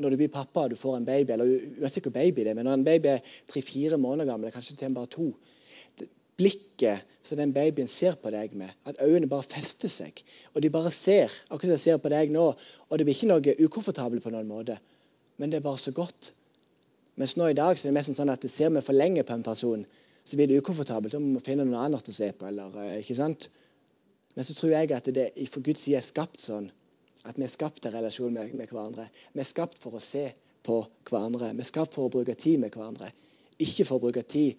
når 0.00 0.10
du 0.10 0.16
blir 0.16 0.32
pappa 0.32 0.64
og 0.64 0.70
du 0.70 0.76
får 0.76 0.96
en 0.96 1.04
baby. 1.04 1.32
eller 1.32 1.44
Jeg 1.46 1.96
ikke 1.96 2.10
hvor 2.10 2.18
baby 2.18 2.44
det 2.44 2.56
men 2.56 2.64
når 2.64 2.74
en 2.74 2.84
baby 2.84 3.06
er 3.06 3.24
tre-fire 3.48 3.98
måneder 3.98 4.32
gammel, 4.32 4.52
kanskje 4.52 4.76
til 4.76 4.86
en 4.86 4.94
bare 4.94 5.06
to 5.06 5.34
blikket 6.40 7.04
som 7.22 7.38
den 7.38 7.52
babyen 7.52 7.88
ser 7.90 8.16
på 8.16 8.32
deg 8.32 8.54
med. 8.56 8.72
At 8.88 9.00
øynene 9.04 9.28
bare 9.28 9.46
fester 9.46 9.92
seg. 9.92 10.22
Og 10.54 10.62
de 10.62 10.72
bare 10.72 10.90
ser, 10.94 11.32
akkurat 11.50 11.68
som 11.68 11.76
de 11.76 11.82
ser 11.82 12.00
på 12.00 12.12
deg 12.12 12.32
nå. 12.32 12.46
Og 12.88 12.98
det 12.98 13.06
blir 13.06 13.16
ikke 13.16 13.30
noe 13.30 13.56
ukomfortabelt 13.66 14.24
på 14.24 14.32
noen 14.32 14.48
måte, 14.48 14.78
men 15.36 15.52
det 15.52 15.60
er 15.60 15.66
bare 15.66 15.80
så 15.80 15.92
godt. 15.96 16.32
Mens 17.20 17.36
nå 17.36 17.50
i 17.50 17.56
dag 17.56 17.76
så 17.76 17.86
er 17.86 17.90
det 17.90 17.98
mest 17.98 18.16
sånn 18.16 18.32
at 18.32 18.40
det 18.40 18.48
ser 18.48 18.70
vi 18.72 18.80
for 18.84 18.96
lenge 18.96 19.24
på 19.28 19.34
en 19.36 19.44
person, 19.44 19.82
så 20.24 20.36
blir 20.38 20.48
det 20.48 20.60
ukomfortabelt. 20.62 21.12
Da 21.12 21.20
må 21.20 21.36
vi 21.36 21.44
finne 21.44 21.66
noe 21.68 21.82
annet 21.84 22.08
å 22.08 22.14
se 22.16 22.30
på. 22.32 22.46
eller, 22.48 22.76
eh, 22.80 23.00
ikke 23.02 23.16
sant? 23.18 23.48
Men 24.36 24.44
så 24.44 24.54
tror 24.54 24.70
jeg 24.72 24.92
at 24.92 25.04
det 25.04 25.32
for 25.48 25.60
Guds 25.60 25.82
side 25.84 25.98
er 25.98 26.06
skapt 26.06 26.40
sånn 26.40 26.70
at 27.24 27.36
vi 27.36 27.44
er 27.44 27.52
skapt 27.52 27.82
til 27.82 27.92
relasjon 27.92 28.32
med, 28.32 28.54
med 28.54 28.68
hverandre. 28.68 29.10
Vi 29.34 29.40
er 29.40 29.48
skapt 29.48 29.78
for 29.82 29.92
å 29.92 30.00
se 30.00 30.30
på 30.64 30.78
hverandre. 31.10 31.52
Vi 31.52 31.60
er 31.60 31.68
skapt 31.68 31.94
for 31.94 32.08
å 32.08 32.12
bruke 32.12 32.34
tid 32.34 32.60
med 32.60 32.72
hverandre. 32.72 33.10
Ikke 33.60 33.84
for 33.84 33.98
å 33.98 34.04
bruke 34.06 34.22
tid 34.22 34.56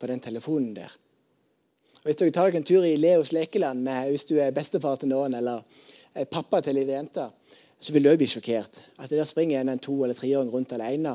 på 0.00 0.10
den 0.10 0.20
telefonen 0.20 0.74
der. 0.74 0.90
Og 2.02 2.08
Hvis 2.08 2.18
dere 2.18 2.34
tar 2.34 2.50
dere 2.50 2.58
en 2.58 2.66
tur 2.66 2.82
i 2.82 2.96
Leos 2.96 3.30
lekeland 3.30 3.84
med, 3.84 4.10
hvis 4.10 4.26
du 4.26 4.40
er 4.42 4.50
bestefar 4.50 4.98
til 4.98 5.12
noen 5.12 5.34
eller 5.38 5.62
pappa 6.30 6.60
til 6.60 6.80
ei 6.80 6.88
jente, 6.88 7.28
så 7.78 7.92
vil 7.94 8.02
du 8.02 8.16
bli 8.16 8.26
sjokkert. 8.26 8.80
At 8.98 9.10
der 9.10 9.24
springer 9.24 9.60
en, 9.60 9.68
en 9.68 9.78
to- 9.78 10.02
eller 10.02 10.18
treåring 10.18 10.50
rundt 10.50 10.74
alene, 10.74 11.14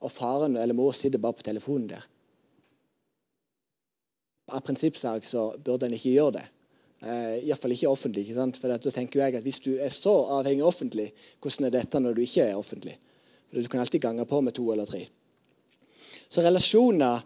og 0.00 0.12
faren 0.12 0.56
eller 0.56 0.76
mor 0.76 0.92
sitter 0.96 1.22
bare 1.22 1.38
på 1.38 1.46
telefonen 1.46 1.88
der. 1.94 2.04
Av 4.52 4.62
prinsippsak 4.62 5.24
så 5.26 5.48
burde 5.58 5.88
en 5.88 5.96
ikke 5.96 6.12
gjøre 6.14 6.36
det. 6.36 6.44
Eh, 7.02 7.46
Iallfall 7.48 7.74
ikke 7.74 7.90
offentlig. 7.90 8.26
ikke 8.26 8.38
sant? 8.38 8.58
For 8.60 8.70
da 8.72 8.90
tenker 8.90 9.20
jeg 9.20 9.36
at 9.36 9.42
Hvis 9.42 9.60
du 9.60 9.76
er 9.76 9.90
så 9.90 10.14
avhengig 10.38 10.64
offentlig, 10.64 11.12
hvordan 11.40 11.66
er 11.66 11.74
dette 11.80 12.00
når 12.00 12.14
du 12.14 12.22
ikke 12.22 12.46
er 12.46 12.56
offentlig? 12.56 12.96
For 13.48 13.60
Du 13.60 13.68
kan 13.68 13.80
alltid 13.80 14.00
gange 14.00 14.24
på 14.24 14.40
med 14.40 14.54
to 14.54 14.70
eller 14.72 14.86
tre. 14.86 15.06
Så 16.28 16.42
relasjoner 16.42 17.24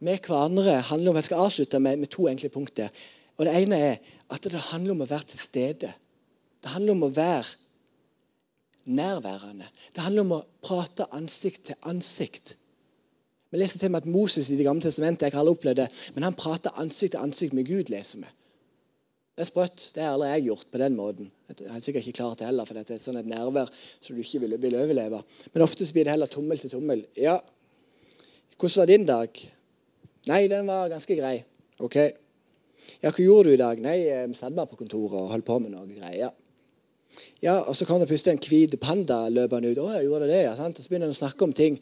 med 0.00 0.20
hverandre 0.20 0.80
handler 0.80 1.10
om 1.10 1.16
Jeg 1.16 1.24
skal 1.24 1.44
avslutte 1.46 1.78
med, 1.78 1.98
med 1.98 2.08
to 2.08 2.28
enkle 2.28 2.48
punkter. 2.48 2.88
Og 3.36 3.46
Det 3.46 3.54
ene 3.54 3.76
er 3.76 3.96
at 4.30 4.42
det 4.42 4.68
handler 4.70 4.92
om 4.92 5.02
å 5.02 5.10
være 5.10 5.32
til 5.32 5.38
stede. 5.38 5.92
Det 6.62 6.70
handler 6.70 6.92
om 6.92 7.02
å 7.08 7.14
være 7.14 7.56
nærværende. 8.90 9.68
Det 9.94 10.04
handler 10.04 10.26
om 10.26 10.34
å 10.36 10.44
prate 10.64 11.06
ansikt 11.16 11.70
til 11.70 11.78
ansikt. 11.88 12.54
Vi 13.50 13.58
leser 13.58 13.82
til 13.82 13.90
med 13.90 14.04
at 14.04 14.10
Moses 14.10 14.50
i 14.50 14.56
Det 14.58 14.66
gamle 14.66 14.82
testamentet 14.82 15.26
jeg 15.26 15.34
har 15.34 15.42
aldri 15.42 15.56
opplevd 15.56 15.80
det, 15.82 15.88
men 16.14 16.26
han 16.28 16.38
prater 16.38 16.76
ansikt 16.78 17.16
til 17.16 17.24
ansikt 17.24 17.56
med 17.56 17.66
Gud. 17.66 17.90
leser 17.90 18.22
vi. 18.22 18.30
Det 19.34 19.46
er 19.46 19.48
sprøtt. 19.48 19.90
Det 19.94 20.02
har 20.04 20.14
aldri 20.14 20.28
jeg 20.28 20.46
gjort 20.50 20.66
på 20.70 20.78
den 20.82 20.96
måten. 20.98 21.30
Jeg 21.48 21.70
har 21.70 21.80
sikkert 21.80 22.06
ikke 22.06 22.18
klart 22.18 22.38
det 22.38 22.46
heller, 22.46 22.66
for 22.68 22.76
dette 22.76 22.94
er 22.94 23.02
sånn 23.02 23.18
et 23.18 23.30
nærvær 23.30 23.70
som 23.72 24.14
du 24.14 24.20
ikke 24.22 24.42
vil, 24.42 24.56
vil 24.60 24.76
overleve. 24.76 25.22
Men 25.54 25.64
ofte 25.64 25.86
blir 25.88 26.04
det 26.04 26.12
heller 26.12 26.30
tommel 26.30 26.60
til 26.60 26.70
tommel. 26.70 27.06
Ja, 27.16 27.38
hvordan 28.60 28.82
var 28.82 28.90
din 28.90 29.06
dag? 29.08 29.40
Nei, 30.28 30.42
den 30.52 30.66
var 30.68 30.90
ganske 30.92 31.16
grei. 31.16 31.38
OK. 31.80 31.96
Ja, 33.00 33.08
hva 33.08 33.24
gjorde 33.24 33.48
du 33.48 33.54
i 33.54 33.60
dag? 33.60 33.80
Nei, 33.80 33.96
vi 34.02 34.12
eh, 34.12 34.36
satt 34.36 34.52
bare 34.52 34.68
på 34.68 34.76
kontoret 34.82 35.16
og 35.16 35.30
holdt 35.32 35.46
på 35.48 35.56
med 35.64 35.72
noe 35.72 35.88
greier. 35.88 36.34
Ja, 37.42 37.58
og 37.62 37.74
så 37.76 37.86
kom 37.88 38.00
det 38.00 38.08
plutselig 38.10 38.36
en 38.36 38.42
hvit 38.44 38.76
panda 38.80 39.22
løpende 39.32 39.72
ut. 39.72 39.80
Å, 39.80 39.90
jeg 39.96 40.08
gjorde 40.08 40.28
det, 40.30 40.40
ja, 40.44 40.54
sant? 40.58 40.78
Og 40.78 40.84
så 40.84 40.92
begynner 40.92 41.08
han 41.08 41.16
å 41.16 41.20
snakke 41.20 41.46
om 41.46 41.54
ting. 41.56 41.78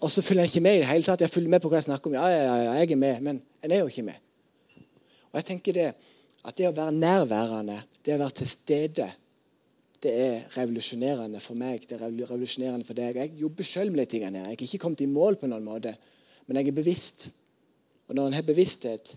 Og 0.00 0.12
så 0.12 0.24
følger 0.24 0.44
han 0.44 0.50
ikke 0.50 0.64
med 0.64 0.78
i 0.78 0.82
det 0.82 0.90
hele 0.90 1.06
tatt. 1.06 1.24
Jeg 1.24 1.32
følger 1.32 1.52
med 1.52 1.62
på 1.64 1.70
hva 1.72 1.80
jeg 1.80 1.88
snakker 1.88 2.10
om. 2.10 2.16
Ja, 2.16 2.28
ja, 2.32 2.58
ja, 2.64 2.74
jeg 2.80 2.94
er 2.94 3.00
med. 3.00 3.24
Men 3.24 3.40
en 3.64 3.74
er 3.74 3.82
jo 3.82 3.90
ikke 3.90 4.06
med. 4.06 4.20
Og 5.30 5.40
jeg 5.40 5.48
tenker 5.52 5.76
det, 5.76 5.88
at 6.40 6.56
det 6.56 6.68
å 6.70 6.76
være 6.76 6.96
nærværende, 6.96 7.80
det 8.06 8.14
å 8.16 8.22
være 8.22 8.38
til 8.40 8.48
stede, 8.48 9.08
det 10.00 10.12
er 10.16 10.46
revolusjonerende 10.56 11.42
for 11.44 11.58
meg. 11.60 11.84
Det 11.88 11.98
er 11.98 12.06
revolusjonerende 12.06 12.88
for 12.88 12.96
deg. 12.96 13.18
Jeg 13.20 13.42
jobber 13.42 13.68
sjøl 13.68 13.92
med 13.92 14.04
de 14.04 14.08
tingene 14.14 14.40
her. 14.40 14.54
Jeg 14.54 14.56
er 14.56 14.68
ikke 14.70 14.84
kommet 14.86 15.04
i 15.04 15.10
mål 15.10 15.36
på 15.40 15.50
noen 15.50 15.66
måte, 15.66 15.92
men 16.46 16.60
jeg 16.60 16.70
er 16.70 16.78
bevisst. 16.78 17.28
Og 18.08 18.16
når 18.16 18.30
en 18.30 18.38
har 18.38 18.48
bevissthet, 18.48 19.12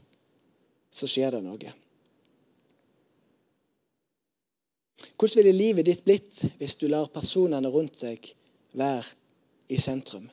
så 0.94 1.10
skjer 1.10 1.38
det 1.38 1.46
noe. 1.46 1.72
Hvordan 5.18 5.40
ville 5.40 5.58
livet 5.58 5.86
ditt 5.88 6.04
blitt 6.06 6.40
hvis 6.60 6.76
du 6.80 6.88
lar 6.92 7.10
personene 7.14 7.70
rundt 7.72 8.02
deg 8.04 8.30
være 8.78 9.06
i 9.74 9.80
sentrum? 9.82 10.26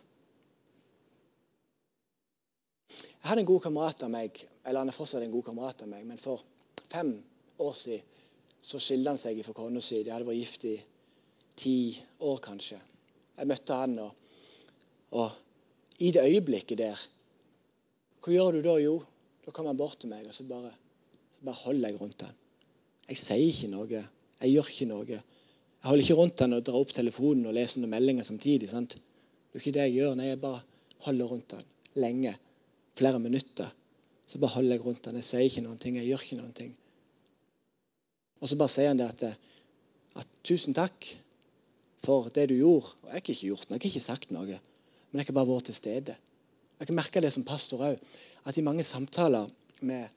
Jeg 2.91 3.29
hadde 3.29 3.43
en 3.45 3.51
god 3.51 3.63
kamerat 3.67 4.03
av 4.07 4.13
meg, 4.13 4.39
eller 4.65 4.81
han 4.81 4.91
er 4.91 4.97
fortsatt 4.97 5.25
en 5.25 5.33
god 5.33 5.45
kamerat 5.51 5.85
av 5.85 5.91
meg, 5.91 6.07
men 6.09 6.19
for 6.21 6.41
fem 6.89 7.13
år 7.61 7.75
siden 7.77 8.07
så 8.65 8.81
skilte 8.81 9.13
han 9.13 9.21
seg 9.21 9.41
fra 9.45 9.55
kona 9.57 9.81
si. 9.85 10.03
De 10.05 10.13
hadde 10.13 10.29
vært 10.29 10.41
gift 10.41 10.67
i 10.69 10.75
ti 11.61 11.77
år, 12.25 12.41
kanskje. 12.45 12.81
Jeg 13.37 13.49
møtte 13.49 13.77
han, 13.77 13.97
og, 14.01 14.13
og 15.17 16.01
i 16.01 16.11
det 16.17 16.25
øyeblikket 16.25 16.81
der 16.81 17.09
hva 18.21 18.33
gjør 18.35 18.59
du 18.59 18.61
da? 18.65 18.75
Jo, 18.81 18.99
da 19.47 19.53
kommer 19.53 19.73
han 19.73 19.79
bort 19.81 19.97
til 20.01 20.11
meg, 20.13 20.27
og 20.29 20.35
så 20.37 20.45
bare, 20.49 20.75
så 21.33 21.45
bare 21.47 21.61
holder 21.63 21.89
jeg 21.89 22.01
rundt 22.01 22.25
han. 22.27 22.35
Jeg 23.09 23.21
sier 23.21 23.47
ikke 23.47 23.71
noe. 23.73 24.03
Jeg 24.41 24.55
gjør 24.55 24.71
ikke 24.73 24.89
noe. 24.89 25.07
Jeg 25.11 25.89
holder 25.89 26.05
ikke 26.05 26.19
rundt 26.19 26.39
den 26.41 26.57
og 26.57 26.65
drar 26.65 26.81
opp 26.81 26.93
telefonen 26.97 27.49
og 27.49 27.57
leser 27.57 27.81
noen 27.81 27.95
meldinger 27.95 28.27
samtidig. 28.27 28.69
sant? 28.71 28.97
Det 28.97 29.59
er 29.59 29.63
ikke 29.63 29.77
det 29.77 29.87
jeg 29.89 29.97
gjør. 29.99 30.17
Nei, 30.19 30.31
jeg 30.31 30.41
bare 30.41 30.63
holder 31.07 31.33
rundt 31.33 31.55
den 31.55 31.69
lenge. 32.01 32.35
Flere 32.97 33.21
minutter. 33.23 33.73
Så 34.27 34.39
bare 34.39 34.55
holder 34.57 34.77
jeg 34.77 34.85
rundt 34.85 35.05
den. 35.05 35.19
Jeg 35.21 35.29
sier 35.29 35.47
ikke 35.49 35.65
noen 35.65 35.81
ting. 35.81 35.97
Jeg 35.99 36.09
gjør 36.11 36.27
ikke 36.27 36.41
noen 36.41 36.53
ting. 36.57 36.75
Og 38.41 38.49
så 38.49 38.57
bare 38.57 38.73
sier 38.73 38.93
han 38.93 39.01
det 39.01 39.09
at, 39.09 39.25
at 40.21 40.39
tusen 40.47 40.77
takk 40.77 41.09
for 42.05 42.31
det 42.35 42.49
du 42.51 42.57
gjorde. 42.57 42.95
Og 43.03 43.09
jeg 43.09 43.17
har 43.17 43.25
ikke 43.25 43.39
gjort 43.51 43.69
noe. 43.69 43.77
Jeg 43.77 43.85
har 43.85 43.91
ikke 43.91 44.09
sagt 44.09 44.37
noe. 44.37 44.61
Men 45.11 45.23
jeg 45.23 45.31
har 45.33 45.37
bare 45.41 45.51
vært 45.51 45.69
til 45.69 45.77
stede. 45.77 46.17
Jeg 46.81 46.89
kan 46.89 46.97
merke 46.97 47.21
det 47.21 47.33
som 47.35 47.45
pastor 47.45 47.83
òg, 47.91 47.99
at 48.49 48.57
i 48.57 48.65
mange 48.65 48.85
samtaler 48.87 49.51
med, 49.85 50.09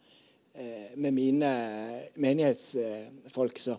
eh, 0.56 0.94
med 0.96 1.12
mine 1.12 1.50
menighetsfolk, 2.16 3.60
så, 3.60 3.76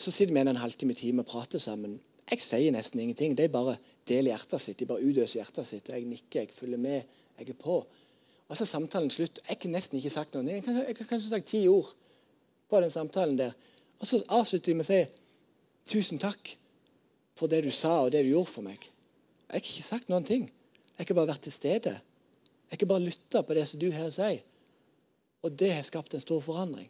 så 0.00 0.12
sitter 0.12 0.34
vi 0.34 0.40
en 0.40 0.56
halvtime 0.60 0.94
time 0.94 1.22
og 1.22 1.28
prater 1.30 1.58
sammen. 1.62 2.00
Jeg 2.30 2.42
sier 2.42 2.72
nesten 2.74 3.00
ingenting. 3.00 3.36
De 3.38 3.46
bare 3.48 3.76
deler 4.08 4.34
hjertet 4.34 4.62
sitt. 4.62 4.78
De 4.80 4.88
bare 4.88 5.04
utøser 5.04 5.40
hjertet 5.40 5.68
sitt. 5.68 5.90
og 5.90 5.94
Jeg 5.94 6.08
nikker, 6.10 6.40
jeg 6.40 6.54
følger 6.54 6.78
med 6.78 7.02
Jeg 7.38 7.50
er 7.50 7.58
på. 7.60 7.84
Og 8.48 8.56
så 8.56 8.64
er 8.64 8.70
samtalen 8.70 9.10
slutt. 9.10 9.40
Jeg 9.48 9.58
har 9.62 9.70
nesten 9.70 9.98
ikke 9.98 10.10
sagt 10.10 10.34
noe. 10.34 10.46
Jeg 10.48 10.64
kan 10.64 11.08
kanskje 11.08 11.28
sagt 11.28 11.48
ti 11.50 11.66
ord 11.68 11.92
på 12.70 12.80
den 12.80 12.90
samtalen 12.90 13.38
der. 13.38 13.52
Og 14.00 14.06
så 14.06 14.22
avslutter 14.28 14.72
vi 14.72 14.76
med 14.78 14.86
å 14.86 14.88
si 14.88 15.00
tusen 15.86 16.18
takk 16.18 16.56
for 17.36 17.52
det 17.52 17.62
du 17.66 17.70
sa 17.70 18.00
og 18.04 18.12
det 18.14 18.24
du 18.24 18.32
gjorde 18.32 18.52
for 18.52 18.66
meg. 18.66 18.80
Jeg 18.80 19.52
har 19.52 19.62
ikke 19.62 19.86
sagt 19.86 20.08
noen 20.10 20.24
ting. 20.26 20.48
Jeg 20.96 21.08
har 21.08 21.18
bare 21.18 21.30
vært 21.34 21.44
til 21.46 21.54
stede. 21.54 21.94
Jeg 22.70 22.80
har 22.80 22.90
bare 22.90 23.04
lytta 23.04 23.42
på 23.46 23.54
det 23.54 23.66
som 23.68 23.80
du 23.80 23.90
her 23.92 24.10
sier. 24.10 24.40
Og 25.44 25.52
det 25.52 25.74
har 25.76 25.84
skapt 25.86 26.16
en 26.16 26.24
stor 26.24 26.40
forandring. 26.42 26.88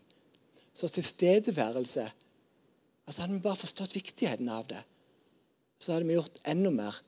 Så 0.76 0.88
tilstedeværelse 0.92 2.06
altså 3.06 3.22
Hadde 3.22 3.34
vi 3.34 3.44
bare 3.44 3.56
forstått 3.60 3.96
viktigheten 3.96 4.48
av 4.48 4.66
det, 4.70 4.82
så 5.78 5.92
hadde 5.92 6.08
vi 6.08 6.16
gjort 6.16 6.40
enda 6.44 6.72
mer 6.74 7.00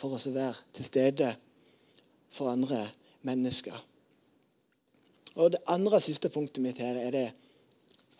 for 0.00 0.16
oss 0.16 0.28
å 0.30 0.34
være 0.34 0.56
til 0.76 0.86
stede 0.86 1.30
for 2.32 2.52
andre 2.52 2.86
mennesker. 3.26 3.76
Og 5.36 5.52
Det 5.52 5.62
andre 5.66 6.00
siste 6.00 6.28
punktet 6.28 6.62
mitt 6.62 6.80
her 6.82 6.98
er 6.98 7.14
det 7.14 7.28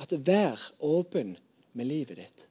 at 0.00 0.14
vær 0.26 0.60
åpen 0.80 1.34
med 1.72 1.86
livet 1.86 2.16
ditt. 2.22 2.46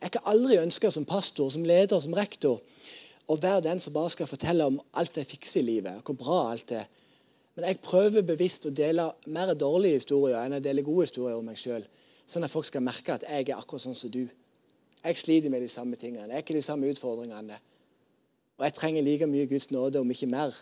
Jeg 0.00 0.14
kan 0.14 0.28
aldri 0.30 0.60
ønske 0.60 0.90
som 0.90 1.04
pastor, 1.04 1.50
som 1.50 1.64
leder, 1.66 2.00
som 2.00 2.14
rektor 2.14 2.60
å 3.30 3.36
være 3.38 3.66
den 3.66 3.80
som 3.82 3.94
bare 3.94 4.10
skal 4.14 4.30
fortelle 4.30 4.66
om 4.66 4.78
alt 4.98 5.18
jeg 5.18 5.28
fikser 5.28 5.60
i 5.60 5.66
livet, 5.66 6.00
hvor 6.04 6.16
bra 6.18 6.38
alt 6.50 6.72
er. 6.74 6.86
Men 7.54 7.66
jeg 7.68 7.82
prøver 7.82 8.26
bevisst 8.26 8.66
å 8.66 8.74
dele 8.74 9.10
mer 9.30 9.52
dårlige 9.58 10.00
historier 10.00 10.40
enn 10.40 10.58
å 10.58 10.62
dele 10.62 10.86
gode 10.86 11.08
historier 11.08 11.38
om 11.38 11.50
meg 11.50 11.58
sjøl. 11.60 11.84
Sånn 12.30 12.46
at 12.46 12.52
folk 12.52 12.68
skal 12.68 12.84
merke 12.86 13.16
at 13.16 13.26
jeg 13.26 13.48
er 13.48 13.58
akkurat 13.58 13.82
sånn 13.88 13.98
som 13.98 14.12
du. 14.12 14.22
Jeg 15.00 15.18
sliter 15.18 15.50
med 15.50 15.64
de 15.64 15.70
samme 15.72 15.98
tingene. 15.98 16.28
Jeg 16.28 16.38
er 16.38 16.44
ikke 16.44 16.58
de 16.58 16.62
samme 16.64 16.90
utfordringene. 16.92 17.56
Og 18.60 18.66
jeg 18.66 18.76
trenger 18.76 19.02
like 19.06 19.26
mye 19.26 19.48
Guds 19.50 19.70
nåde, 19.72 20.02
om 20.02 20.12
ikke 20.12 20.28
mer, 20.30 20.54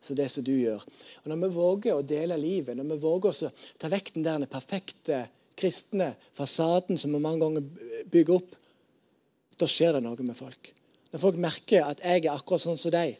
som 0.00 0.18
det 0.18 0.28
som 0.30 0.44
du 0.44 0.52
gjør. 0.52 0.84
Og 1.24 1.30
Når 1.32 1.40
vi 1.42 1.54
våger 1.56 1.96
å 1.96 2.04
dele 2.04 2.36
livet, 2.38 2.76
når 2.76 2.92
vi 2.92 3.00
våger 3.02 3.32
å 3.32 3.50
ta 3.80 3.90
vekk 3.90 4.12
den 4.14 4.26
der 4.28 4.46
perfekte 4.50 5.24
kristne 5.56 6.12
fasaden 6.36 7.00
som 7.00 7.14
vi 7.16 7.22
mange 7.22 7.40
ganger 7.40 7.64
bygger 8.12 8.36
opp, 8.36 8.52
da 9.56 9.68
skjer 9.70 9.96
det 9.96 10.04
noe 10.04 10.26
med 10.28 10.36
folk. 10.36 10.70
Når 11.12 11.22
folk 11.22 11.40
merker 11.40 11.88
at 11.88 12.02
jeg 12.04 12.26
er 12.26 12.34
akkurat 12.34 12.66
sånn 12.66 12.78
som 12.78 12.92
deg. 12.92 13.16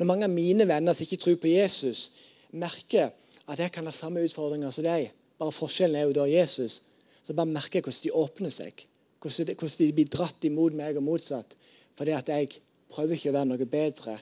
Når 0.00 0.10
mange 0.10 0.26
av 0.26 0.34
mine 0.34 0.66
venner 0.66 0.96
som 0.96 1.06
ikke 1.06 1.20
tror 1.22 1.38
på 1.38 1.52
Jesus, 1.52 2.08
merker 2.50 3.12
at 3.46 3.62
jeg 3.62 3.70
kan 3.72 3.86
ha 3.86 3.94
samme 3.94 4.24
utfordringer 4.26 4.74
som 4.74 4.84
deg, 4.84 5.12
bare 5.38 5.54
forskjellen 5.54 6.00
er 6.00 6.08
jo 6.08 6.16
da 6.18 6.26
Jesus, 6.26 6.80
så 7.28 7.34
bare 7.36 7.52
merker 7.52 7.82
jeg 7.82 7.84
hvordan 7.84 8.04
de 8.06 8.16
åpner 8.16 8.52
seg. 8.54 8.84
Hvordan 9.20 9.76
de 9.82 9.92
blir 9.92 10.08
dratt 10.08 10.44
imot 10.48 10.76
meg 10.78 10.96
og 10.96 11.04
motsatt. 11.04 11.52
Fordi 11.98 12.14
at 12.16 12.30
jeg 12.32 12.54
prøver 12.88 13.18
ikke 13.18 13.34
å 13.34 13.36
være 13.36 13.50
noe 13.50 13.66
bedre 13.68 14.14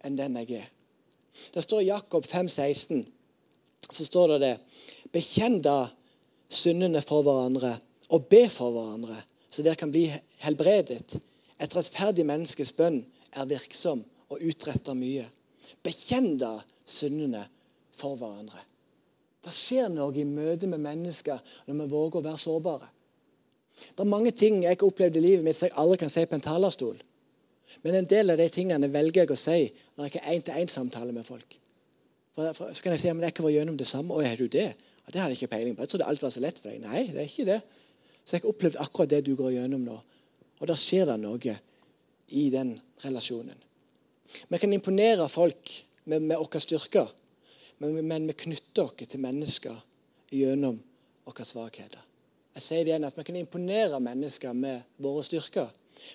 enn 0.00 0.16
den 0.16 0.38
jeg 0.40 0.62
er. 0.62 0.70
Det 1.52 1.60
står 1.60 1.82
i 1.84 1.90
Jakob 1.90 2.24
5,16 2.24 3.04
så 3.90 4.06
står 4.06 4.32
det 4.32 4.38
det 4.44 4.54
Bekjenn 5.12 5.58
da 5.62 5.90
syndene 6.48 7.02
for 7.04 7.26
hverandre 7.26 7.74
og 8.14 8.26
be 8.30 8.44
for 8.50 8.72
hverandre, 8.74 9.18
så 9.50 9.62
dere 9.66 9.78
kan 9.78 9.92
bli 9.92 10.06
helbredet. 10.42 11.18
Et 11.60 11.76
rettferdig 11.76 12.24
menneskes 12.26 12.72
bønn 12.78 13.02
er 13.36 13.50
virksom 13.50 14.00
og 14.30 14.42
utretter 14.48 14.96
mye. 14.96 15.26
Bekjenn 15.84 16.38
da 16.40 16.56
syndene 16.88 17.44
for 17.94 18.16
hverandre. 18.16 18.69
Det 19.44 19.52
skjer 19.56 19.88
noe 19.92 20.12
i 20.20 20.26
møte 20.28 20.68
med 20.68 20.82
mennesker 20.84 21.40
når 21.66 21.78
vi 21.78 21.86
våger 21.92 22.20
å 22.20 22.26
være 22.26 22.42
sårbare. 22.42 22.88
Det 23.80 24.04
er 24.04 24.10
mange 24.10 24.32
ting 24.36 24.60
jeg 24.64 24.76
har 24.76 24.84
opplevd 24.84 25.16
i 25.16 25.22
livet 25.24 25.46
mitt 25.46 25.56
som 25.56 25.70
jeg 25.70 25.78
aldri 25.80 26.02
kan 26.02 26.12
si 26.12 26.26
på 26.28 26.36
en 26.36 26.44
talerstol. 26.44 26.98
Men 27.84 28.00
en 28.00 28.08
del 28.10 28.32
av 28.32 28.40
de 28.40 28.48
tingene 28.52 28.90
velger 28.92 29.24
jeg 29.24 29.32
å 29.32 29.38
si 29.38 29.58
når 29.96 30.08
jeg 30.08 30.16
har 30.18 30.34
én-til-én-samtale 30.34 31.14
med 31.16 31.24
folk. 31.24 31.56
For, 32.34 32.52
for, 32.56 32.74
så 32.74 32.84
kan 32.84 32.94
jeg 32.94 33.02
si 33.02 33.10
at 33.10 33.22
jeg 33.24 33.34
ikke 33.34 33.46
vært 33.46 33.56
gjennom 33.56 33.78
det 33.80 33.88
samme. 33.88 34.14
Å, 34.14 34.24
er 34.26 34.36
du 34.36 34.50
det? 34.50 34.68
Og 35.06 35.14
det 35.14 35.22
hadde 35.22 35.34
jeg 35.34 35.40
ikke 35.40 35.54
peiling 35.54 35.76
på. 35.76 35.86
Jeg 35.86 35.94
trodde 35.94 36.10
alt 36.10 36.22
var 36.22 36.34
så 36.34 36.42
lett 36.44 36.60
for 36.60 36.70
deg. 36.70 36.82
Nei, 36.84 37.06
det 37.14 37.22
er 37.22 37.30
ikke 37.30 37.48
det. 37.48 37.60
Så 38.24 38.36
jeg 38.36 38.44
har 38.44 38.52
opplevd 38.52 38.78
akkurat 38.82 39.10
det 39.10 39.22
du 39.26 39.32
går 39.38 39.54
gjennom 39.56 39.86
nå. 39.86 39.96
Og 40.60 40.68
da 40.68 40.76
skjer 40.78 41.08
det 41.10 41.16
noe 41.22 41.56
i 42.36 42.44
den 42.52 42.74
relasjonen. 43.04 43.56
Vi 44.50 44.60
kan 44.62 44.74
imponere 44.76 45.26
folk 45.30 45.72
med, 46.04 46.22
med 46.22 46.36
våre 46.36 46.60
styrker, 46.62 47.08
men, 47.80 48.00
men 48.06 48.26
vi 48.28 48.36
knytter 48.44 48.84
oss 48.84 49.08
til 49.08 49.22
mennesker 49.22 49.76
gjennom 50.30 50.76
våre 51.24 51.46
svakheter. 51.48 52.02
Jeg 52.58 52.66
sier 52.66 52.84
det 52.84 52.92
igjen 52.92 53.06
at 53.08 53.16
Vi 53.16 53.24
kan 53.24 53.38
imponere 53.40 54.00
mennesker 54.02 54.52
med 54.52 54.82
våre 55.00 55.22
styrker, 55.24 55.70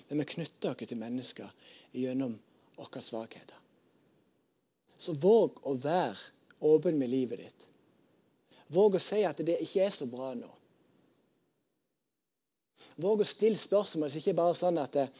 men 0.08 0.22
vi 0.22 0.28
knytter 0.34 0.72
oss 0.72 0.86
til 0.86 1.00
mennesker 1.00 1.50
gjennom 1.96 2.36
våre 2.78 3.02
svakheter. 3.02 3.58
Så 4.96 5.16
våg 5.20 5.58
å 5.66 5.74
være 5.74 6.16
åpen 6.70 6.98
med 6.98 7.10
livet 7.10 7.42
ditt. 7.42 7.66
Våg 8.72 8.96
å 8.96 9.02
si 9.02 9.24
at 9.26 9.42
det 9.42 9.58
ikke 9.62 9.84
er 9.84 9.92
så 9.94 10.06
bra 10.10 10.32
nå. 10.38 10.48
Våg 13.02 13.20
å 13.20 13.28
stille 13.28 13.58
spørsmål 13.60 14.10
så 14.10 14.22
ikke 14.22 14.38
bare 14.38 14.54
sånn 14.56 14.78
at 14.80 14.96
eh, 15.02 15.10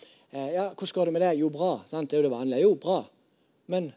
ja, 0.55 0.71
'Hvordan 0.71 0.95
går 0.95 1.05
det 1.05 1.13
med 1.13 1.23
det?' 1.23 1.39
Jo, 1.43 1.51
bra. 1.51 1.83
Sant? 1.87 2.11
Det 2.11 2.17
er 2.17 2.23
jo 2.23 2.29
det 2.31 2.37
vanlige. 2.39 2.63
Jo, 2.63 2.75
bra. 2.75 3.05
Men 3.67 3.93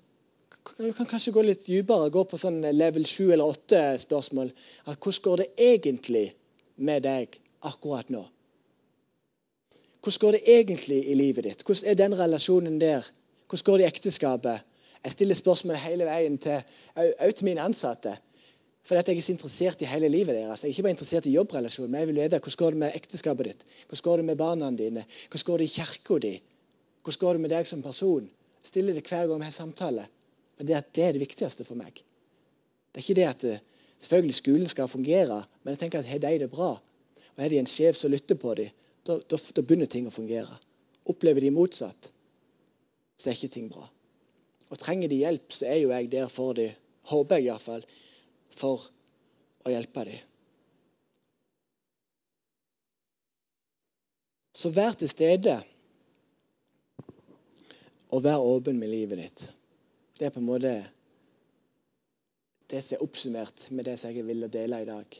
du 0.77 0.93
kan 0.93 1.07
kanskje 1.07 1.33
gå 1.35 1.43
litt 1.45 1.65
dypere, 1.65 2.11
gå 2.13 2.23
på 2.27 2.37
sånn 2.39 2.61
level 2.75 3.05
7 3.07 3.31
eller 3.33 3.49
8-spørsmål. 3.53 4.51
Hvordan 4.85 5.23
går 5.25 5.43
det 5.43 5.49
egentlig 5.69 6.25
med 6.83 7.03
deg 7.07 7.39
akkurat 7.67 8.11
nå? 8.13 8.23
Hvordan 9.99 10.21
går 10.23 10.37
det 10.37 10.43
egentlig 10.55 10.99
i 11.11 11.15
livet 11.17 11.47
ditt? 11.47 11.63
Hvordan 11.65 11.91
er 11.91 11.99
den 11.99 12.17
relasjonen 12.19 12.79
der? 12.79 13.07
Hvordan 13.49 13.65
går 13.67 13.77
det 13.77 13.85
i 13.85 13.89
ekteskapet? 13.89 14.65
Jeg 15.03 15.15
stiller 15.15 15.35
spørsmål 15.35 15.79
hele 15.79 16.07
veien 16.07 16.37
til, 16.39 16.61
til 16.95 17.47
mine 17.47 17.63
ansatte. 17.63 18.17
For 18.83 18.95
jeg 18.95 19.17
er 19.17 19.21
så 19.21 19.33
interessert 19.35 19.81
i 19.83 19.89
hele 19.89 20.09
livet 20.09 20.35
deres. 20.35 20.63
Jeg 20.63 20.69
er 20.69 20.73
ikke 20.73 20.85
bare 20.87 20.95
interessert 20.95 21.27
i 21.29 21.35
jobbrelasjonen, 21.35 21.91
men 21.91 21.99
jeg 21.99 22.09
vil 22.09 22.21
vite 22.23 22.39
hvordan 22.39 22.59
går 22.61 22.75
det 22.75 22.81
med 22.83 22.95
ekteskapet 22.95 23.49
ditt, 23.49 23.65
hvordan 23.87 24.05
går 24.07 24.17
det 24.17 24.25
med 24.25 24.39
barna 24.39 24.69
dine, 24.71 25.03
hvordan 25.29 25.45
går 25.45 25.57
det 25.57 25.67
i 25.67 25.73
kirka 25.75 26.19
di, 26.23 26.31
hvordan 27.03 27.19
går 27.19 27.33
det 27.33 27.43
med 27.43 27.53
deg 27.53 27.67
som 27.69 27.83
person. 27.83 28.29
Stiller 28.63 28.95
det 28.95 29.05
hver 29.07 29.27
gang 29.27 29.39
vi 29.39 29.47
har 29.47 29.55
samtale. 29.55 30.07
Men 30.59 30.67
det, 30.67 30.83
det, 30.91 31.03
er 31.03 31.15
det 31.15 31.23
viktigste 31.23 31.63
for 31.63 31.79
meg. 31.79 32.01
Det 32.91 32.99
er 32.99 33.05
ikke 33.05 33.17
det 33.17 33.27
at 33.29 33.43
det, 33.45 33.57
selvfølgelig 33.95 34.35
skolen 34.35 34.71
skal 34.71 34.91
fungere, 34.91 35.39
men 35.63 35.73
jeg 35.73 35.81
tenker 35.85 36.03
at 36.03 36.09
har 36.11 36.19
de 36.19 36.33
det 36.43 36.51
bra, 36.51 36.73
og 36.75 37.39
har 37.39 37.51
de 37.51 37.61
en 37.61 37.69
sjef 37.69 37.95
som 37.95 38.11
lytter 38.11 38.35
på 38.39 38.53
dem, 38.59 38.73
da, 39.07 39.15
da, 39.31 39.39
da 39.39 39.63
begynner 39.63 39.87
ting 39.87 40.09
å 40.09 40.13
fungere. 40.13 40.59
Opplever 41.09 41.45
de 41.45 41.53
motsatt, 41.55 42.09
så 43.15 43.29
er 43.29 43.37
ikke 43.37 43.53
ting 43.55 43.69
bra. 43.71 43.87
Og 44.69 44.77
trenger 44.77 45.09
de 45.09 45.21
hjelp, 45.23 45.47
så 45.55 45.69
er 45.71 45.79
jo 45.79 45.93
jeg 45.93 46.09
der 46.11 46.27
for 46.31 46.57
dem, 46.59 46.75
håper 47.09 47.39
jeg 47.39 47.49
iallfall, 47.49 47.85
for 48.53 48.83
å 49.63 49.71
hjelpe 49.71 50.03
dem. 50.09 50.25
Så 54.59 54.73
vær 54.75 54.97
til 54.99 55.07
stede 55.07 55.55
og 58.11 58.25
vær 58.25 58.43
åpen 58.43 58.75
med 58.81 58.91
livet 58.91 59.21
ditt. 59.21 59.45
Det 60.19 60.27
er 60.27 60.33
på 60.35 60.41
en 60.41 60.49
måte 60.49 60.73
det 62.69 62.81
som 62.83 62.97
er 62.97 63.03
oppsummert 63.05 63.69
med 63.71 63.87
det 63.87 63.95
som 63.97 64.11
jeg 64.11 64.27
ville 64.27 64.49
dele 64.51 64.81
i 64.83 64.87
dag. 64.89 65.15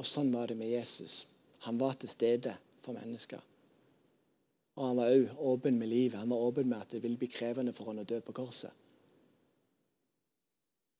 Og 0.00 0.06
sånn 0.06 0.32
var 0.32 0.48
det 0.48 0.56
med 0.58 0.72
Jesus. 0.72 1.26
Han 1.68 1.78
var 1.78 1.98
til 2.00 2.10
stede 2.10 2.54
for 2.82 2.96
mennesker. 2.96 3.42
Og 4.78 4.84
han 4.86 4.98
var 4.98 5.12
òg 5.12 5.40
åpen 5.52 5.78
med 5.78 5.90
livet. 5.90 6.18
Han 6.18 6.32
var 6.32 6.42
åpen 6.48 6.68
med 6.70 6.80
at 6.80 6.94
det 6.94 7.02
ville 7.02 7.18
bli 7.20 7.28
krevende 7.30 7.74
for 7.76 7.90
han 7.90 8.00
å 8.02 8.06
dø 8.08 8.20
på 8.24 8.34
korset. 8.40 8.72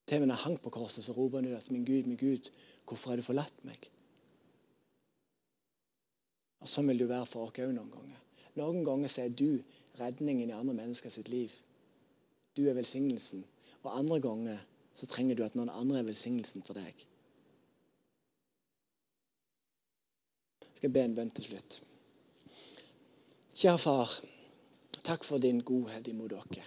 Til 0.08 0.18
og 0.18 0.24
med 0.24 0.30
når 0.30 0.40
han 0.40 0.44
hang 0.44 0.58
på 0.62 0.72
korset, 0.72 1.04
så 1.04 1.14
roper 1.16 1.40
han 1.40 1.50
ut 1.50 1.56
at 1.56 1.70
'Min 1.70 1.84
Gud, 1.84 2.06
min 2.06 2.16
Gud, 2.16 2.50
hvorfor 2.86 3.10
har 3.10 3.16
du 3.16 3.22
forlatt 3.22 3.64
meg?' 3.64 3.90
Og 6.60 6.68
Sånn 6.68 6.88
vil 6.88 6.98
det 6.98 7.04
jo 7.04 7.14
være 7.14 7.26
for 7.26 7.46
oss 7.46 7.58
òg 7.58 7.72
noen 7.72 7.90
ganger. 7.90 8.20
Noen 8.56 8.84
ganger 8.84 9.08
så 9.08 9.22
er 9.22 9.28
du 9.28 9.62
redningen 10.00 10.48
i 10.48 10.52
andre 10.56 10.74
mennesker 10.74 11.10
sitt 11.10 11.28
liv. 11.28 11.52
Du 12.58 12.66
er 12.66 12.74
velsignelsen. 12.74 13.44
Og 13.84 13.92
andre 13.94 14.20
ganger 14.20 14.64
så 14.94 15.06
trenger 15.06 15.38
du 15.38 15.44
at 15.46 15.54
noen 15.54 15.70
andre 15.70 16.00
er 16.00 16.08
velsignelsen 16.08 16.64
for 16.66 16.74
deg. 16.78 17.04
Jeg 20.64 20.80
skal 20.80 20.94
be 20.94 21.04
en 21.06 21.14
bønn 21.14 21.30
til 21.34 21.46
slutt. 21.52 21.78
Kjære 23.58 23.78
far, 23.82 24.10
takk 25.02 25.24
for 25.26 25.42
din 25.42 25.62
godhet 25.66 26.10
imot 26.10 26.34
dere. 26.34 26.66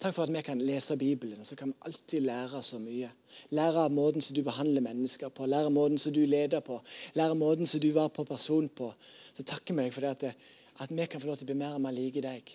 Takk 0.00 0.14
for 0.16 0.24
at 0.24 0.32
vi 0.32 0.40
kan 0.42 0.60
lese 0.64 0.96
Bibelen, 0.96 1.42
og 1.42 1.46
så 1.46 1.56
kan 1.58 1.68
vi 1.68 1.82
alltid 1.84 2.24
lære 2.24 2.62
så 2.64 2.78
mye. 2.80 3.10
Lære 3.52 3.82
av 3.84 3.92
måten 3.92 4.24
som 4.24 4.36
du 4.36 4.40
behandler 4.46 4.80
mennesker 4.80 5.28
på, 5.28 5.46
lære 5.46 5.70
måten 5.74 5.98
som 5.98 6.14
du 6.14 6.22
leder 6.24 6.62
på, 6.64 6.78
lære 7.14 7.36
måten 7.36 7.68
som 7.68 7.82
du 7.82 7.90
var 7.92 8.08
på 8.08 8.24
person 8.24 8.68
på. 8.68 8.88
Så 9.34 9.44
takker 9.44 9.74
vi 9.74 9.84
deg 9.84 9.92
for 9.92 10.06
det 10.06 10.10
at, 10.14 10.20
det, 10.24 10.32
at 10.80 10.94
vi 10.96 11.06
kan 11.06 11.20
få 11.20 11.28
lov 11.28 11.36
til 11.36 11.46
å 11.46 11.50
bli 11.52 11.58
mer 11.60 11.76
og 11.76 11.84
mer 11.84 11.92
like 11.92 12.22
deg. 12.24 12.54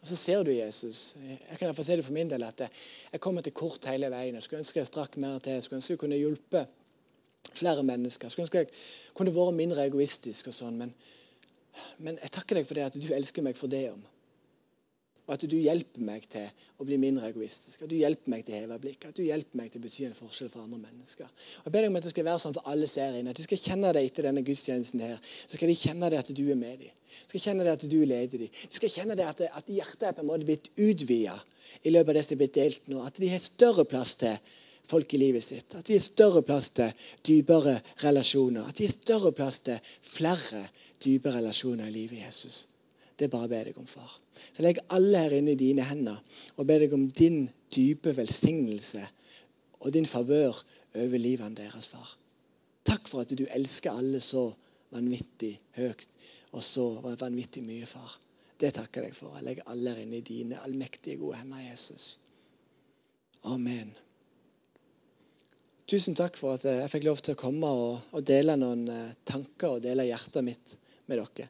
Og 0.00 0.06
Så 0.06 0.16
ser 0.16 0.42
du 0.42 0.50
Jesus. 0.50 1.16
Jeg 1.50 1.58
kan 1.58 1.74
si 1.74 1.96
det 1.96 2.04
for 2.04 2.12
min 2.12 2.30
del 2.30 2.42
at 2.42 2.60
jeg 3.12 3.20
kommer 3.20 3.42
til 3.42 3.52
kort 3.52 3.84
hele 3.90 4.10
veien. 4.10 4.34
Jeg 4.34 4.42
skulle 4.42 4.58
ønske 4.58 4.78
jeg 4.80 4.86
strakk 4.86 5.16
mer 5.16 5.38
til. 5.38 5.52
Jeg 5.52 5.62
skulle 5.62 5.78
ønske 5.78 5.92
jeg 5.92 5.98
kunne 5.98 6.16
hjulpet 6.16 6.66
flere 7.52 7.82
mennesker. 7.82 8.26
Jeg 8.26 8.32
skulle 8.32 8.44
ønske 8.44 8.58
jeg 8.58 9.14
kunne 9.14 9.34
vært 9.34 9.54
mindre 9.54 9.86
egoistisk 9.86 10.52
og 10.52 10.54
sånn. 10.54 10.78
Men 10.78 10.94
men 11.98 12.18
jeg 12.22 12.32
takker 12.34 12.58
deg 12.58 12.66
for 12.66 12.78
det 12.78 12.86
at 12.88 12.96
du 12.98 13.10
elsker 13.14 13.44
meg 13.44 13.58
for 13.58 13.70
det 13.70 13.84
om. 13.92 14.00
Og 15.28 15.34
at 15.34 15.44
du 15.44 15.56
hjelper 15.60 16.00
meg 16.00 16.24
til 16.32 16.46
å 16.80 16.84
bli 16.88 16.96
mindre 17.00 17.28
egoistisk. 17.28 17.82
At 17.84 17.90
du 17.92 17.98
hjelper 17.98 18.32
meg 18.32 18.46
til 18.46 18.54
å 18.56 18.60
heve 18.62 18.78
blikket. 18.80 19.10
At 19.10 19.18
du 19.18 19.26
hjelper 19.26 19.60
meg 19.60 19.68
til 19.72 19.82
å 19.82 19.84
bety 19.84 20.06
en 20.08 20.14
forskjell 20.16 20.48
for 20.48 20.64
andre 20.64 20.78
mennesker. 20.80 21.28
Og 21.60 21.68
Jeg 21.68 21.74
ber 21.74 21.84
deg 21.84 21.92
om 21.92 21.98
at 22.00 22.06
det 22.06 22.12
skal 22.14 22.26
være 22.30 22.42
sånn 22.44 22.54
for 22.56 22.70
alle 22.72 22.88
ser 22.88 23.18
inn. 23.18 23.28
At 23.28 23.36
de 23.36 23.44
skal 23.44 23.60
kjenne 23.60 23.90
deg 23.92 24.08
etter 24.08 24.28
denne 24.30 24.44
gudstjenesten 24.46 25.02
her. 25.04 25.18
Så 25.44 25.58
skal 25.58 25.68
de 25.68 25.76
kjenne 25.76 26.08
det 26.08 26.22
at 26.22 26.32
du 26.32 26.44
er 26.46 26.56
med 26.56 26.80
dem. 26.80 26.94
De 27.18 27.34
skal 27.34 27.44
kjenne 27.44 27.66
det 27.66 27.74
at 27.76 27.84
du 27.92 27.98
leder 28.00 28.44
dem. 28.46 28.56
De 28.56 28.80
skal 28.80 28.94
kjenne 28.94 29.18
det 29.20 29.26
at, 29.28 29.44
at 29.60 29.68
hjertet 29.68 30.08
er 30.08 30.16
på 30.16 30.24
en 30.24 30.30
måte 30.30 30.48
blitt 30.48 30.72
utvida 30.80 31.36
i 31.84 31.92
løpet 31.92 32.14
av 32.14 32.16
det 32.16 32.24
som 32.24 32.36
er 32.38 32.42
blitt 32.46 32.56
delt 32.56 32.88
nå. 32.88 33.04
At 33.04 33.20
de 33.20 33.28
har 33.28 33.44
større 33.44 33.84
plass 33.88 34.16
til 34.22 34.40
folk 34.88 35.12
i 35.12 35.20
livet 35.20 35.44
sitt. 35.44 35.76
At 35.76 35.84
de 35.88 35.98
har 35.98 36.08
større 36.08 36.40
plass 36.46 36.72
til 36.72 37.06
dypere 37.28 37.76
relasjoner. 38.00 38.64
At 38.64 38.80
de 38.80 38.88
har 38.88 38.96
større 38.96 39.34
plass 39.36 39.60
til 39.68 39.92
flere 40.00 40.64
dype 41.04 41.36
relasjoner 41.36 41.92
i 41.92 41.96
livet 42.00 42.20
i 42.20 42.24
Jesus. 42.24 42.64
Det 43.18 43.30
bare 43.32 43.50
ber 43.50 43.68
deg 43.70 43.78
om, 43.80 43.86
far. 43.88 44.12
Så 44.54 44.62
legg 44.62 44.78
alle 44.94 45.24
her 45.24 45.34
inne 45.40 45.56
i 45.56 45.58
dine 45.58 45.86
hender 45.88 46.20
og 46.56 46.68
ber 46.68 46.84
deg 46.84 46.94
om 46.94 47.08
din 47.10 47.48
dype 47.74 48.14
velsignelse 48.16 49.02
og 49.82 49.92
din 49.94 50.06
favør 50.08 50.56
over 50.98 51.20
livene 51.20 51.58
deres, 51.58 51.90
far. 51.90 52.14
Takk 52.86 53.10
for 53.10 53.26
at 53.26 53.34
du 53.36 53.44
elsker 53.50 53.92
alle 53.92 54.22
så 54.24 54.48
vanvittig 54.94 55.52
høyt 55.76 56.06
og 56.56 56.64
så 56.64 56.86
vanvittig 57.02 57.62
mye, 57.66 57.86
far. 57.86 58.14
Det 58.58 58.72
takker 58.74 59.06
jeg 59.06 59.14
for. 59.14 59.34
Jeg 59.36 59.46
legger 59.46 59.68
alle 59.70 59.92
her 59.92 60.02
inne 60.02 60.18
i 60.18 60.26
dine 60.26 60.62
allmektige, 60.64 61.18
gode 61.20 61.42
hender, 61.42 61.60
Jesus. 61.68 62.16
Amen. 63.46 63.92
Tusen 65.88 66.16
takk 66.18 66.36
for 66.36 66.56
at 66.56 66.64
jeg 66.66 66.90
fikk 66.92 67.06
lov 67.06 67.20
til 67.24 67.36
å 67.36 67.40
komme 67.40 67.68
og 67.68 68.24
dele 68.26 68.58
noen 68.60 68.88
eh, 68.92 69.14
tanker 69.28 69.76
og 69.76 69.84
dele 69.84 70.08
hjertet 70.08 70.44
mitt 70.44 70.74
med 71.08 71.20
dere. 71.20 71.48